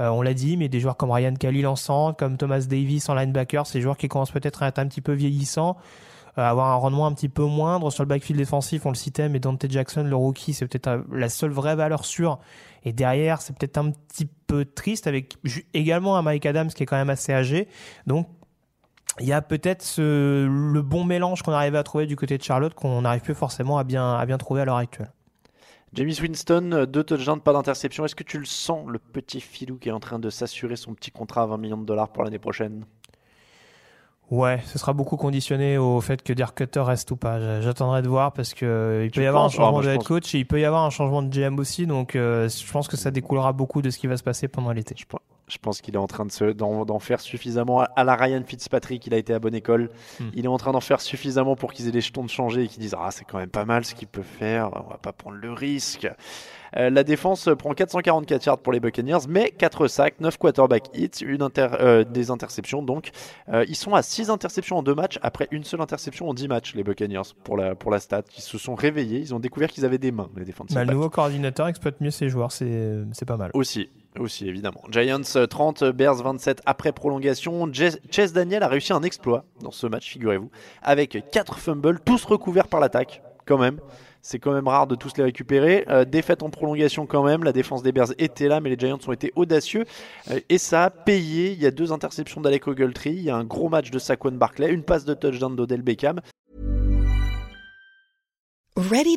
[0.00, 3.08] Euh, on l'a dit, mais des joueurs comme Ryan Khalil en centre, comme Thomas Davis
[3.08, 5.76] en linebacker, des joueurs qui commencent peut-être à être un petit peu vieillissants,
[6.36, 8.86] avoir un rendement un petit peu moindre sur le backfield défensif.
[8.86, 12.04] On le citait, mais Dante Jackson, le rookie, c'est peut-être euh, la seule vraie valeur
[12.04, 12.38] sûre.
[12.84, 15.36] Et derrière, c'est peut-être un petit peu triste avec
[15.74, 17.68] également un Mike Adams qui est quand même assez âgé.
[18.06, 18.28] Donc
[19.18, 22.72] il y a peut-être le bon mélange qu'on arrivait à trouver du côté de Charlotte
[22.74, 25.12] qu'on n'arrive plus forcément à bien, à bien trouver à l'heure actuelle.
[25.92, 28.04] James Winston, euh, deux touchdowns, pas d'interception.
[28.04, 30.94] Est-ce que tu le sens, le petit filou qui est en train de s'assurer son
[30.94, 32.84] petit contrat à 20 millions de dollars pour l'année prochaine?
[34.30, 37.60] Ouais, ce sera beaucoup conditionné au fait que Dirk Cutter reste ou pas.
[37.62, 39.88] J'attendrai de voir parce que euh, il peut Tu y avoir un Ah, changement de
[39.88, 41.84] head coach et il peut y avoir un changement de GM aussi.
[41.86, 44.70] Donc, euh, je pense que ça découlera beaucoup de ce qui va se passer pendant
[44.70, 44.94] l'été.
[44.96, 45.18] Je, pen-
[45.48, 48.40] je pense qu'il est en train de se- d'en faire suffisamment à- à la Ryan
[48.46, 49.04] Fitzpatrick.
[49.08, 49.90] Il a été à bonne école.
[50.20, 50.26] Hmm.
[50.34, 52.68] Il est en train d'en faire suffisamment pour qu'ils aient les jetons de changer et
[52.68, 54.70] qu'ils disent Ah, c'est quand même pas mal ce qu'il peut faire.
[54.86, 56.08] On va pas prendre le risque.
[56.76, 61.22] Euh, la défense prend 444 yards pour les Buccaneers, mais 4 sacs, 9 quarterback hits,
[61.22, 62.82] une inter- euh, des interceptions.
[62.82, 63.10] Donc,
[63.48, 66.48] euh, ils sont à 6 interceptions en deux matchs après une seule interception en 10
[66.48, 68.22] matchs, les Buccaneers, pour la, pour la stat.
[68.36, 69.18] Ils se sont réveillés.
[69.18, 70.74] Ils ont découvert qu'ils avaient des mains, les défensifs.
[70.74, 73.50] Bah, le nouveau coordinateur exploite mieux ses joueurs, c'est pas mal.
[73.54, 74.82] Aussi, aussi évidemment.
[74.90, 77.68] Giants euh, 30, Bears 27 après prolongation.
[78.10, 80.50] Chase Daniel a réussi un exploit dans ce match, figurez-vous,
[80.82, 83.78] avec 4 fumbles, tous recouverts par l'attaque, quand même.
[84.22, 85.84] C'est quand même rare de tous les récupérer.
[85.88, 87.44] Euh, défaite en prolongation quand même.
[87.44, 89.84] La défense des Bears était là, mais les Giants ont été audacieux.
[90.30, 91.52] Euh, et ça a payé.
[91.52, 93.10] Il y a deux interceptions d'Alec Ogletree.
[93.10, 94.70] Il y a un gros match de Saquon Barkley.
[94.70, 96.20] Une passe de touchdown d'Odell Beckham.
[98.76, 99.16] Ready?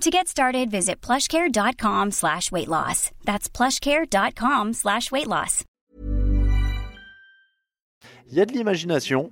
[0.00, 3.10] To get started, visit plushcare.com slash weight loss.
[3.24, 5.64] That's plushcare.com slash weight loss.
[8.30, 9.30] Il y a de l'imagination.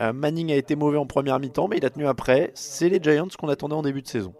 [0.00, 2.50] Euh, Manning a été mauvais en première mi-temps, mais il a tenu après.
[2.54, 4.34] C'est les Giants qu'on attendait en début de saison.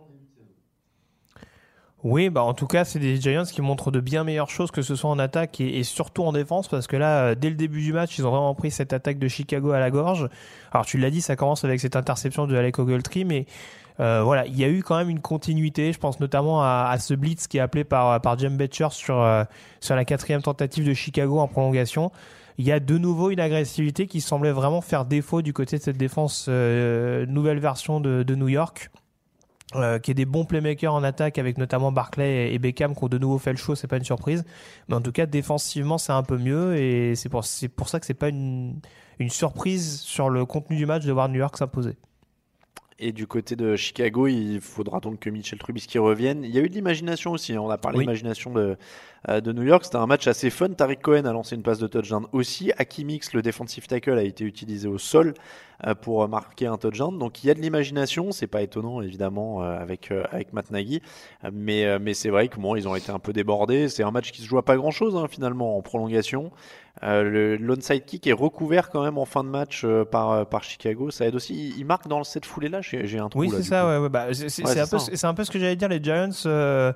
[2.04, 4.82] Oui, bah en tout cas, c'est des Giants qui montrent de bien meilleures choses que
[4.82, 7.56] ce soit en attaque et, et surtout en défense parce que là, euh, dès le
[7.56, 10.28] début du match, ils ont vraiment pris cette attaque de Chicago à la gorge.
[10.72, 13.46] Alors tu l'as dit, ça commence avec cette interception de Alec Ogletree, mais
[14.00, 15.92] euh, voilà, il y a eu quand même une continuité.
[15.92, 19.20] Je pense notamment à, à ce blitz qui est appelé par par Jim Betcher sur
[19.20, 19.44] euh,
[19.80, 22.12] sur la quatrième tentative de Chicago en prolongation.
[22.58, 25.82] Il y a de nouveau une agressivité qui semblait vraiment faire défaut du côté de
[25.82, 28.90] cette défense euh, nouvelle version de, de New York
[29.74, 33.08] euh, qui est des bons playmakers en attaque avec notamment Barclay et Beckham qui ont
[33.08, 34.44] de nouveau fait le show, c'est pas une surprise.
[34.88, 37.44] Mais en tout cas, défensivement, c'est un peu mieux et c'est pour,
[37.76, 38.80] pour ça que c'est pas une,
[39.18, 41.96] une surprise sur le contenu du match de voir New York s'imposer.
[43.00, 46.42] Et du côté de Chicago, il faudra donc que Mitchell Trubisky revienne.
[46.42, 47.52] Il y a eu de l'imagination aussi.
[47.54, 47.60] hein.
[47.62, 48.04] On a parlé Oui.
[48.04, 48.76] d'imagination de,
[49.28, 49.84] euh, de New York.
[49.84, 50.70] C'était un match assez fun.
[50.70, 52.72] Tariq Cohen a lancé une passe de touchdown aussi.
[52.76, 55.34] Akimix, le defensive tackle, a été utilisé au sol
[55.86, 57.16] euh, pour marquer un touchdown.
[57.16, 58.32] Donc il y a de l'imagination.
[58.32, 61.00] C'est pas étonnant évidemment euh, avec avec Matt Nagy,
[61.52, 63.88] mais mais c'est vrai que bon, ils ont été un peu débordés.
[63.88, 66.50] C'est un match qui se joue à pas grand chose finalement en prolongation.
[67.04, 70.44] Euh, le l'onside kick est recouvert quand même en fin de match euh, par euh,
[70.44, 71.10] par Chicago.
[71.10, 71.54] Ça aide aussi.
[71.54, 72.80] Il, il marque dans cette foulée là.
[72.80, 73.40] J'ai un trou.
[73.40, 74.98] Oui, c'est ça, ouais, ouais, bah, c'est Ouais, un, hein.
[74.98, 75.88] c'est un peu ce que j'allais dire.
[75.88, 76.92] Les Giants euh,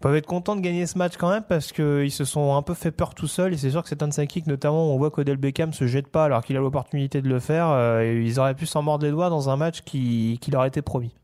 [0.00, 2.72] peuvent être contents de gagner ce match quand même parce qu'ils se sont un peu
[2.74, 3.52] fait peur tout seuls.
[3.52, 6.24] Et c'est sûr que cet inside kick, notamment, on voit qu'Odell Beckham se jette pas
[6.24, 8.00] alors qu'il a l'opportunité de le faire.
[8.00, 10.82] et ils auraient pu s'en mordre les doigts dans un match qui, qui leur était
[10.82, 11.14] promis.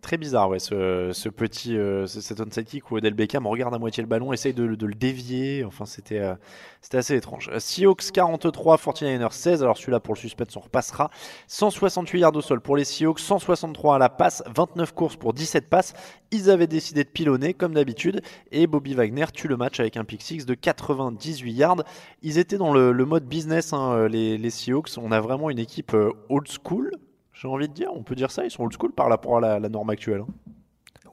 [0.00, 3.78] Très bizarre, ouais, ce, petit, euh, ce- cet onside kick où Odell Beckham regarde à
[3.78, 5.64] moitié le ballon, essaye de, le dévier.
[5.64, 6.36] Enfin, c'était euh,
[6.80, 7.50] c'était assez étrange.
[7.52, 9.62] Euh, Seahawks 43, 49ers 16.
[9.64, 11.10] Alors celui-là, pour le suspense, on repassera.
[11.48, 15.68] 168 yards au sol pour les Seahawks, 163 à la passe, 29 courses pour 17
[15.68, 15.94] passes.
[16.30, 18.22] Ils avaient décidé de pilonner, comme d'habitude.
[18.52, 21.82] Et Bobby Wagner tue le match avec un pick six de 98 yards.
[22.22, 24.90] Ils étaient dans le, mode business, hein, euh, les, Seahawks.
[24.96, 25.96] On a vraiment une équipe
[26.28, 26.92] old school.
[27.40, 29.60] J'ai envie de dire, on peut dire ça, ils sont old school par rapport à
[29.60, 30.22] la, norme actuelle.
[30.22, 30.50] hein.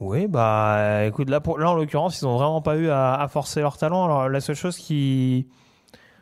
[0.01, 3.77] Oui, bah écoute, là, là en l'occurrence, ils ont vraiment pas eu à, forcer leur
[3.77, 4.03] talent.
[4.05, 5.47] Alors la seule chose qui.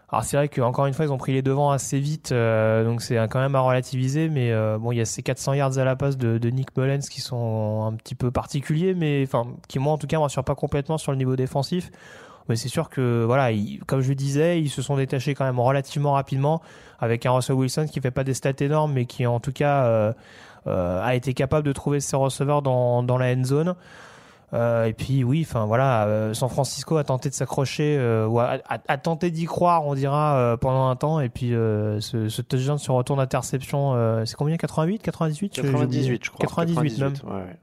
[0.09, 3.01] Alors c'est vrai qu'encore une fois, ils ont pris les devants assez vite, euh, donc
[3.01, 5.85] c'est quand même à relativiser, mais euh, bon, il y a ces 400 yards à
[5.85, 9.79] la passe de, de Nick Mullens qui sont un petit peu particuliers, mais enfin, qui
[9.79, 11.89] moi en tout cas ne rassurent pas complètement sur le niveau défensif.
[12.49, 13.49] Mais c'est sûr que, voilà,
[13.87, 16.61] comme je le disais, ils se sont détachés quand même relativement rapidement
[16.99, 19.85] avec un Russell Wilson qui fait pas des stats énormes, mais qui en tout cas
[19.85, 20.13] euh,
[20.67, 23.75] euh, a été capable de trouver ses receveurs dans, dans la end zone.
[24.53, 27.97] Euh, et puis oui, enfin voilà, San Francisco a tenté de s'accrocher
[28.29, 31.19] ou a, a- a tenté d'y croire, on dira pendant un temps.
[31.21, 34.57] Et puis ce, ce touchdown sur retour d'interception, c'est combien?
[34.57, 36.19] 88, 98 J'ai- j'ai oublié.
[36.19, 36.39] 98, je crois.
[36.45, 37.13] 98, même.
[37.25, 37.55] ouais, ouais.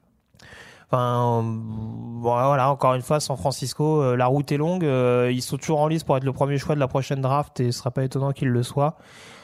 [0.93, 4.85] Enfin, bon, voilà, encore une fois, San Francisco, euh, la route est longue.
[4.85, 7.61] euh, ils sont toujours en lice pour être le premier choix de la prochaine draft
[7.61, 8.97] et ce sera pas étonnant qu'ils le soient.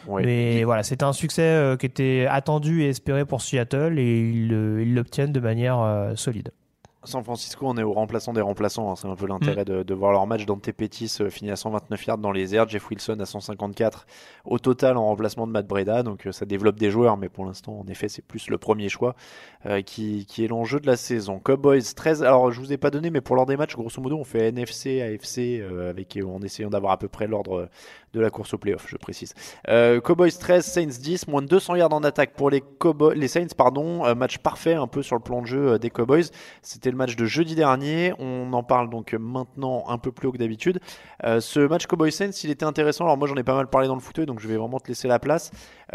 [0.09, 0.25] Ouais.
[0.25, 4.95] Mais voilà, c'était un succès euh, qui était attendu et espéré pour Seattle et ils
[4.95, 6.51] l'obtiennent de manière euh, solide.
[7.07, 8.91] San Francisco, on est au remplaçant des remplaçants.
[8.91, 8.97] hein.
[8.97, 10.45] C'est un peu l'intérêt de, de voir leur match.
[10.47, 12.69] Dante Pettis euh, finit à 129 yards dans les airs.
[12.69, 14.07] Jeff Wilson à 154
[14.45, 16.03] au total en remplacement de Matt Breda.
[16.03, 18.89] Donc euh, ça développe des joueurs, mais pour l'instant, en effet, c'est plus le premier
[18.89, 19.15] choix
[19.67, 21.39] euh, qui, qui est l'enjeu de la saison.
[21.39, 22.23] Cowboys 13.
[22.23, 24.49] Alors je vous ai pas donné, mais pour l'ordre des matchs, grosso modo, on fait
[24.49, 27.69] NFC, AFC avec, en essayant d'avoir à peu près l'ordre
[28.17, 29.35] de la course au playoff, je précise.
[29.69, 33.29] Euh, Cowboys 13, Saints 10, moins de 200 yards en attaque pour les, Cowboys, les
[33.29, 33.47] Saints.
[33.57, 36.25] Pardon, Euh, match parfait un peu sur le plan de jeu euh, des Cowboys.
[36.63, 38.13] C'était le match de jeudi dernier.
[38.19, 40.81] On en parle donc maintenant un peu plus haut que d'habitude.
[41.23, 43.05] Ce match Cowboys Saints, il était intéressant.
[43.05, 44.89] Alors moi j'en ai pas mal parlé dans le fauteuil, donc je vais vraiment te
[44.89, 45.51] laisser la place.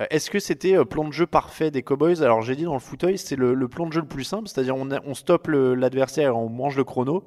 [0.09, 2.24] Est-ce que c'était plan de jeu parfait des Cowboys?
[2.24, 4.76] Alors j'ai dit dans le fauteuil, c'est le, plan de jeu le plus simple, c'est-à-dire
[4.76, 7.24] on, on stoppe l'adversaire on mange le chrono.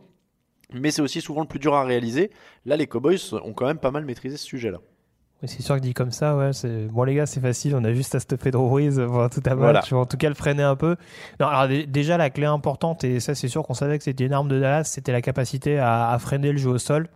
[0.72, 2.30] Mais c'est aussi souvent le plus dur à réaliser.
[2.64, 4.78] Là, les Cowboys ont quand même pas mal maîtrisé ce sujet-là.
[5.42, 6.50] Oui, c'est sûr que dit comme ça, ouais,
[6.90, 9.54] bon les gars, c'est facile, on a juste à stopper Drew Brees pendant tout un
[9.54, 9.80] Voilà.
[9.80, 10.96] match, en tout cas le freiner un peu.
[11.40, 14.24] Non, alors dé- déjà la clé importante et ça c'est sûr qu'on savait que c'était
[14.24, 17.08] une arme de Dallas, c'était la capacité à, à freiner le jeu au sol.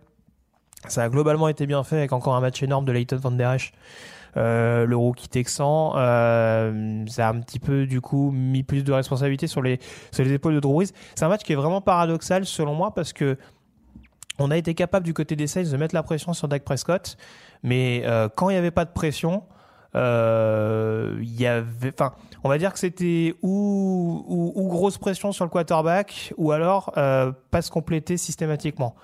[0.87, 3.53] Ça a globalement été bien fait avec encore un match énorme de Leighton Van Der
[3.53, 3.73] Esch.
[4.37, 8.91] Euh, le rookie texan, euh, ça a un petit peu du coup mis plus de
[8.91, 9.79] responsabilité sur les
[10.11, 10.91] sur les épaules de Drew Brees.
[11.15, 13.37] C'est un match qui est vraiment paradoxal selon moi parce que
[14.37, 17.17] on a été capable du côté des Saints de mettre la pression sur Dak Prescott,
[17.63, 19.43] mais euh, quand il n'y avait pas de pression,
[19.95, 22.13] euh, il y avait, enfin,
[22.43, 26.93] on va dire que c'était ou, ou, ou grosse pression sur le quarterback, ou alors
[26.97, 28.95] euh, passe complétée systématiquement.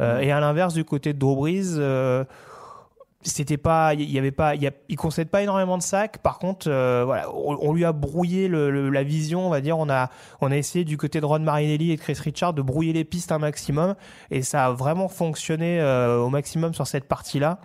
[0.00, 1.78] Euh, Et à l'inverse, du côté de Drew Brees,
[3.22, 6.18] c'était pas, il y avait pas, il, concède pas énormément de sacs.
[6.18, 9.78] Par contre, euh, voilà, on, lui a brouillé le, la vision, on va dire.
[9.78, 10.10] On a,
[10.40, 13.32] on a essayé du côté de Ron Marinelli et Chris Richard de brouiller les pistes
[13.32, 13.94] un maximum,
[14.30, 17.60] et ça a vraiment fonctionné euh, au maximum sur cette partie-là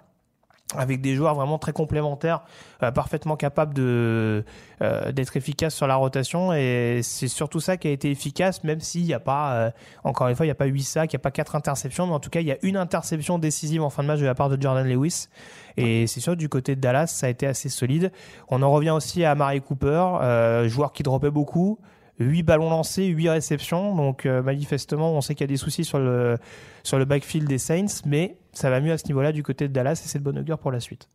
[0.76, 2.42] avec des joueurs vraiment très complémentaires,
[2.84, 4.44] euh, parfaitement capables de
[4.82, 8.82] euh, d'être efficaces sur la rotation et c'est surtout ça qui a été efficace, même
[8.82, 9.72] s'il n'y a pas, euh,
[10.04, 12.06] encore une fois, il n'y a pas 8 sacs, il n'y a pas quatre interceptions,
[12.08, 14.26] mais en tout cas, il y a une interception décisive en fin de match de
[14.26, 15.30] la part de Jordan Lewis
[15.78, 18.12] et c'est sûr du côté de Dallas, ça a été assez solide.
[18.50, 21.80] On en revient aussi à Mari Cooper, euh, joueur qui dropait beaucoup.
[22.20, 23.96] 8 ballons lancés, 8 réceptions.
[23.96, 26.38] Donc euh, manifestement, on sait qu'il y a des soucis sur le,
[26.84, 29.74] sur le backfield des Saints, mais ça va mieux à ce niveau-là du côté de
[29.74, 31.08] Dallas et c'est de bonne augure pour la suite.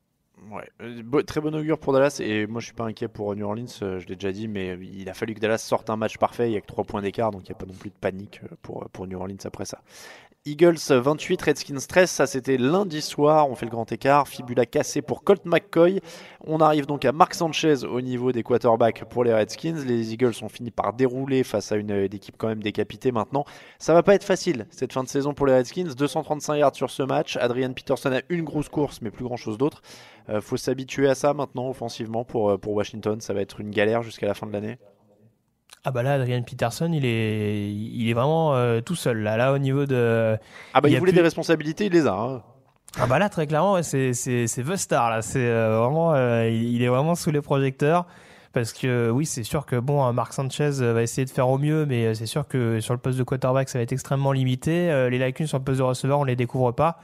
[0.51, 3.45] Ouais, euh, très bon augure pour Dallas et moi je suis pas inquiet pour New
[3.45, 6.19] Orleans, euh, je l'ai déjà dit, mais il a fallu que Dallas sorte un match
[6.19, 7.91] parfait, il y a que 3 points d'écart, donc il n'y a pas non plus
[7.91, 9.81] de panique euh, pour, pour New Orleans après ça.
[10.45, 14.67] Eagles euh, 28, Redskins 13, ça c'était lundi soir, on fait le grand écart, fibula
[14.67, 16.01] cassé pour Colt McCoy.
[16.45, 19.85] On arrive donc à Mark Sanchez au niveau des quarterbacks pour les Redskins.
[19.87, 23.45] Les Eagles ont fini par dérouler face à une, euh, équipe quand même décapitée maintenant.
[23.79, 26.91] Ça va pas être facile cette fin de saison pour les Redskins, 235 yards sur
[26.91, 27.37] ce match.
[27.37, 29.81] Adrian Peterson a une grosse course, mais plus grand chose d'autre.
[30.29, 33.21] Euh, faut s'habituer à ça maintenant offensivement euh, pour Washington.
[33.21, 34.79] Ça va être une galère jusqu'à la fin de l'année.
[35.85, 39.37] Ah bah là, Adrian Peterson, il est, il est vraiment euh, tout seul là.
[39.37, 40.37] Là, au niveau de.
[40.75, 42.13] Ah bah il, a voulait plus- des responsabilités, il les a.
[42.15, 42.43] hein.
[43.01, 45.23] Ah bah là, très clairement, ouais, c'est c'est c'est The Star là.
[45.23, 48.07] C'est euh, vraiment, euh, il il est vraiment sous les projecteurs.
[48.53, 51.49] Parce que oui, c'est sûr que bon, euh, Marc Sanchez euh, va essayer de faire
[51.49, 53.93] au mieux, mais euh, c'est sûr que sur le poste de quarterback, ça va être
[53.93, 54.91] extrêmement limité.
[54.91, 56.99] Euh, Les lacunes sur le poste de receveur, on les découvre pas.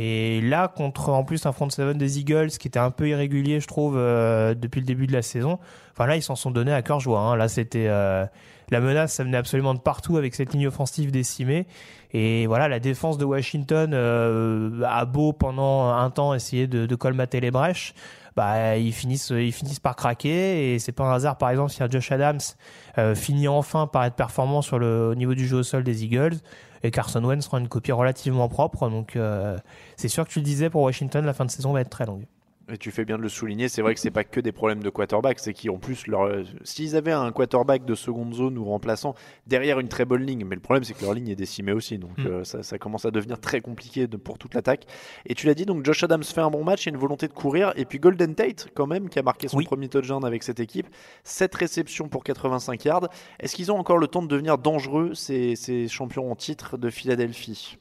[0.00, 3.58] Et là, contre en plus un front seven des Eagles qui était un peu irrégulier,
[3.58, 5.58] je trouve, euh, depuis le début de la saison.
[5.90, 7.18] Enfin là, ils s'en sont donnés à cœur joie.
[7.18, 7.34] hein.
[7.34, 8.24] Là, c'était euh,
[8.70, 11.66] la menace, ça venait absolument de partout avec cette ligne offensive décimée.
[12.12, 17.40] Et voilà, la défense de Washington euh, a beau pendant un temps essayer de, colmater
[17.40, 17.92] les brèches.
[18.36, 21.38] Bah, ils finissent, ils finissent par craquer et c'est pas un hasard.
[21.38, 22.38] Par exemple, si un Josh Adams
[23.16, 26.36] finit enfin par être performant sur le au niveau du jeu au sol des Eagles,
[26.82, 28.88] et Carson Wentz sera une copie relativement propre.
[28.88, 29.58] Donc, euh,
[29.96, 32.06] c'est sûr que tu le disais pour Washington, la fin de saison va être très
[32.06, 32.24] longue.
[32.70, 34.82] Et tu fais bien de le souligner, c'est vrai que c'est pas que des problèmes
[34.82, 36.24] de quarterback, c'est qu'ils ont plus leur.
[36.24, 39.14] euh, S'ils avaient un quarterback de seconde zone ou remplaçant
[39.46, 41.96] derrière une très bonne ligne, mais le problème c'est que leur ligne est décimée aussi,
[41.96, 42.26] donc Mm.
[42.26, 44.84] euh, ça, ça commence à devenir très compliqué de- pour toute l'attaque.
[45.24, 47.00] Et tu l'as dit, donc Josh Adams fait un bon match, il y a une
[47.00, 50.22] volonté de courir, et puis Golden Tate quand même qui a marqué son premier touchdown
[50.26, 50.88] avec cette équipe,
[51.24, 53.08] 7 réceptions pour 85 yards.
[53.40, 56.90] Est-ce qu'ils ont encore le temps de devenir dangereux ces, ces champions en titre de
[56.90, 57.78] Philadelphie?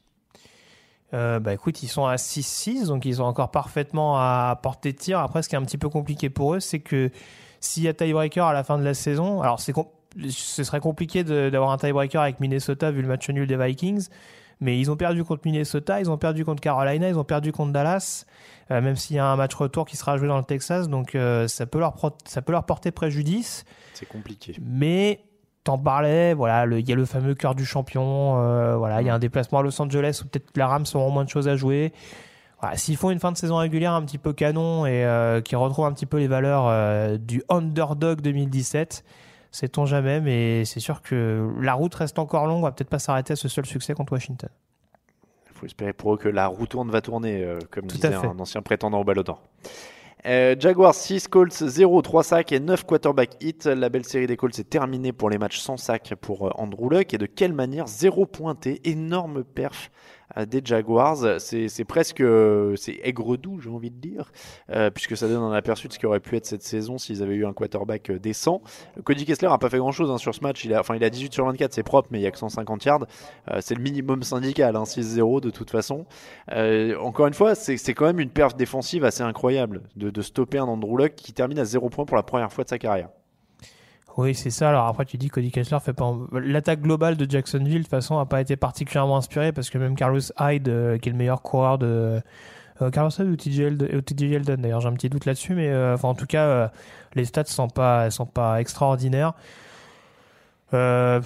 [1.13, 4.97] Euh, bah écoute, ils sont à 6-6, donc ils ont encore parfaitement à portée de
[4.97, 5.19] tir.
[5.19, 7.11] Après, ce qui est un petit peu compliqué pour eux, c'est que
[7.59, 9.73] s'il y a tiebreaker à la fin de la saison, alors c'est
[10.29, 14.07] ce serait compliqué d'avoir un tiebreaker avec Minnesota vu le match nul des Vikings,
[14.59, 17.71] mais ils ont perdu contre Minnesota, ils ont perdu contre Carolina, ils ont perdu contre
[17.71, 18.25] Dallas,
[18.71, 21.13] euh, même s'il y a un match retour qui sera joué dans le Texas, donc
[21.15, 21.95] euh, ça, peut leur
[22.25, 23.65] ça peut leur porter préjudice.
[23.93, 24.55] C'est compliqué.
[24.61, 25.21] Mais
[25.67, 29.09] t'en parlais, voilà, il y a le fameux cœur du champion, euh, voilà, il y
[29.09, 31.57] a un déplacement à Los Angeles où peut-être les Rams auront moins de choses à
[31.57, 31.91] jouer.
[32.61, 35.57] Voilà, S'ils font une fin de saison régulière un petit peu canon et euh, qui
[35.57, 39.03] retrouvent un petit peu les valeurs euh, du underdog 2017,
[39.51, 42.99] sait-on jamais, mais c'est sûr que la route reste encore longue, on va peut-être pas
[42.99, 44.49] s'arrêter à ce seul succès contre Washington.
[45.49, 48.39] Il faut espérer pour eux que la roue tourne va tourner, comme Tout disait un
[48.39, 49.43] ancien prétendant au ballon d'or.
[50.27, 53.59] Euh, Jaguars 6, Colts 0, 3 sacs et 9 quarterback hits.
[53.63, 56.89] La belle série des Colts est terminée pour les matchs sans sac pour euh, Andrew
[56.89, 57.13] Luck.
[57.13, 59.89] Et de quelle manière 0 pointé, énorme perf
[60.45, 61.39] des Jaguars.
[61.39, 64.31] C'est presque euh, c'est aigre-doux, j'ai envie de dire,
[64.71, 67.23] euh, puisque ça donne un aperçu de ce qui aurait pu être cette saison s'ils
[67.23, 68.61] avaient eu un quarterback euh, décent.
[69.03, 70.63] Cody Kessler a pas fait grand-chose hein, sur ce match.
[70.65, 72.37] Il a, enfin, il a 18 sur 24, c'est propre, mais il y a que
[72.37, 73.05] 150 yards.
[73.51, 76.05] Euh, c'est le minimum syndical, hein, 6-0 de toute façon.
[76.51, 80.21] Euh, encore une fois, c'est c'est quand même une perf défensive assez incroyable de, de
[80.21, 82.77] stopper un Andrew Luck qui termine à 0 points pour la première fois de sa
[82.77, 83.09] carrière.
[84.17, 84.69] Oui, c'est ça.
[84.69, 86.11] Alors après, tu dis que Cody Kessler fait pas.
[86.33, 89.95] L'attaque globale de Jacksonville, de toute façon, n'a pas été particulièrement inspirée parce que même
[89.95, 92.19] Carlos Hyde, euh, qui est le meilleur coureur de.
[92.81, 93.35] euh, Carlos Hyde ou
[94.01, 96.67] TJ Eldon, d'ailleurs, j'ai un petit doute là-dessus, mais euh, enfin, en tout cas, euh,
[97.15, 99.33] les stats sont pas, sont pas extraordinaires.
[100.73, 101.21] Euh,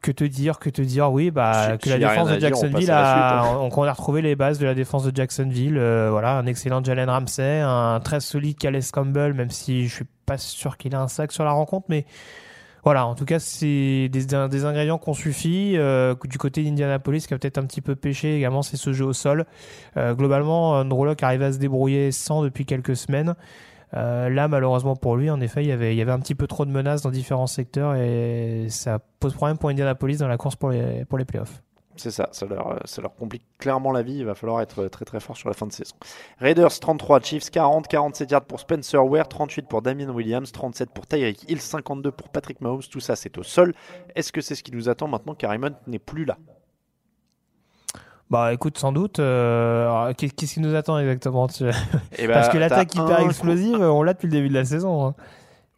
[0.00, 2.48] que te dire, que te dire, oui, bah, Si- que la a défense de dire,
[2.48, 3.00] Jacksonville la
[3.38, 3.58] a, suite, hein.
[3.60, 6.82] on, on a retrouvé les bases de la défense de Jacksonville, euh, voilà, un excellent
[6.82, 10.96] Jalen Ramsey, un très solide Calais Campbell, même si je suis pas sûr qu'il ait
[10.96, 12.06] un sac sur la rencontre, mais
[12.82, 15.74] voilà, en tout cas, c'est des, des ingrédients qu'on suffit.
[15.76, 19.04] Euh, du côté d'Indianapolis, qui a peut-être un petit peu pêché également, c'est ce jeu
[19.04, 19.44] au sol.
[19.98, 23.34] Euh, globalement, Andrew arrive à se débrouiller sans depuis quelques semaines.
[23.94, 26.70] Euh, là, malheureusement pour lui, en effet, il y, avait, un petit peu trop de
[26.70, 31.04] menaces dans différents secteurs et ça pose problème pour Indianapolis dans la course pour les,
[31.26, 31.62] playoffs.
[31.96, 34.18] C'est ça, ça leur, ça leur complique clairement la vie.
[34.18, 35.94] Il va falloir être très très fort sur la fin de saison.
[36.38, 41.06] Raiders 33, Chiefs 40, 47 yards pour Spencer Ware, 38 pour Damien Williams, 37 pour
[41.06, 42.82] Tyreek Hill, 52 pour Patrick Mahomes.
[42.90, 43.74] Tout ça, c'est au sol.
[44.14, 45.36] Est-ce que c'est ce qui nous attend maintenant?
[45.42, 46.38] Raymond n'est plus là
[48.30, 49.18] Bah écoute, sans doute.
[49.18, 51.64] euh, Qu'est-ce qui nous attend exactement tu-
[52.16, 55.06] Eh ben, Parce que l'attaque hyper explosive, on l'a depuis le début de la saison.
[55.08, 55.14] hein.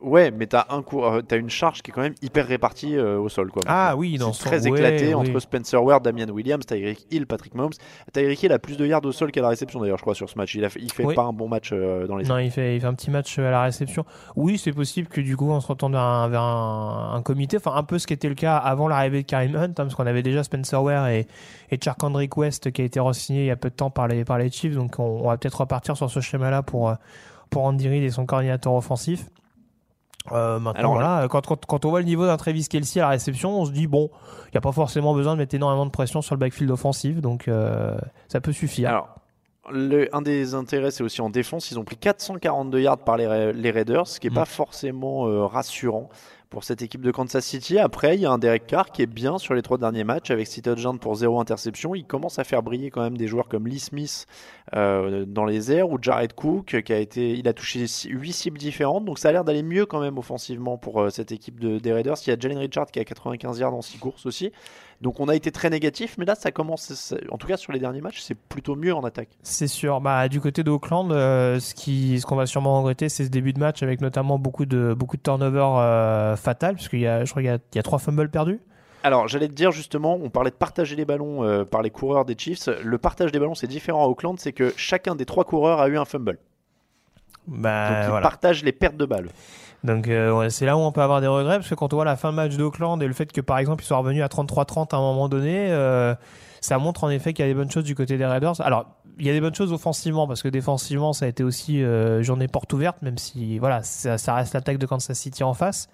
[0.02, 2.96] Ouais, mais t'as un coup, euh, t'as une charge qui est quand même hyper répartie
[2.96, 3.62] euh, au sol, quoi.
[3.66, 5.14] Ah oui, dans son- très ouais, éclaté oui.
[5.14, 7.72] entre Spencer Ware, Damian Williams, Tyreek Hill, Patrick Mahomes.
[8.12, 10.28] Tyreek Hill a plus de yards au sol qu'à la réception d'ailleurs, je crois, sur
[10.28, 10.54] ce match.
[10.56, 11.14] Il a fait, il fait Oui.
[11.14, 12.24] pas un bon match euh, dans les.
[12.26, 14.04] Non, il fait, il fait un petit match à la réception.
[14.34, 17.56] Oui, c'est possible que du coup, on se retourne vers un, vers un, un comité.
[17.58, 19.94] Enfin, un peu ce qui était le cas avant l'arrivée de Karim Hunt, hein, parce
[19.94, 21.28] qu'on avait déjà Spencer Ware et,
[21.70, 24.24] et Charkandrick West qui a été re-signé il y a peu de temps par les,
[24.24, 24.74] par les Chiefs.
[24.74, 26.92] Donc, on, on va peut-être repartir sur ce schéma-là pour,
[27.50, 29.26] pour Andy Reid et son coordinateur offensif.
[30.30, 33.04] Euh, maintenant, Alors, voilà, quand, quand, quand on voit le niveau d'un Travis Kelsey à
[33.04, 34.08] la réception, on se dit, bon,
[34.46, 37.20] il n'y a pas forcément besoin de mettre énormément de pression sur le backfield offensif,
[37.20, 37.96] donc euh,
[38.28, 38.88] ça peut suffire.
[38.90, 39.08] Alors,
[39.70, 41.70] le, un des intérêts, c'est aussi en défense.
[41.70, 44.34] Ils ont pris 442 yards par les, les Raiders, ce qui n'est Mm.
[44.34, 46.08] pas forcément euh, rassurant
[46.52, 47.78] pour cette équipe de Kansas City.
[47.78, 50.30] Après, il y a un Derek Carr qui est bien sur les trois derniers matchs
[50.30, 51.94] avec 6 touchdowns pour 0 interception.
[51.94, 54.26] Il commence à faire briller quand même des joueurs comme Lee Smith
[54.76, 58.58] euh, dans les airs ou Jared Cook qui a été, il a touché 8 cibles
[58.58, 59.06] différentes.
[59.06, 61.90] Donc ça a l'air d'aller mieux quand même offensivement pour euh, cette équipe de, des
[61.90, 62.16] Raiders.
[62.26, 64.52] Il y a Jalen Richard qui a 95 yards en 6 courses aussi.
[65.02, 67.80] Donc on a été très négatif, mais là ça commence, en tout cas sur les
[67.80, 69.30] derniers matchs, c'est plutôt mieux en attaque.
[69.42, 70.00] C'est sûr.
[70.00, 73.52] Bah, du côté d'Oakland, euh, ce qui, ce qu'on va sûrement regretter, c'est ce début
[73.52, 77.30] de match avec notamment beaucoup de beaucoup de turnovers euh, fatals, puisqu'il y a, je
[77.30, 78.60] crois, qu'il y a, il y a trois fumbles perdus.
[79.02, 82.24] Alors, j'allais te dire justement, on parlait de partager les ballons euh, par les coureurs
[82.24, 82.68] des Chiefs.
[82.84, 85.88] Le partage des ballons, c'est différent à Auckland, c'est que chacun des trois coureurs a
[85.88, 86.38] eu un fumble.
[87.48, 88.22] Bah, Donc, ils voilà.
[88.22, 89.30] partagent les pertes de balles.
[89.84, 92.04] Donc euh, c'est là où on peut avoir des regrets parce que quand on voit
[92.04, 94.28] la fin de match d'Auckland et le fait que par exemple ils soient revenus à
[94.28, 96.14] 33-30 à un moment donné, euh,
[96.60, 98.60] ça montre en effet qu'il y a des bonnes choses du côté des Raiders.
[98.60, 98.86] Alors
[99.18, 102.22] il y a des bonnes choses offensivement parce que défensivement ça a été aussi euh,
[102.22, 105.88] journée porte ouverte même si voilà ça, ça reste l'attaque de Kansas City en face.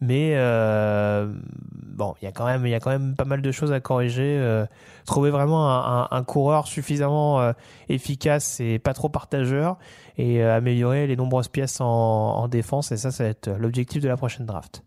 [0.00, 1.32] Mais euh,
[1.72, 4.38] bon, il y a quand même, pas mal de choses à corriger.
[4.38, 4.66] Euh,
[5.06, 7.52] trouver vraiment un, coureur suffisamment euh,
[7.88, 9.78] efficace et pas trop partageur,
[10.16, 12.92] et améliorer les nombreuses pièces en défense.
[12.92, 14.82] Et ça, ça va être l'objectif de la prochaine draft.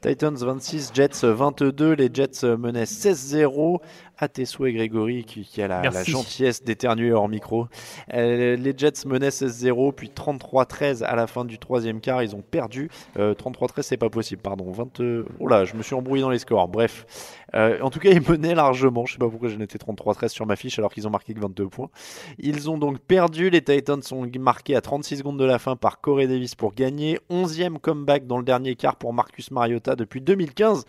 [0.00, 1.94] Titans 26, Jets 22.
[1.94, 3.80] Les Jets menaient 16-0.
[4.20, 7.68] À tes souhaits, Grégory, qui, qui a la, gentillesse d'éternuer hors micro.
[8.12, 12.22] Euh, les Jets menaient 16-0, puis 33-13 à la fin du troisième quart.
[12.24, 12.90] Ils ont perdu.
[13.16, 14.72] Euh, 33-13, c'est pas possible, pardon.
[14.72, 15.02] 20...
[15.38, 16.66] Oh là, je me suis embrouillé dans les scores.
[16.66, 17.06] Bref.
[17.54, 19.06] Euh, en tout cas, ils menaient largement.
[19.06, 21.40] Je sais pas pourquoi j'ai noté 33-13 sur ma fiche alors qu'ils ont marqué que
[21.40, 21.90] 22 points.
[22.38, 23.50] Ils ont donc perdu.
[23.50, 27.20] Les Titans sont marqués à 36 secondes de la fin par Corey Davis pour gagner.
[27.30, 30.84] 11e comeback dans le dernier quart pour Marcus Mariota depuis 2015.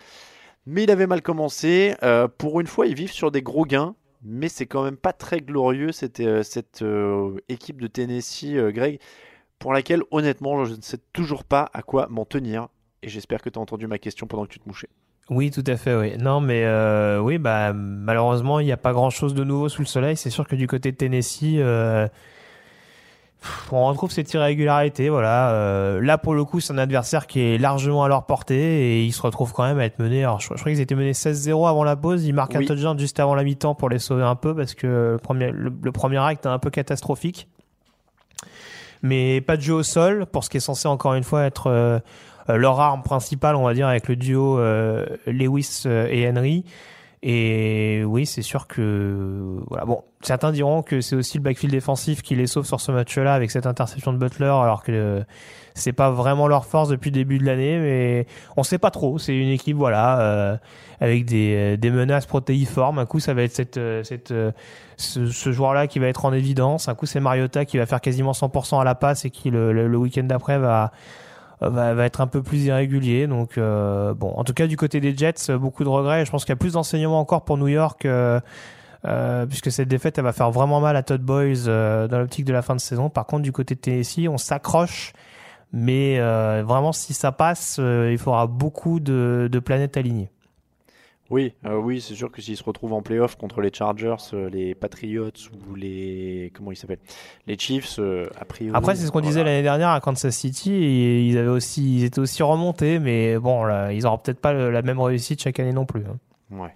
[0.66, 1.94] Mais il avait mal commencé.
[2.02, 3.94] Euh, pour une fois, ils vivent sur des gros gains.
[4.22, 9.00] Mais c'est quand même pas très glorieux cette, euh, cette euh, équipe de Tennessee, Greg,
[9.58, 12.68] pour laquelle honnêtement je ne sais toujours pas à quoi m'en tenir.
[13.02, 14.90] Et j'espère que tu as entendu ma question pendant que tu te mouchais.
[15.30, 15.94] Oui, tout à fait.
[15.94, 16.18] Oui.
[16.18, 16.66] Non, mais
[17.18, 20.16] oui, bah malheureusement, il n'y a pas grand-chose de nouveau sous le soleil.
[20.18, 21.56] C'est sûr que du côté de Tennessee,
[23.72, 25.08] on retrouve cette irrégularité.
[25.08, 25.50] Voilà.
[25.50, 28.54] Euh, là, pour le coup, c'est un adversaire qui est largement à leur portée
[28.98, 30.24] et ils se retrouvent quand même à être menés.
[30.24, 32.24] Alors, je, je crois qu'ils étaient menés 16-0 avant la pause.
[32.24, 32.64] Ils marquent Oui.
[32.64, 35.50] un touchdown juste avant la mi-temps pour les sauver un peu parce que le premier,
[35.50, 37.48] le, le premier acte est un peu catastrophique.
[39.02, 41.68] Mais pas de jeu au sol pour ce qui est censé encore une fois être
[41.68, 41.98] euh,
[42.48, 46.64] leur arme principale, on va dire, avec le duo euh, Lewis et Henry.
[47.22, 49.84] Et oui, c'est sûr que voilà.
[49.84, 53.34] Bon, certains diront que c'est aussi le backfield défensif qui les sauve sur ce match-là
[53.34, 55.22] avec cette interception de Butler, alors que euh,
[55.74, 57.78] c'est pas vraiment leur force depuis le début de l'année.
[57.78, 59.18] Mais on sait pas trop.
[59.18, 60.56] C'est une équipe, voilà, euh,
[61.00, 62.98] avec des, des menaces protéiformes.
[62.98, 64.52] Un coup, ça va être cette, euh, cette, euh,
[64.96, 66.88] ce, ce joueur-là qui va être en évidence.
[66.88, 69.74] Un coup, c'est Mariota qui va faire quasiment 100% à la passe et qui le,
[69.74, 70.90] le, le week-end d'après va
[71.60, 73.26] va, être un peu plus irrégulier.
[73.26, 76.24] Donc euh, bon, en tout cas du côté des Jets, euh, beaucoup de regrets.
[76.24, 78.04] Je pense qu'il y a plus d'enseignements encore pour New York.
[78.04, 78.40] euh,
[79.46, 82.62] puisque cette défaite elle va faire vraiment mal à Todd Boys dans l'optique de la
[82.62, 83.08] fin de saison.
[83.08, 85.14] Par contre, du côté de Tennessee, on s'accroche,
[85.72, 86.20] mais
[86.62, 90.30] vraiment si ça passe, il faudra beaucoup de planètes alignées.
[91.30, 94.50] Oui, euh, oui, c'est sûr que s'ils se retrouvent en playoff contre les Chargers, euh,
[94.50, 95.30] les Patriots
[95.70, 96.98] ou les comment ils s'appellent,
[97.46, 98.76] les Chiefs, euh, a priori.
[98.76, 100.72] Après, c'est ce qu'on disait l'année dernière à Kansas City.
[100.72, 104.52] Et ils avaient aussi, ils étaient aussi remontés, mais bon, là, ils auront peut-être pas
[104.52, 106.02] la même réussite chaque année non plus.
[106.02, 106.18] hein.
[106.50, 106.74] Ouais.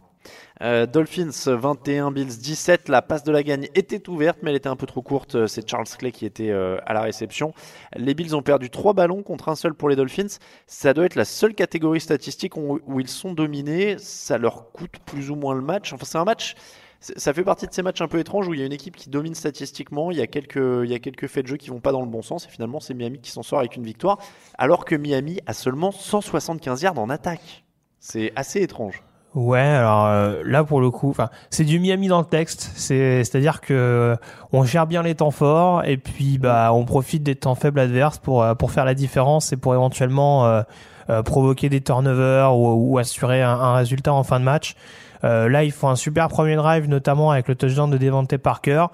[0.62, 2.88] Euh, Dolphins 21, Bills 17.
[2.88, 5.34] La passe de la gagne était ouverte, mais elle était un peu trop courte.
[5.34, 7.52] Euh, C'est Charles Clay qui était euh, à la réception.
[7.96, 10.38] Les Bills ont perdu trois ballons contre un seul pour les Dolphins.
[10.66, 13.96] Ça doit être la seule catégorie statistique où, ils sont dominés.
[13.98, 15.92] Ça leur coûte plus ou moins le match.
[15.92, 16.54] Enfin, c'est un match.
[17.00, 18.96] Ça fait partie de ces matchs un peu étranges où il y a une équipe
[18.96, 21.68] qui domine statistiquement, il y a quelques, il y a quelques faits de jeu qui
[21.68, 23.84] vont pas dans le bon sens et finalement c'est Miami qui s'en sort avec une
[23.84, 24.16] victoire
[24.56, 27.64] alors que Miami a seulement 175 yards en attaque.
[28.00, 29.02] C'est assez étrange.
[29.34, 33.24] Ouais, alors euh, là pour le coup, enfin c'est du Miami dans le texte, c'est
[33.24, 34.16] c'est-à-dire que euh,
[34.52, 38.18] on gère bien les temps forts et puis bah on profite des temps faibles adverses
[38.18, 42.98] pour euh, pour faire la différence et pour éventuellement euh, provoquer des turnovers ou, ou
[42.98, 44.74] assurer un, un résultat en fin de match.
[45.22, 48.88] Là, ils font un super premier drive, notamment avec le touchdown de Devante Parker.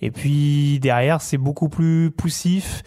[0.00, 2.84] Et puis derrière, c'est beaucoup plus poussif.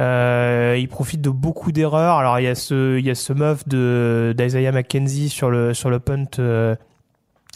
[0.00, 2.16] Euh, il profite de beaucoup d'erreurs.
[2.18, 5.72] Alors il y a ce il y a ce muff de d'Isaiah McKenzie sur le
[5.72, 6.74] sur le punt euh,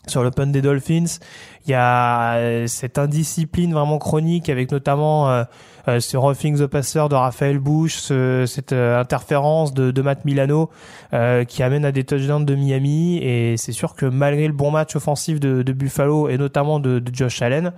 [0.07, 1.19] sur le punt des Dolphins.
[1.67, 5.45] Il y a euh, cette indiscipline vraiment chronique avec notamment euh,
[5.89, 10.25] euh, ce roughing the passer de Raphaël Bush, ce- cette euh, interférence de, de Matt
[10.25, 10.71] Milano
[11.13, 13.19] euh, qui amène à des touchdowns de Miami.
[13.19, 17.01] Et c'est sûr que malgré le bon match offensif de, de Buffalo et notamment de,
[17.01, 17.73] de Josh Allen,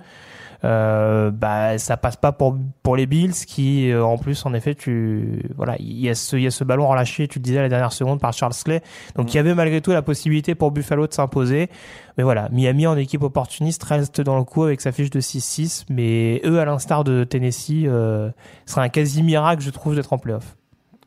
[0.63, 4.75] euh, bah ça passe pas pour pour les Bills qui euh, en plus en effet
[4.75, 7.57] tu voilà il y a ce il y a ce ballon relâché tu le disais
[7.57, 8.81] à la dernière seconde par Charles Clay
[9.15, 11.69] donc il y avait malgré tout la possibilité pour Buffalo de s'imposer
[12.17, 15.85] mais voilà Miami en équipe opportuniste reste dans le coup avec sa fiche de 6-6
[15.89, 18.29] mais eux à l'instar de Tennessee euh,
[18.67, 20.57] ce serait un quasi miracle je trouve d'être en playoff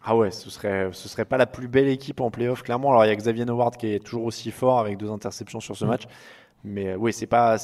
[0.03, 2.91] Ah ouais, ce serait, ce serait pas la plus belle équipe en playoff, clairement.
[2.91, 5.77] Alors il y a Xavier Howard qui est toujours aussi fort avec deux interceptions sur
[5.77, 6.03] ce match.
[6.63, 7.57] Mais euh, oui, c'est pas.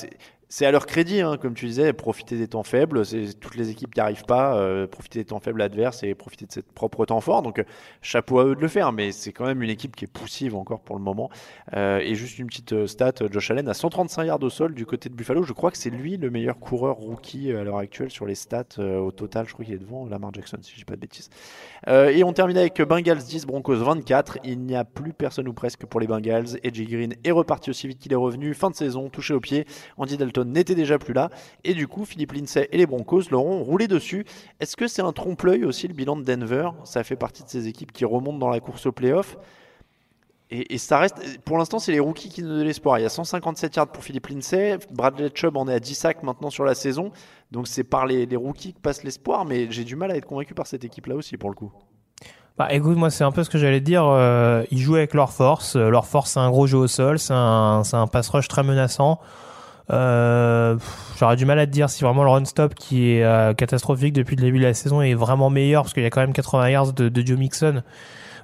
[0.51, 3.07] C'est- à leur crédit, hein, comme tu disais, profiter des temps faibles.
[3.07, 6.45] C'est toutes les équipes qui arrivent pas, euh, profiter des temps faibles adverses et profiter
[6.45, 7.41] de ses propres temps forts.
[7.43, 7.65] Donc, euh,
[8.03, 10.55] chapeau à eux de le faire, mais c'est quand même une équipe qui est poussive
[10.57, 11.31] encore pour le moment.
[11.77, 14.85] Euh, et juste une petite euh, stat, Josh Allen a 135 yards au sol du
[14.85, 15.45] côté de Buffalo.
[15.45, 18.65] Je crois que c'est lui le meilleur coureur rookie à l'heure actuelle sur les stats
[18.81, 19.47] euh, au total.
[19.49, 21.31] Je crois qu'il est devant Lamar Jackson, si je dis pas de bêtises.
[21.89, 24.39] Euh, et on termine avec Bengals 10, Broncos 24.
[24.45, 26.59] Il n'y a plus personne ou presque pour les Bengals.
[26.65, 28.53] Edgy Green est reparti aussi vite qu'il est revenu.
[28.53, 29.65] Fin de saison, touché au pied.
[29.97, 31.31] Andy Dalton n'était déjà plus là.
[31.65, 34.25] Et du coup, Philippe Lindsay et les Broncos l'auront roulé dessus.
[34.61, 36.71] Est-ce que c'est un trompe-l'œil aussi le bilan de Denver?
[36.85, 39.37] Ça fait partie de ces équipes qui remontent dans la course au playoff.
[40.51, 42.99] Et, et ça reste, pour l'instant, c'est les rookies qui donnent l'espoir.
[42.99, 44.79] Il y a 157 yards pour Philippe Lindsay.
[44.91, 47.13] Bradley Chubb en est à 10 sacs maintenant sur la saison.
[47.53, 49.45] Donc c'est par les, rookies que passe l'espoir.
[49.45, 51.73] Mais j'ai du mal à être convaincu par cette équipe-là aussi, pour le coup.
[52.59, 54.05] Bah écoute, moi c'est un peu ce que j'allais dire.
[54.05, 55.77] Euh, ils jouent avec leur force.
[55.77, 58.63] Euh, Leur force, c'est un gros jeu au sol, c'est un, un pass rush très
[58.63, 59.19] menaçant.
[59.91, 60.77] Euh,
[61.21, 64.15] J'aurais du mal à te dire si vraiment le run stop qui est euh, catastrophique
[64.15, 66.33] depuis le début de la saison est vraiment meilleur parce qu'il y a quand même
[66.33, 67.83] 80 yards de, Joe Mixon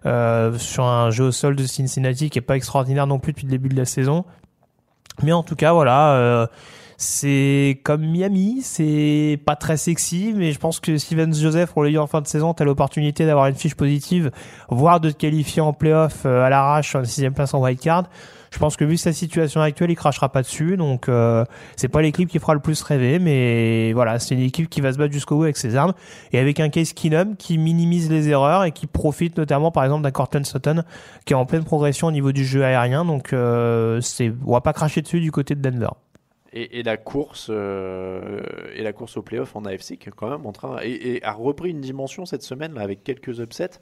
[0.05, 3.47] euh, sur un jeu au sol de Cincinnati qui est pas extraordinaire non plus depuis
[3.47, 4.27] le début de la saison.
[5.23, 6.47] Mais en tout cas, voilà, euh,
[6.99, 11.89] c'est comme Miami, c'est pas très sexy, mais je pense que Steven Joseph, pour le
[11.89, 14.31] dire en fin de saison, t'as l'opportunité d'avoir une fiche positive,
[14.69, 18.05] voire de te qualifier en playoff à l'arrache sur une sixième place en wildcard.
[18.57, 21.45] Je pense que vu sa situation actuelle, il crachera pas dessus, donc euh,
[21.77, 24.95] c'est pas l'équipe qui fera le plus rêver, mais voilà, c'est une équipe qui va
[24.95, 25.93] se battre jusqu'au bout avec ses armes
[26.33, 30.05] et avec un Case Keenum qui minimise les erreurs et qui profite notamment par exemple
[30.05, 30.85] d'un Cortland Sutton
[31.27, 34.01] qui est en pleine progression au niveau du jeu aérien, donc euh,
[34.47, 35.91] on va pas cracher dessus du côté de Denver.
[36.55, 38.41] Et, la course euh,
[38.75, 41.69] et la course au playoff en AFC qui quand même en train et, a repris
[41.69, 43.79] une dimension cette semaine avec quelques upsets.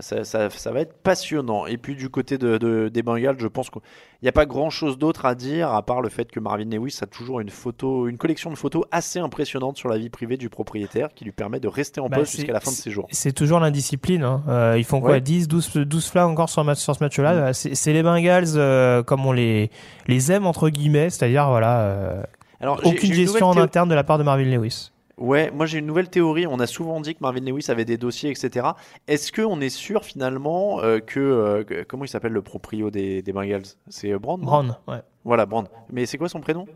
[0.00, 1.66] Ça, ça- ça va être passionnant.
[1.66, 3.80] Et puis du côté de, de- des Bengals, je pense qu'il
[4.22, 6.98] n'y a pas grand chose d'autre à dire à part le fait que Marvin Lewis
[7.00, 10.48] a toujours une photo, une collection de photos assez impressionnante sur la vie privée du
[10.50, 13.08] propriétaire qui lui permet de rester en Bah, poste jusqu'à la fin de ses jours.
[13.10, 14.22] C'est toujours l'indiscipline.
[14.22, 14.42] Hein.
[14.48, 15.12] Euh, ils font quoi?
[15.12, 15.20] Ouais.
[15.20, 17.52] 10, 12, 12 flags encore sur, ce match-là?
[17.54, 19.70] C'est c'est les Bengals euh, comme on les,
[20.08, 21.08] les aime, entre guillemets.
[21.10, 22.22] C'est-à-dire, voilà, euh,
[22.60, 24.90] Alors, aucune gestion en interne de la part de Marvin Lewis.
[25.18, 26.46] Ouais, moi j'ai une nouvelle théorie.
[26.46, 28.66] On a souvent dit que Marvin Lewis avait des dossiers, etc.
[29.08, 33.22] Est-ce qu'on est sûr finalement euh, que, euh, que- comment il s'appelle le proprio des,
[33.22, 33.62] des Bengals?
[33.88, 34.38] C'est euh, Brand.
[34.40, 34.46] non?
[34.46, 35.00] Brown, ouais.
[35.24, 35.68] Voilà, Brand.
[35.90, 36.66] Mais c'est quoi son prénom?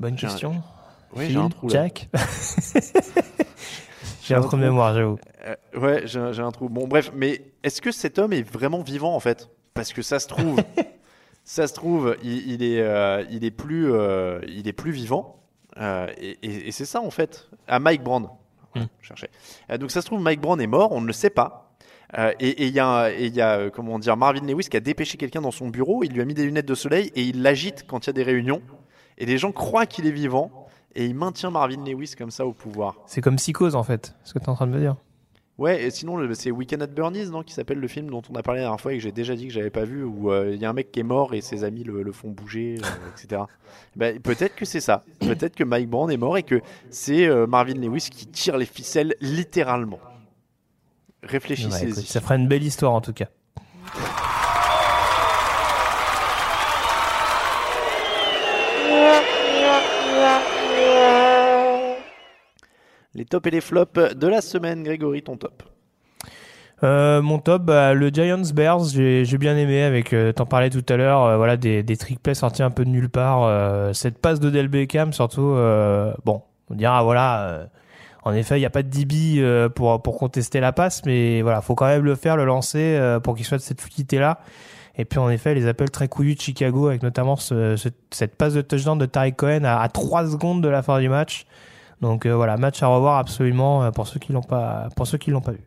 [0.00, 0.54] Bonne J'ai un- question.
[1.14, 1.72] Oui, Phil, j'ai un trou là.
[1.74, 2.08] Jack
[4.22, 5.18] J'ai un trou de mémoire, j'avoue.
[5.46, 6.68] Euh, ouais, j'ai un- j'ai un trou.
[6.70, 9.50] Bon, bref, mais est-ce que cet homme est vraiment vivant en fait?
[9.74, 10.58] Parce que ça se trouve,
[11.44, 15.43] ça se trouve, il, il est, euh, il est plus, euh, il est plus vivant.
[15.78, 17.48] Euh, et et- et c'est ça en fait.
[17.66, 18.28] À Mike Brand.
[19.70, 21.72] Euh, donc ça se trouve, Mike Brand est mort, on ne le sait pas.
[22.18, 24.80] Euh, et il y a, et il y a comment dire, Marvin Lewis qui a
[24.80, 27.42] dépêché quelqu'un dans son bureau, il lui a mis des lunettes de soleil et il
[27.42, 28.62] l'agite quand il y a des réunions.
[29.18, 32.52] Et les gens croient qu'il est vivant et il maintient Marvin Lewis comme ça au
[32.52, 32.96] pouvoir.
[33.06, 34.96] C'est comme Psychose, en fait, ce que tu es en train de me dire.
[35.56, 38.42] Ouais, et sinon, c'est Weekend at Bernie's, non, qui s'appelle le film dont on a
[38.42, 40.50] parlé la dernière fois et que j'ai déjà dit que j'avais pas vu, où euh,
[40.52, 42.76] il y a un mec qui est mort et ses amis le, le font bouger,
[42.82, 42.86] euh,
[43.22, 43.42] etc.
[43.94, 45.04] Ben, peut-être que c'est ça.
[45.20, 48.66] Peut-être que Mike Brand est mort et que c'est euh, Marvin Lewis qui tire les
[48.66, 50.00] ficelles littéralement.
[51.22, 51.90] Réfléchissez-y.
[51.90, 53.28] écoute, ça ferait une belle histoire, en tout cas.
[63.24, 65.62] Les tops et les flops de la semaine, Grégory, ton top.
[66.82, 69.82] Euh, mon top, bah, le Giants Bears, j'ai bien aimé.
[69.82, 72.84] Avec, euh, t'en parlais tout à l'heure, euh, voilà des, trick plays sortis un peu
[72.84, 73.94] de nulle part.
[73.94, 75.56] cette passe de Del Beckham, surtout,
[76.26, 77.40] bon, on dira voilà.
[77.48, 77.66] euh,
[78.24, 81.62] en effet, il n'y a pas de DB pour pour contester la passe, mais voilà,
[81.62, 84.40] faut quand même le faire, le lancer pour qu'il soit de cette fluidité là.
[84.96, 88.36] Et puis en effet, les appels très couillus de Chicago, avec notamment ce- ce- cette
[88.36, 91.46] passe de touchdown de Tariq Cohen à, à 3 secondes de la fin du match.
[92.04, 95.16] Donc euh, voilà, match à revoir absolument euh, pour ceux qui l'ont pas pour ceux
[95.16, 95.66] qui l'ont pas vu.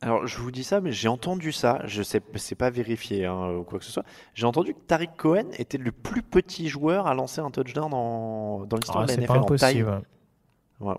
[0.00, 1.80] Alors, je vous dis ça, mais j'ai entendu ça.
[1.84, 4.04] Je sais, c'est pas vérifié hein, ou quoi que ce soit.
[4.34, 8.64] J'ai entendu que Tariq Cohen était le plus petit joueur à lancer un touchdown dans,
[8.64, 9.84] dans l'histoire Ah, de la NFL pas en taille.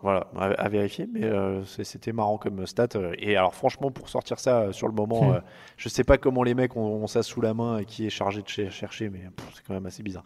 [0.01, 2.87] Voilà, à, à vérifier, mais euh, c'était marrant comme stat.
[2.95, 5.35] euh, Et alors, franchement, pour sortir ça euh, sur le moment, Hmm.
[5.35, 5.39] euh,
[5.77, 8.09] je sais pas comment les mecs ont, ont ça sous la main et qui est
[8.09, 9.21] chargé de cher- chercher, mais
[9.53, 10.23] c'est quand même assez bizarre.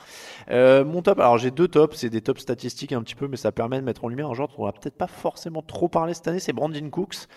[0.51, 3.37] Euh, mon top, alors j'ai deux tops, c'est des tops statistiques un petit peu, mais
[3.37, 5.87] ça permet de mettre en lumière un joueur dont on va peut-être pas forcément trop
[5.87, 7.27] parler cette année, c'est Brandon Cooks,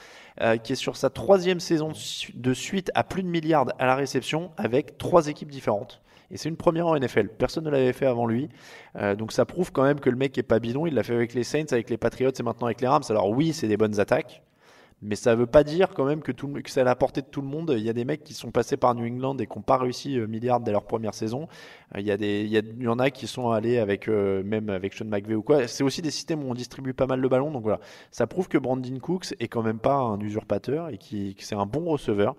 [0.63, 1.93] qui est sur sa troisième saison
[2.35, 6.01] de suite à plus de milliards à la réception avec trois équipes différentes.
[6.31, 7.29] Et c'est une première en NFL.
[7.29, 8.49] Personne ne l'avait fait avant lui.
[8.97, 10.87] Euh, donc ça prouve quand même que le mec est pas bidon.
[10.87, 13.03] Il l'a fait avec les Saints, avec les Patriots et maintenant avec les Rams.
[13.09, 14.43] Alors oui, c'est des bonnes attaques.
[15.03, 17.27] Mais ça veut pas dire quand même que, tout, que c'est à la portée de
[17.27, 17.75] tout le monde.
[17.77, 19.79] Il y a des mecs qui sont passés par New England et qui n'ont pas
[19.79, 21.49] réussi euh, milliard dès leur première saison.
[21.95, 24.69] Euh, Il y, a des, il y en a qui sont allés avec euh, même
[24.69, 25.67] avec Sean McVay ou quoi.
[25.69, 27.51] C'est aussi des systèmes où on distribue pas mal le ballon.
[27.51, 27.81] Donc voilà,
[28.11, 31.55] ça prouve que Brandon Cooks est quand même pas un usurpateur et qui, que c'est
[31.55, 32.37] un bon receveur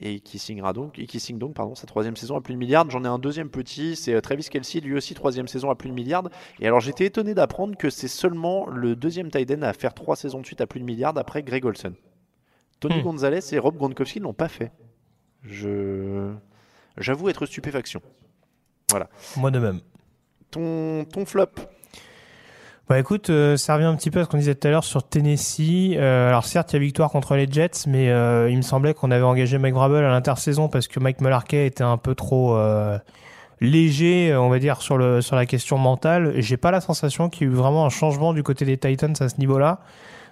[0.00, 2.58] et qui signera donc et qui signe donc pardon sa troisième saison à plus de
[2.58, 2.88] milliard.
[2.90, 5.88] J'en ai un deuxième petit, c'est euh, Travis Kelsey, lui aussi troisième saison à plus
[5.88, 6.22] de milliard.
[6.60, 10.16] Et alors j'étais étonné d'apprendre que c'est seulement le deuxième tight end à faire trois
[10.16, 11.94] saisons de suite à plus de milliard après Greg Olson.
[12.88, 13.04] Tony Hmm.
[13.04, 14.70] Gonzalez et Rob Gronkowski ne l'ont pas fait.
[15.42, 16.32] Je
[16.98, 18.00] j'avoue être stupéfaction.
[18.90, 19.08] Voilà.
[19.36, 19.80] Moi de même.
[20.50, 21.46] Ton ton flop.
[22.86, 24.84] Bah écoute, euh, ça revient un petit peu à ce qu'on disait tout à l'heure
[24.84, 25.94] sur Tennessee.
[25.96, 28.92] Euh, alors certes, il y a victoire contre les Jets, mais euh, il me semblait
[28.92, 32.58] qu'on avait engagé Mike Vrabel à l'intersaison parce que Mike Mularkey était un peu trop
[33.60, 36.34] léger, on va dire, sur le sur la question mentale.
[36.36, 39.14] J'ai pas la sensation qu'il y ait eu vraiment un changement du côté des Titans
[39.18, 39.80] à ce niveau-là.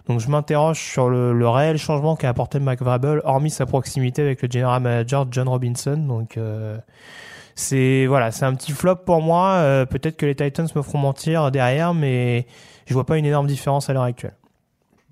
[0.09, 4.43] Donc je m'interroge sur le, le réel changement qu'a apporté Vrabel, hormis sa proximité avec
[4.43, 5.97] le general manager John Robinson.
[5.97, 6.77] Donc euh,
[7.55, 9.51] c'est voilà, c'est un petit flop pour moi.
[9.59, 12.47] Euh, Peut-être que les Titans me feront mentir derrière, mais
[12.87, 14.35] je vois pas une énorme différence à l'heure actuelle.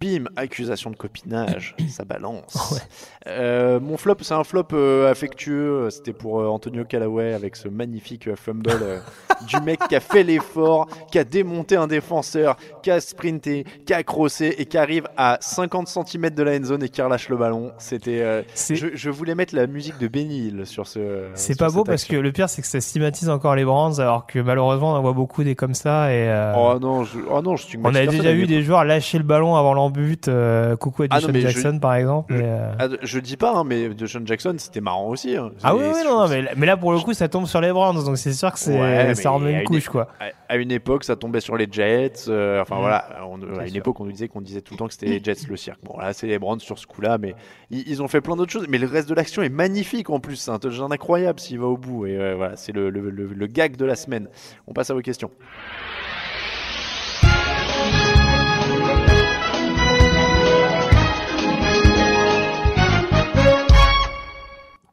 [0.01, 2.81] Bim, accusation de copinage, ça balance.
[3.27, 5.91] Euh, mon flop, c'est un flop euh, affectueux.
[5.91, 9.03] C'était pour euh, Antonio Callaway avec ce magnifique fumble
[9.47, 13.93] du mec qui a fait l'effort, qui a démonté un défenseur, qui a sprinté, qui
[13.93, 17.29] a crossé et qui arrive à 50 cm de la end zone et qui relâche
[17.29, 17.73] le ballon.
[17.77, 18.47] C'était.
[18.57, 21.29] je, je voulais mettre la musique de Benny Hill sur ce.
[21.35, 22.17] C'est pas beau parce action.
[22.17, 25.03] que le pire c'est que ça stigmatise encore les Brands alors que malheureusement on en
[25.03, 28.33] voit beaucoup des comme ça et Oh non, je, oh non, je on a déjà
[28.33, 30.29] vu des joueurs lâcher le ballon avant l'embut.
[30.29, 32.33] Euh, coucou à Ah Deshaun je- Jackson par exemple.
[32.35, 35.37] mais, euh, Ah, je dis pas, hein, mais de Sean Jackson, c'était marrant aussi.
[35.37, 35.51] hein.
[35.63, 37.95] Ah oui, je non, mais, mais là pour le coup ça tombe sur les Brands
[37.95, 40.09] donc c'est sûr que c'est Ouais, ça remet une couche quoi.
[40.21, 42.13] À, à une époque, ça tombait sur les Jets.
[42.29, 42.81] euh, enfin Mhm.
[42.81, 43.77] voilà, on- à une sûr.
[43.79, 45.79] époque, on nous disait qu'on disait tout le temps que c'était les Jets le cirque.
[45.85, 47.35] Bon, là, c'est les Browns sur ce coup-là, mais
[47.71, 48.67] ils, ils ont fait plein d'autres choses.
[48.69, 50.37] Mais le reste de l'action est magnifique en plus.
[50.37, 52.07] C'est un touchdown incroyable s'il va au bout.
[52.07, 54.29] Et voilà, c'est le, le- le- le gag de la semaine.
[54.67, 55.31] On passe à vos questions.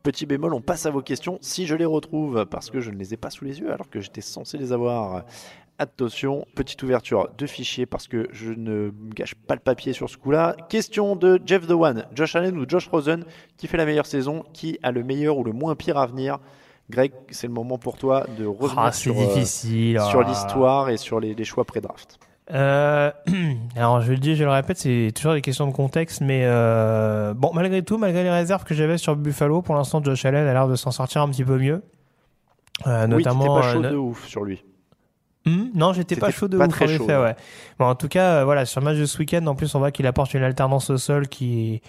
[0.08, 2.96] Petit bémol, on passe à vos questions si je les retrouve, parce que je ne
[2.96, 5.26] les ai pas sous les yeux alors que j'étais censé les avoir.
[5.80, 10.16] Attention, petite ouverture de fichier parce que je ne gâche pas le papier sur ce
[10.16, 10.56] coup-là.
[10.70, 13.26] Question de Jeff The One, Josh Allen ou Josh Rosen,
[13.58, 16.40] qui fait la meilleure saison, qui a le meilleur ou le moins pire avenir
[16.90, 21.20] Greg, c'est le moment pour toi de revenir Ah, sur, euh, sur l'histoire et sur
[21.20, 22.18] les, les choix pré-draft.
[22.54, 23.12] Euh,
[23.76, 27.34] alors je le dis, je le répète, c'est toujours des questions de contexte, mais euh,
[27.34, 30.54] bon, malgré tout, malgré les réserves que j'avais sur Buffalo, pour l'instant, Josh Allen a
[30.54, 31.84] l'air de s'en sortir un petit peu mieux.
[32.86, 34.64] Euh, oui, notamment, pas chaud euh, de no- ouf sur lui.
[35.46, 37.24] Hmm, non, j'étais pas chaud de pas ouf, très en chaud, effet, ouais.
[37.24, 37.36] ouais.
[37.80, 39.92] Bon, en tout cas, voilà, sur le match de ce week-end, en plus, on voit
[39.92, 41.82] qu'il apporte une alternance au sol qui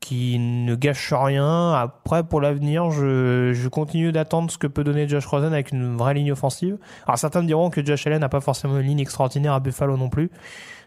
[0.00, 1.74] qui ne gâche rien.
[1.74, 5.96] Après, pour l'avenir, je, je continue d'attendre ce que peut donner Josh Rosen avec une
[5.96, 6.78] vraie ligne offensive.
[7.06, 10.08] Alors, certains diront que Josh Allen n'a pas forcément une ligne extraordinaire à Buffalo non
[10.08, 10.30] plus.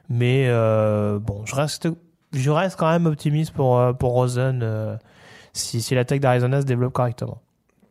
[0.10, 1.88] Mais euh, bon, je reste,
[2.34, 4.98] je reste quand même optimiste pour, euh, pour Rosen euh,
[5.54, 7.40] si, si l'attaque d'Arizona se développe correctement.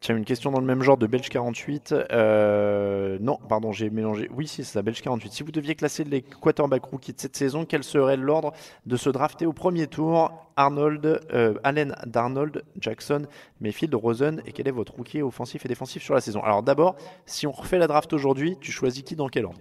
[0.02, 1.94] Tiens, une question dans le même genre de Belge 48.
[2.10, 4.28] Euh, non, pardon, j'ai mélangé.
[4.34, 5.32] Oui, si, c'est ça, Belge 48.
[5.32, 8.52] Si vous deviez classer les quarterbacks rookies de cette saison, quel serait l'ordre
[8.84, 10.32] de se drafter au premier tour?
[10.56, 13.26] Arnold, euh, Allen, Darnold, Jackson,
[13.60, 16.42] Mayfield, Rosen, et quel est votre rookie offensif et défensif sur la saison?
[16.42, 19.60] Alors d'abord, si on refait la draft aujourd'hui, tu choisis qui dans quel ordre?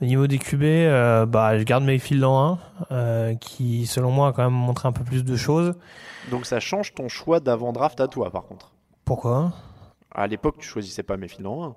[0.00, 2.58] Au niveau des QB, euh, bah, je garde Mayfield en 1,
[2.92, 5.74] euh, qui selon moi a quand même montré un peu plus de choses.
[6.30, 8.72] Donc ça change ton choix d'avant-draft à toi, par contre.
[9.06, 9.52] Pourquoi?
[10.14, 11.74] À l'époque, tu choisissais pas Mayfield en 1.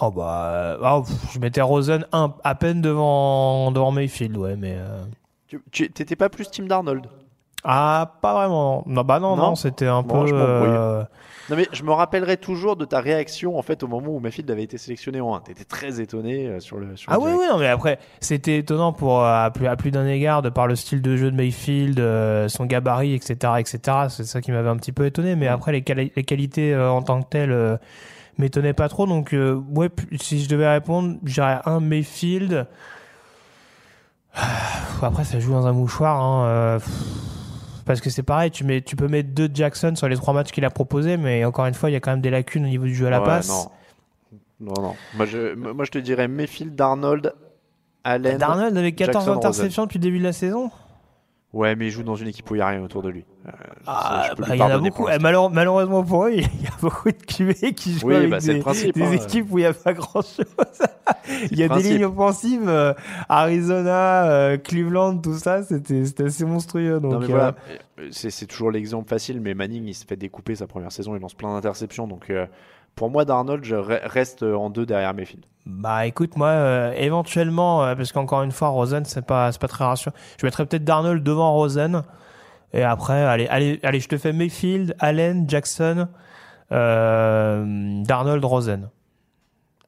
[0.00, 4.56] Oh bah, euh, ah, pff, je mettais Rosen un, à peine devant, devant Mayfield, ouais,
[4.56, 4.76] mais...
[4.78, 5.04] euh,
[5.48, 7.06] Tu tu- t'étais pas plus Team Darnold?
[7.64, 8.84] Ah, pas vraiment.
[8.86, 10.32] Non, bah non, non, c'était un Bon, peu...
[10.32, 11.04] euh,
[11.48, 14.50] Non mais je me rappellerai toujours de ta réaction en fait au moment où Mayfield
[14.50, 15.40] avait été sélectionné en 1.
[15.40, 17.40] T'étais très étonné euh, sur le sur Ah le oui, direct.
[17.40, 20.50] oui, non, mais après, c'était étonnant pour, euh, à plus, à plus d'un égard, de
[20.50, 24.08] par le style de jeu de Mayfield, euh, son gabarit, etc., etc.
[24.10, 26.90] C'est ça qui m'avait un petit peu étonné, mais après, les, quali- les qualités euh,
[26.90, 27.78] en tant que telles
[28.38, 29.06] m'étonnaient pas trop.
[29.06, 29.88] Donc, ouais,
[30.20, 32.66] si je devais répondre, j'irais un Mayfield.
[35.02, 36.78] Après, ça joue dans un mouchoir, hein,
[37.88, 40.52] parce que c'est pareil, tu, mets, tu peux mettre deux Jackson sur les trois matchs
[40.52, 42.68] qu'il a proposés, mais encore une fois, il y a quand même des lacunes au
[42.68, 43.48] niveau du jeu à la Ouais, passe.
[43.48, 43.70] Non.
[44.60, 44.94] Non, non.
[45.16, 47.32] Moi je, moi, je te dirais Mayfield, Darnold,
[48.04, 48.36] Allen.
[48.36, 49.38] Darnold avec 14 Jackson, Rosen.
[49.38, 50.70] interceptions depuis le début de la saison
[51.54, 53.24] Ouais, mais il joue dans une équipe où il n'y a rien autour de lui.
[53.46, 53.50] Euh,
[53.86, 55.08] Ah, bah, il y en a beaucoup.
[55.08, 58.30] Eh, malheure- malheureusement pour eux, il y a beaucoup de QB qui jouent Oui, avec
[58.30, 59.12] bah, des, le principe, des hein.
[59.12, 60.44] équipes où il n'y a pas grand chose.
[61.50, 62.92] il y a des lignes offensives, euh,
[63.30, 67.00] Arizona, euh, Cleveland, tout ça, c'était assez monstrueux.
[67.00, 67.54] Donc, Non, mais euh, voilà,
[68.10, 71.20] c'est c'est toujours l'exemple facile, mais Manning, il se fait découper sa première saison, il
[71.22, 72.06] lance plein d'interceptions.
[72.06, 72.46] Donc, euh,
[72.98, 75.44] pour moi, Darnold, je re- reste en deux derrière Mayfield.
[75.66, 79.84] Bah écoute, moi, euh, éventuellement, euh, parce qu'encore une fois, Rosen, c'est pas, pas très
[79.84, 80.14] rassurant.
[80.40, 82.02] Je mettrais peut-être Darnold devant Rosen.
[82.72, 86.08] Et après, allez, allez, allez, je te fais Mayfield, Allen, Jackson,
[86.72, 88.90] euh, Darnold, Rosen.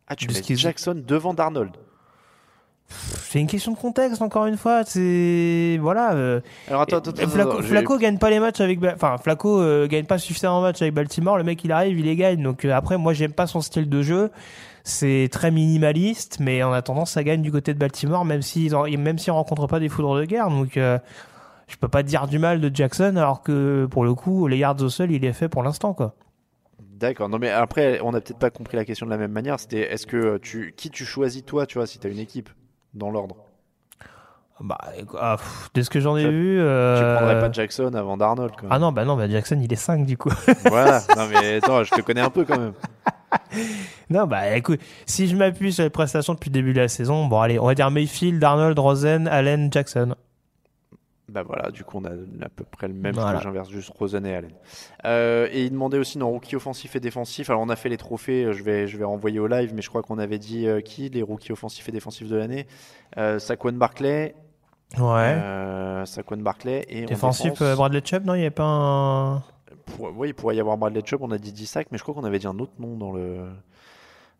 [0.06, 1.72] Ah, tu mets Jackson devant Darnold.
[2.90, 4.82] C'est une question de contexte, encore une fois.
[4.84, 6.14] C'est voilà.
[6.14, 7.00] euh, Alors, attends,
[7.98, 11.38] gagne pas les matchs avec, enfin Flacco euh, gagne pas suffisamment de matchs avec Baltimore.
[11.38, 12.42] Le mec il arrive, il les gagne.
[12.42, 14.30] Donc euh, après, moi j'aime pas son style de jeu.
[14.82, 19.18] C'est très minimaliste, mais en attendant, ça gagne du côté de Baltimore, même s'ils même
[19.18, 20.48] s'ils rencontrent pas des foudres de guerre.
[20.48, 24.56] Donc je peux pas dire du mal de Jackson, alors que pour le coup, les
[24.58, 26.14] yards au sol, il est fait pour l'instant quoi.
[27.00, 27.30] D'accord.
[27.30, 29.58] Non, mais après, on n'a peut-être pas compris la question de la même manière.
[29.58, 32.50] C'était est-ce que tu, qui tu choisis toi, tu vois, si tu as une équipe?
[32.94, 33.36] Dans l'ordre
[34.60, 34.78] Bah,
[35.18, 36.56] ah, pff, de ce que j'en ai vu.
[36.56, 38.52] Tu euh, prendrais pas Jackson avant Darnold.
[38.68, 40.30] Ah non, bah non, bah Jackson il est 5 du coup.
[40.64, 41.00] Voilà.
[41.16, 42.74] Non, mais attends, je te connais un peu quand même.
[44.10, 47.26] Non, bah écoute, si je m'appuie sur les prestations depuis le début de la saison,
[47.26, 50.14] bon allez, on va dire Mayfield, Darnold, Rosen, Allen, Jackson.
[51.30, 53.14] Bah voilà, du coup, on a à peu près le même.
[53.14, 53.38] Voilà.
[53.40, 54.50] J'inverse juste Rosen et Allen.
[55.04, 57.48] Euh, et il demandait aussi dans rookie offensif et défensif.
[57.50, 59.82] Alors, on a fait les trophées, euh, je vais, je vais renvoyer au live, mais
[59.82, 62.66] je crois qu'on avait dit euh, qui Les rookies offensifs et défensifs de l'année?
[63.16, 64.34] Euh, Saquon Barclay.
[64.98, 66.02] Ouais.
[66.04, 66.84] Saquon Barclay.
[66.88, 69.36] Et en Défensif, défense, Bradley Chubb, non, il n'y avait pas un.
[69.86, 72.02] pour- oui, il pourrait y avoir Bradley Chubb, on a dit 10 sacs, mais je
[72.02, 73.46] crois qu'on avait dit un autre nom dans le,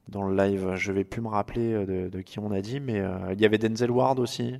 [0.08, 0.74] dans le live.
[0.74, 3.44] Je vais plus me rappeler de, de qui on a dit, mais euh, il y
[3.46, 4.56] avait Denzel Ward aussi.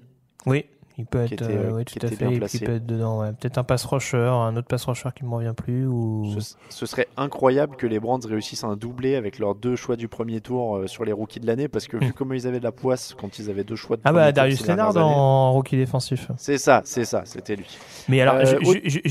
[0.47, 0.65] Oui,
[1.01, 3.33] il peut être, était, euh, euh, tout à fait, il- peut être dedans, ouais.
[3.33, 6.35] Peut-être un pass rusher, un autre pass rusher qui me revient plus, ou.
[6.39, 10.09] Ce, ce serait incroyable que les Brands réussissent un doublé avec leurs deux choix du
[10.09, 12.65] premier tour euh, sur les rookies de l'année, parce que vu comment ils avaient de
[12.65, 14.07] la poisse quand ils avaient deux choix de Hmm.
[14.07, 14.83] Ah bah Darius années.
[14.83, 16.29] en rookie défensif.
[16.37, 17.67] C'est ça, c'est ça, c'était lui.
[18.09, 19.05] Mais alors, Euh, juste,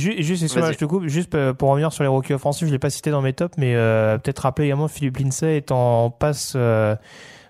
[0.44, 0.74] excuse-moi, Vas-y.
[0.74, 3.22] je te coupe, juste pour revenir sur les rookies offensifs, je l'ai pas cité dans
[3.22, 6.56] mes tops, mais euh, peut-être rappeler également Philippe Lindsay est en passe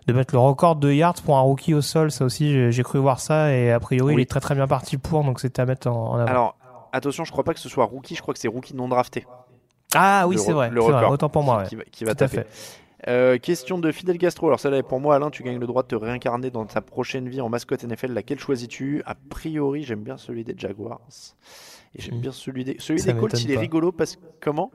[0.10, 2.11] de battre le record de yards pour un rookie au sol.
[2.11, 4.98] Ça aussi, j'ai- cru voir ça et a priori, il est très très bien parti
[4.98, 6.27] pour, donc c'était à mettre en, en avant.
[6.30, 6.56] Alors,
[6.91, 9.26] attention, je crois pas que ce soit rookie, je crois que c'est rookie non drafté.
[9.95, 11.64] ah oui, c'est vrai, vrai, autant pour moi.
[11.64, 11.86] qui, ouais.
[11.91, 12.44] qui va, qui va Tout à taper.
[12.44, 12.48] fait.
[13.07, 14.48] Euh, question de Fidel Gastro.
[14.48, 15.30] Alors, celle-là est pour moi, Alain.
[15.30, 18.11] Tu gagnes le droit de te réincarner dans ta prochaine vie en mascotte NFL.
[18.11, 19.02] Laquelle choisis-tu?
[19.06, 20.99] A priori, j'aime bien celui des Jaguars.
[21.95, 22.22] Et j'aime Mm.
[22.22, 22.76] bien celui des.
[22.80, 24.22] Celui Ça des Colts, il est rigolo parce que.
[24.41, 24.69] Comment?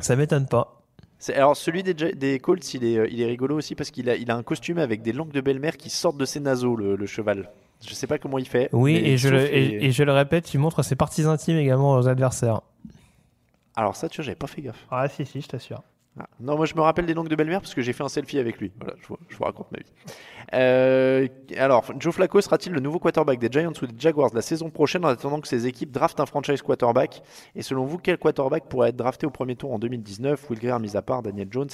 [0.00, 0.81] Ça m'étonne pas.
[1.22, 4.16] C'est- Alors, celui des, des Colts, il est, il est rigolo aussi parce qu'il a,
[4.16, 6.96] il a un costume avec des langues de belle-mère qui sortent de ses naseaux, le,
[6.96, 7.48] le cheval.
[7.86, 8.68] Je sais pas comment il fait.
[8.72, 11.94] Oui, et je, le, et, et je le répète, il montre ses parties intimes également
[11.94, 12.62] aux adversaires.
[13.76, 14.84] Alors, ça, tu vois, j'avais pas fait gaffe.
[14.90, 15.84] Ah si, si, je t'assure.
[16.18, 18.08] Ah, Non, moi je me rappelle des langues de belle-mère parce que j'ai fait un
[18.08, 18.70] selfie avec lui.
[18.78, 20.14] Voilà, je vous, raconte ma vie.
[20.54, 21.26] Euh,
[21.56, 25.04] alors, Joe Flacco sera-t-il le nouveau quarterback des Giants ou des Jaguars la saison prochaine
[25.06, 27.22] en attendant que ces équipes draftent un franchise quarterback?
[27.54, 30.78] Et selon vous, quel quarterback pourrait être drafté au premier tour en 2019 Will Greer
[30.80, 31.70] mis à part, Daniel Jones.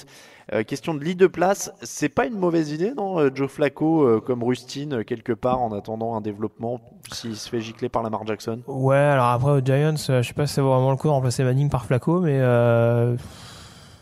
[0.53, 4.19] Euh, question de lit de place, c'est pas une mauvaise idée, non euh, Joe Flacco
[4.21, 8.25] comme Rustin euh, quelque part en attendant un développement s'il se fait gicler par Lamar
[8.25, 8.61] Jackson?
[8.65, 11.43] Ouais, alors après aux Giants, je sais pas si c'est vraiment le coup de remplacer
[11.43, 12.39] Manning par Flacco, mais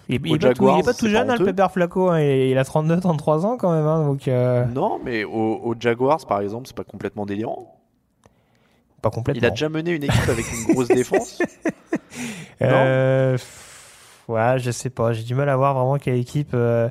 [0.10, 1.72] il, il Aux est pas tout, il est pas tout jeune, pas hein, le pépère
[1.72, 2.10] Flacco.
[2.10, 5.60] hein, il, il a 32, 33 ans quand même, hein, donc euh, Non, mais aux,
[5.64, 7.76] aux Jaguars par exemple, c'est pas complètement délirant.
[9.02, 9.42] pas complètement.
[9.42, 11.40] Il a déjà mené une équipe avec une grosse défense.
[12.62, 13.38] Euh,
[14.28, 15.14] ouais, je sais pas.
[15.14, 16.90] J'ai du mal à voir vraiment quelle équipe euh,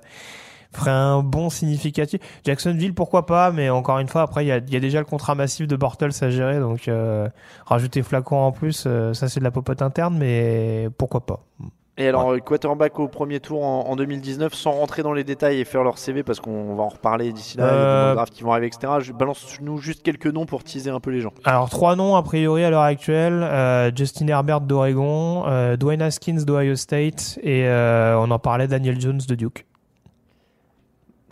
[0.72, 2.20] ferait un bon significatif.
[2.44, 5.00] Jacksonville, pourquoi pas, mais encore une fois, après, il y a, il y a déjà
[5.00, 7.28] le contrat massif de Bortles à gérer, donc euh,
[7.64, 11.40] rajouter Flacon en plus, euh, ça c'est de la popote interne, mais pourquoi pas.
[11.98, 15.60] Et alors, euh, quarterback au premier tour en, en 2019, sans rentrer dans les détails
[15.60, 18.42] et faire leur CV, parce qu'on va en reparler d'ici là, des Euh, drafts qui
[18.42, 18.92] vont arriver, etc.
[19.00, 21.32] Je balance-nous juste quelques noms pour teaser un peu les gens.
[21.44, 26.42] Alors trois noms a priori à l'heure actuelle euh, Justin Herbert d'Oregon, euh, Dwayne Haskins
[26.44, 29.64] d'Ohio State et on en parlait Daniel Jones de Duke.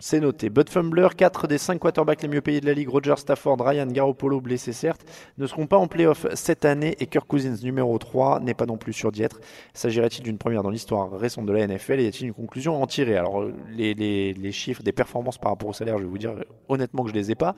[0.07, 0.51] C'est noté.
[0.51, 3.87] Bud Fumbler, 4 des 5 quarterbacks les mieux payés de la ligue, Roger Stafford, Ryan
[3.87, 5.03] Garoppolo, blessé certes,
[5.39, 8.77] ne seront pas en playoff cette année et Kirk Cousins, numéro 3, n'est pas non
[8.77, 9.39] plus sûr d'y être.
[9.73, 12.77] S'agirait-il d'une première dans l'histoire récente de la NFL et y a-t-il une conclusion à
[12.77, 13.17] en tirer?
[13.17, 13.45] Alors,
[13.75, 16.35] les, chiffres des performances par rapport au salaire, je vais vous dire
[16.69, 17.55] honnêtement que je les ai pas.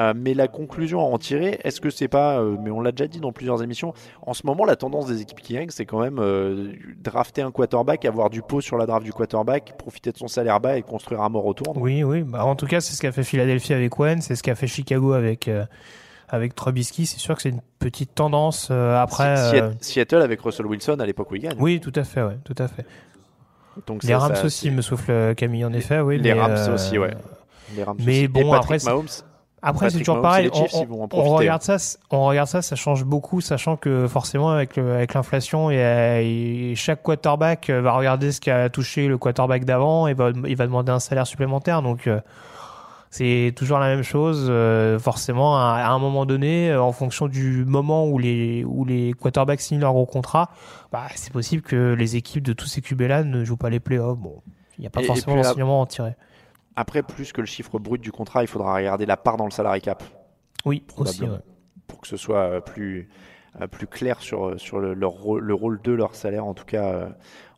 [0.00, 2.90] Euh, mais la conclusion à en tirer, est-ce que c'est pas, euh, mais on l'a
[2.90, 5.86] déjà dit dans plusieurs émissions, en ce moment, la tendance des équipes qui gagnent, c'est
[5.86, 10.10] quand même euh, drafter un quarterback, avoir du pot sur la draft du quarterback, profiter
[10.10, 11.83] de son salaire bas et construire un mort autour.
[11.84, 12.22] Oui, oui.
[12.22, 14.66] Bah, en tout cas, c'est ce qu'a fait Philadelphie avec Wentz, c'est ce qu'a fait
[14.66, 15.64] Chicago avec euh,
[16.28, 19.36] avec Trubisky, c'est sûr que c'est une petite tendance euh, après.
[19.36, 21.56] Si- euh, Seattle- avec Russell Wilson à l'époque où il gagne.
[21.60, 22.86] Oui, tout à fait, ouais, tout à fait.
[23.86, 26.18] Donc les ça- Rams ça, aussi, me souffle Camille, en effet, oui.
[26.18, 27.14] les mais, Rams euh, aussi, ouais.
[27.76, 28.28] Les Rams Mais aussi.
[28.28, 29.06] bon, Et après, Mahomes,
[29.66, 30.50] Après, c'est toujours pareil.
[30.52, 30.74] Chiefs,
[31.12, 31.76] on, regarde ça,
[32.10, 36.74] on regarde ça, ça change beaucoup, sachant que forcément avec le- avec l'inflation, et, et
[36.76, 40.66] chaque quarterback euh, va regarder ce qu'a touché le quarterback d'avant et va, il va
[40.66, 41.80] demander un salaire supplémentaire.
[41.82, 42.20] Donc euh,
[43.10, 44.46] c'est toujours la même chose.
[44.50, 49.12] euh, forcément, à, à un moment donné, en fonction du moment où les où les
[49.14, 50.50] quarterbacks signent leur gros contrat,
[50.92, 53.80] bah, c'est possible que les équipes de tous ces QB là ne jouent pas les
[53.80, 54.18] playoffs.
[54.18, 54.42] Bon,
[54.78, 56.14] il n'y a pas Et- forcément d'enseignement à en tirer.
[56.76, 59.50] Après, plus que le chiffre brut du contrat, il faudra regarder la part dans le
[59.50, 60.02] salary cap.
[60.64, 61.22] Oui, aussi.
[61.22, 61.38] ouais.
[61.86, 63.08] Pour que ce soit euh, plus,
[63.60, 66.64] euh, plus clair sur, sur le, leur rôle, le rôle de leur salaire, en tout
[66.64, 67.08] cas, euh,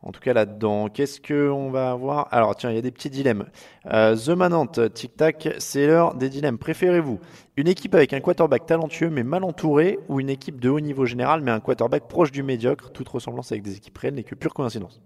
[0.02, 0.88] en tout cas là-dedans.
[0.88, 2.28] Qu'est-ce qu'on va avoir?
[2.32, 3.46] Alors, tiens, il y a des petits dilemmes.
[3.86, 6.58] Euh, The Manant, Tic Tac, c'est l'heure des dilemmes.
[6.58, 7.20] Préférez-vous
[7.56, 11.06] une équipe avec un quarterback talentueux mais mal entouré ou une équipe de haut niveau
[11.06, 12.90] général mais un quarterback proche du médiocre?
[12.90, 15.00] Toute ressemblance avec des équipes réelles n'est que pure coïncidence.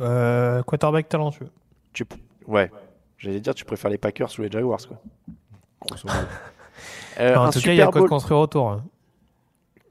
[0.00, 1.50] Euh, quarterback talentueux.
[1.92, 2.04] Tu...
[2.46, 2.70] Ouais,
[3.18, 4.96] j'allais dire, tu préfères les Packers ou les Jaguars, quoi.
[5.86, 6.18] Grosso modo.
[7.20, 8.70] Euh, en un tout cas, il y a Super quoi de Bowl- construire autour.
[8.70, 8.84] hein.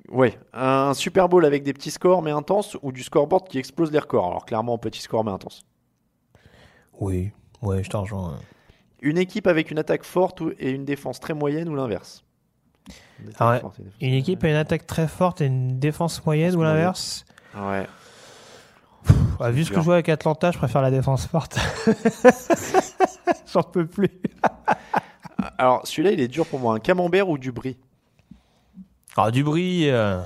[0.09, 3.91] Ouais, un Super Bowl avec des petits scores mais intenses ou du scoreboard qui explose
[3.91, 4.25] les records?
[4.25, 5.63] Alors clairement, petit score mais intense.
[6.99, 7.31] Oui,
[7.61, 8.35] ouais, je te rejoins.
[8.35, 8.39] hein.
[9.01, 12.23] Une équipe avec une attaque forte et une défense très moyenne ou l'inverse?
[13.19, 13.61] Une Ah ouais.
[13.99, 17.25] une équipe a une attaque très forte et une défense moyenne ou l'inverse?
[17.55, 17.85] Ouais.
[19.41, 21.59] Ah, Vu ce que je vois avec Atlanta, je préfère la défense forte.
[23.51, 24.09] J'en peux plus.
[25.57, 26.73] Alors celui-là, il est dur pour moi.
[26.75, 27.77] Un camembert ou du brie
[29.15, 30.21] Ah, du bris, euh,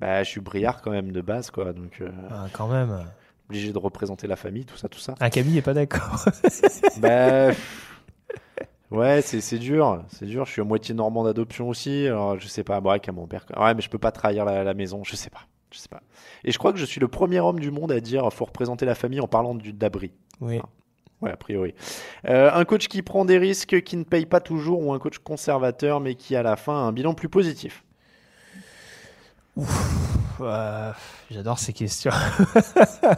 [0.00, 1.72] Bah, je suis briard quand même de base, quoi.
[1.72, 3.04] Donc euh, ah, quand même.
[3.48, 5.14] obligé de représenter la famille, tout ça, tout ça.
[5.20, 6.24] Un Camille est pas d'accord.
[6.98, 7.50] bah,
[8.90, 10.44] ouais, c'est c'est dur, c'est dur.
[10.46, 12.06] Je suis à moitié normand d'adoption aussi.
[12.06, 13.46] Alors je sais pas, ouais, camembert.
[13.46, 13.62] quoi.
[13.64, 15.02] Ouais, mais je peux pas trahir la, la maison.
[15.04, 16.02] Je sais pas, je sais pas.
[16.44, 18.84] Et je crois que je suis le premier homme du monde à dire faut représenter
[18.86, 20.12] la famille en parlant du d'abri.
[20.40, 20.60] Oui.
[21.22, 21.72] Ouais, a priori.
[22.28, 25.18] Euh, un coach qui prend des risques, qui ne paye pas toujours, ou un coach
[25.18, 27.84] conservateur, mais qui à la fin a un bilan plus positif.
[30.40, 30.92] Euh,
[31.30, 32.10] J'adore ces questions.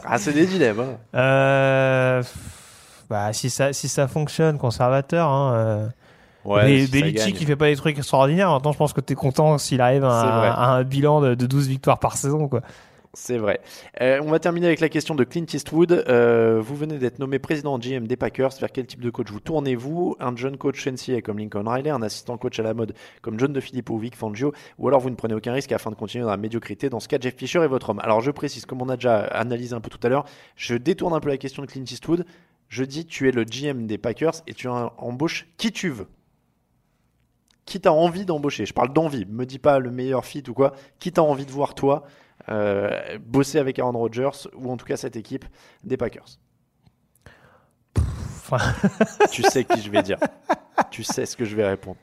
[0.05, 0.79] Ah, c'est des dilemmes.
[0.81, 0.97] hein.
[1.19, 2.23] Euh,
[3.09, 5.29] bah, si ça, si ça fonctionne, conservateur.
[5.29, 5.89] Hein,
[6.43, 8.51] Ouais, Be- si fait pas des trucs extraordinaires.
[8.51, 11.67] Maintenant, je pense que tu es content s'il arrive à un bilan de, de 12
[11.67, 12.47] victoires par saison.
[12.47, 12.61] Quoi.
[13.15, 13.61] C'est vrai.
[14.01, 15.91] Euh, on va terminer avec la question de Clint Eastwood.
[15.91, 18.51] Euh, vous venez d'être nommé président GM des Packers.
[18.59, 20.17] Vers quel type de coach vous tournez-vous?
[20.19, 23.53] Un jeune coach NCAA comme Lincoln Riley, un assistant coach à la mode comme John
[23.53, 26.31] DeFilippo ou Vic Fangio, ou alors vous ne prenez aucun risque afin de continuer dans
[26.31, 26.89] la médiocrité.
[26.89, 27.99] Dans ce cas, Jeff Fisher est votre homme.
[27.99, 30.25] Alors je précise, comme on a déjà analysé un peu tout à l'heure,
[30.57, 32.25] je détourne un peu la question de Clint Eastwood.
[32.67, 36.07] Je dis, tu es le GM des Packers et tu embauches qui tu veux.
[37.63, 38.65] Qui t'as envie d'embaucher?
[38.65, 39.25] Je parle d'envie.
[39.25, 40.73] Me dis pas le meilleur fit ou quoi.
[40.99, 42.05] Qui t'as envie de voir toi?
[42.49, 45.45] Euh, bosser avec Aaron Rodgers ou en tout cas cette équipe
[45.83, 46.37] des Packers.
[49.31, 50.17] Tu sais qui je vais dire.
[50.91, 51.97] Tu sais ce que je vais répondre.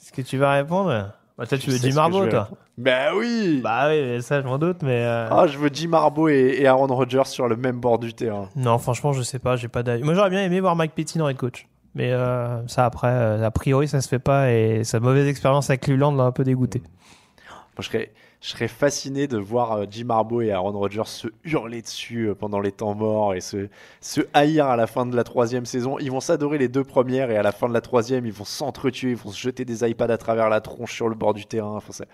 [0.00, 1.12] Est-ce que tu vas répondre?
[1.38, 2.60] Bah, Toi, tu Tu veux Jim ce Harbaugh, toi répondre.
[2.76, 5.02] Bah oui Bah oui, mais ça, je m'en doute, mais.
[5.04, 8.12] euh, Ah, je veux Jim Harbaugh et, et Aaron Rodgers sur le même bord du
[8.12, 8.48] terrain.
[8.56, 10.02] Non, franchement, je sais pas, j'ai pas d'avis.
[10.02, 11.66] Moi, j'aurais bien aimé voir Mike Pettin en head coach.
[11.94, 15.70] Mais euh, ça, après, euh, a priori, ça se fait pas et sa mauvaise expérience
[15.70, 16.80] avec Cleveland l'a un peu dégoûté.
[16.80, 21.28] Moi, je serais, je serais fasciné de voir euh, Jim Harbaugh et Aaron Rodgers se
[21.44, 23.68] hurler dessus euh, pendant les temps morts et se,
[24.00, 25.98] se haïr à la fin de la troisième saison.
[25.98, 28.44] Ils vont s'adorer les deux premières et à la fin de la troisième, ils vont
[28.46, 31.44] s'entretuer, ils vont se jeter des iPads à travers la tronche sur le bord du
[31.44, 31.76] terrain.
[31.76, 32.04] Enfin, ça,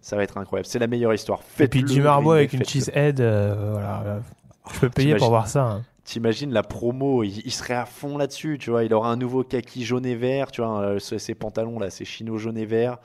[0.00, 0.66] ça va être incroyable.
[0.66, 1.40] C'est la meilleure histoire.
[1.58, 4.20] Et puis Jim Harbaugh avec une cheesehead, euh, voilà.
[4.72, 5.64] Je peux payer pour voir ça.
[5.64, 5.82] hein.
[6.04, 8.82] T'imagines la promo, il, il serait à fond là-dessus, tu vois.
[8.84, 12.38] Il aura un nouveau kaki jaune et vert, tu vois, ces pantalons là, ces chinos
[12.38, 12.98] jaune et vert,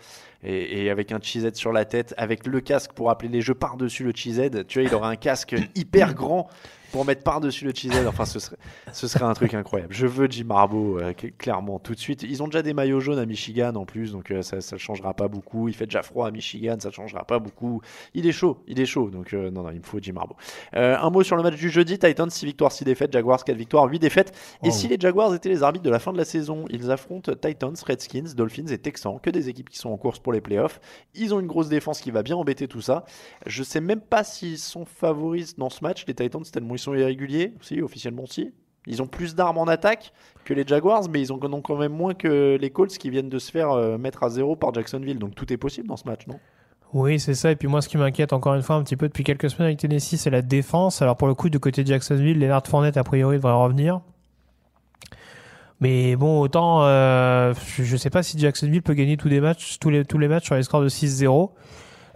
[0.48, 3.56] et, et avec un cheesehead sur la tête, avec le casque pour appeler les jeux
[3.56, 4.66] par-dessus le cheesehead.
[4.68, 6.48] Tu vois, il aura un casque hyper grand
[6.94, 8.08] pour mettre par-dessus le cheesehead.
[8.08, 8.56] Enfin, ce serait,
[8.94, 9.94] ce serait un truc incroyable.
[9.94, 12.24] Je veux Jim Harbaugh, euh, cl- clairement, tout de suite.
[12.24, 15.14] Ils ont déjà des maillots jaunes à Michigan en plus, donc euh, ça ne changera
[15.14, 15.68] pas beaucoup.
[15.68, 17.82] Il fait déjà froid à Michigan, ça ne changera pas beaucoup.
[18.14, 20.38] Il est chaud, il est chaud, donc euh, non, non, il me faut Jim Harbaugh.
[20.72, 23.84] Un mot sur le match du jeudi Titans 6 victoires, 6 défaites, Jaguars 4 victoires,
[23.86, 24.32] 8 défaites.
[24.64, 24.72] Et Oh.
[24.72, 27.76] si les Jaguars étaient les arbitres de la fin de la saison, ils affrontent Titans,
[27.86, 30.80] Redskins, Dolphins et Texans, que des équipes qui sont en course pour les playoffs.
[31.16, 33.06] Ils ont une grosse défense qui va bien embêter tout ça.
[33.46, 36.94] Je sais même pas s'ils sont favoris dans ce match, les Titans, tellement ils sont
[36.94, 37.54] irréguliers.
[37.62, 38.54] Si, officiellement, si.
[38.88, 40.14] Ils ont plus d'armes en attaque
[40.46, 43.30] que les Jaguars, mais ils en ont quand même moins que les Colts qui viennent
[43.30, 45.20] de se faire euh, mettre à zéro par Jacksonville.
[45.20, 46.40] Donc tout est possible dans ce match, non?
[46.94, 47.52] Oui, c'est ça.
[47.52, 49.68] Et puis moi, ce qui m'inquiète encore une fois un petit peu depuis quelques semaines
[49.68, 51.02] avec Tennessee, c'est la défense.
[51.02, 54.00] Alors pour le coup, du côté de Jacksonville, Leonard Fournette, a priori, devrait revenir.
[55.80, 59.78] Mais bon, autant, euh, je, je sais pas si Jacksonville peut gagner tous les matchs,
[59.80, 61.52] tous les, tous les matchs sur les scores de 6-0.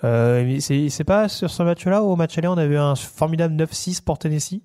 [0.03, 4.17] Euh, c'est pas sur ce match-là, au match aller, on avait un formidable 9-6 pour
[4.17, 4.61] Tennessee.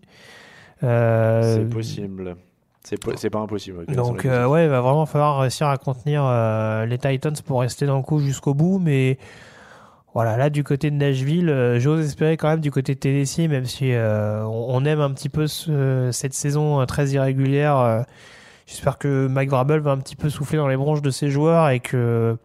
[0.83, 2.37] Euh, C'est possible.
[2.85, 3.85] C'est po- pas impossible.
[3.97, 7.85] donc euh, ouais, il va vraiment falloir réussir à contenir euh, les Titans pour rester
[7.85, 8.79] dans le coup jusqu'au bout.
[8.79, 9.19] Mais
[10.15, 13.49] voilà, là du côté de Nashville, euh, j'ose espérer quand même du côté de Tennessee,
[13.49, 18.05] même si euh, on, on aime un petit peu ce- cette saison très irrégulière.
[18.67, 21.71] J'espère que Mike Vrabel va un petit peu souffler dans les bronches de ses joueurs
[21.71, 22.37] et que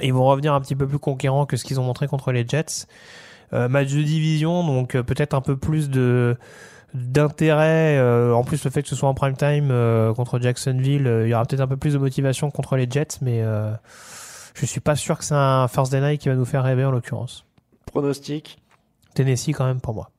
[0.00, 2.46] ils vont revenir un petit peu plus conquérants que ce qu'ils ont montré contre les
[2.46, 2.86] Jets.
[3.52, 6.36] Euh, match de division, donc euh, peut-être un peu plus de
[6.92, 7.98] d'intérêt.
[7.98, 9.68] euh, en plus, le fait que ce soit en prime time
[10.14, 13.42] contre Jacksonville, il y aura peut-être un peu plus de motivation contre les Jets, mais
[14.54, 16.84] je suis pas sûr que c'est un first day night qui va nous faire rêver
[16.84, 17.44] en l'occurrence.
[17.86, 18.58] Pronostic?
[19.14, 20.10] Tennessee quand même pour moi.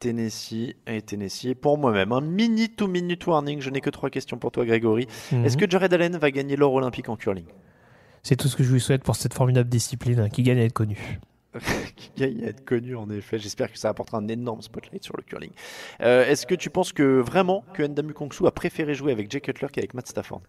[0.00, 2.10] Tennessee et Tennessee pour moi-même.
[2.10, 3.60] Un mini to minute warning.
[3.60, 5.06] Je n'ai que trois questions pour toi, Grégory.
[5.30, 5.44] Mhm.
[5.44, 7.44] Est-ce que Jared Allen va gagner l'or olympique en curling?
[8.22, 10.64] C'est tout ce que je lui souhaite pour cette formidable discipline hein, qui gagne à
[10.64, 11.20] être connue.
[11.96, 13.38] Qui gagne à être connu en effet.
[13.38, 15.50] J'espère que ça apportera un énorme spotlight sur le curling.
[16.00, 19.40] Euh, Est-ce que tu penses que vraiment que Ndamu Kongsu a préféré jouer avec Jay
[19.40, 20.42] Cutler qu'avec Matt Stafford?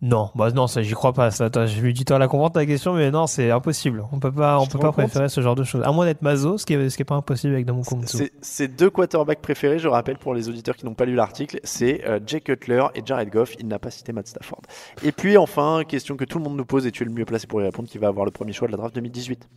[0.00, 1.32] Non, bah non, ça j'y crois pas.
[1.32, 4.04] Ça, attends, je lui dis toi la comprendre ta question, mais non, c'est impossible.
[4.12, 5.82] On peut pas, on peut pas préférer ce genre de choses.
[5.84, 8.06] À moins d'être Mazo, ce qui est, ce qui est pas impossible avec Kongsu.
[8.06, 11.58] C'est ces deux quarterbacks préférés, je rappelle pour les auditeurs qui n'ont pas lu l'article,
[11.64, 13.56] c'est euh, Jay Cutler et Jared Goff.
[13.58, 14.62] Il n'a pas cité Matt Stafford.
[15.02, 17.24] Et puis enfin, question que tout le monde nous pose et tu es le mieux
[17.24, 19.48] placé pour y répondre, qui va avoir le premier choix de la draft 2018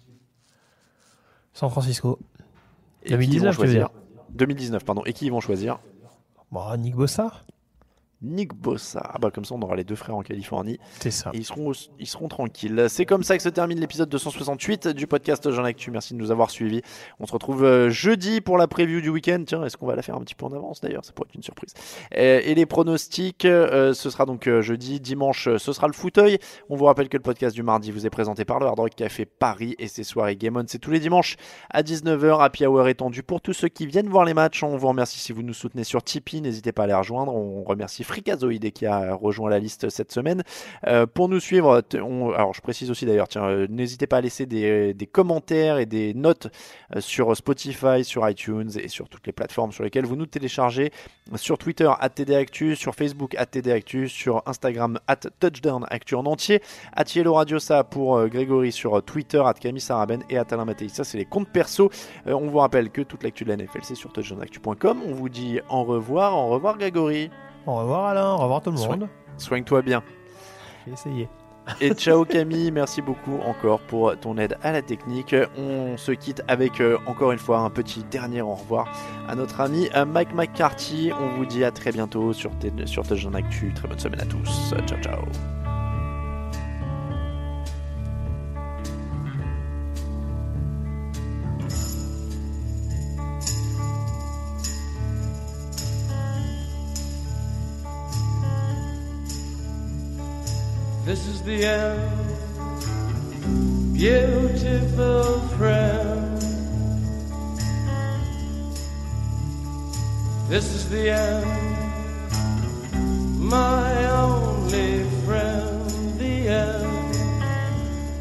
[1.54, 2.18] San Francisco.
[3.04, 3.80] Et qui ils vont 2019, choisir?
[3.80, 3.90] dire
[4.32, 5.04] 2019, pardon.
[5.06, 5.80] Et qui ils vont choisir?
[6.52, 7.32] Bon, Nick Bossa.
[8.22, 9.02] Nick Bossa.
[9.14, 10.80] Ah bah comme ça on aura les deux frères en Californie.
[11.00, 11.32] C'est ça.
[11.34, 12.86] Et ils seront, ils seront tranquilles.
[12.90, 15.92] C'est comme ça que se termine l'épisode 268 du podcast Jean Actu.
[15.92, 16.82] Merci de nous avoir suivis.
[17.20, 19.44] On se retrouve euh, jeudi pour la preview du week-end.
[19.46, 21.04] Tiens, est-ce qu'on va la faire un petit peu en avance d'ailleurs?
[21.04, 21.74] Ça pourrait être une surprise.
[22.16, 25.00] Euh, Et, les pronostics, euh, ce sera donc jeudi.
[25.00, 26.38] Dimanche, ce sera le fauteuil.
[26.70, 28.96] On vous rappelle que le podcast du mardi vous est présenté par le Hard Rock
[28.96, 30.64] Café Paris et ses soirées Game On.
[30.68, 31.38] C'est tous les dimanches
[31.70, 32.44] à 19h.
[32.44, 34.64] Happy Hour étendu pour tous ceux qui viennent voir les matchs.
[34.64, 36.42] On vous remercie si vous nous soutenez sur Tipeee.
[36.42, 37.34] N'hésitez pas à les rejoindre.
[37.34, 40.44] On remercie Fricazoïde qui a rejoint la liste cette semaine.
[40.88, 44.46] Euh, pour nous suivre, alors je précise aussi d'ailleurs, tiens, euh, n'hésitez pas à laisser
[44.46, 46.48] des, commentaires et des notes
[46.96, 50.92] euh, sur Spotify, sur iTunes et sur toutes les plateformes sur lesquelles vous nous téléchargez.
[51.36, 55.00] Sur Twitter, @tdactu, sur Facebook, @tdactu, sur Instagram,
[55.40, 56.62] @touchdownactu en entier,
[57.16, 60.90] @yellow Radio ça pour Grégory sur Twitter, Camille Saraben et Alain Mattei.
[60.90, 61.90] Ça, c'est les comptes perso.
[62.26, 65.02] On vous rappelle que toute l'actu de la NFL, c'est sur touchdownactu.com.
[65.08, 67.30] On vous dit au revoir, au revoir Grégory.
[67.66, 69.08] Au revoir Alain, au revoir tout le monde.
[69.38, 70.04] Soigne-toi bien.
[70.86, 71.30] J'ai essayé.
[71.80, 75.36] Et ciao Camille, merci beaucoup encore pour ton aide à la technique.
[75.58, 78.92] On se quitte avec euh, encore une fois un petit dernier au revoir
[79.28, 81.12] à notre ami euh, Mike McCarthy.
[81.20, 82.52] On vous dit à très bientôt sur,
[82.86, 83.74] sur Touchdown Actu.
[83.74, 84.74] Très bonne semaine à tous.
[84.88, 85.61] Ciao ciao.
[101.04, 102.12] This is the end,
[103.94, 106.38] beautiful friend.
[110.48, 111.46] This is the end,
[113.40, 117.16] my only friend, the end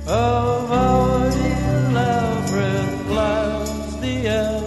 [0.09, 4.65] of our elaborate plans, the end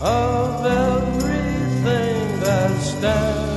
[0.00, 3.47] of everything that stands,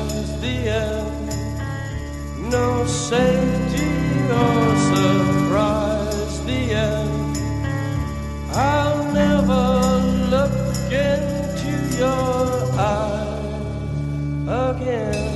[2.51, 3.87] no safety
[4.29, 6.45] or surprise.
[6.45, 7.37] The end.
[8.51, 9.63] I'll never
[10.33, 10.51] look
[10.91, 12.45] into your
[12.77, 13.47] eyes
[14.69, 15.29] again.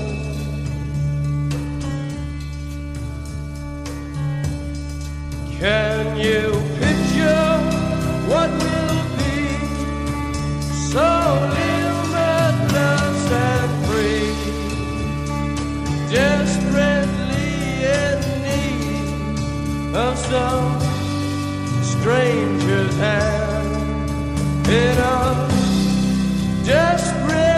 [5.58, 7.58] Can you picture
[8.30, 9.38] what will be
[10.92, 11.08] so
[11.56, 13.16] limitless
[19.96, 20.82] of some
[21.82, 25.48] stranger's hand in a
[26.66, 27.55] desperate.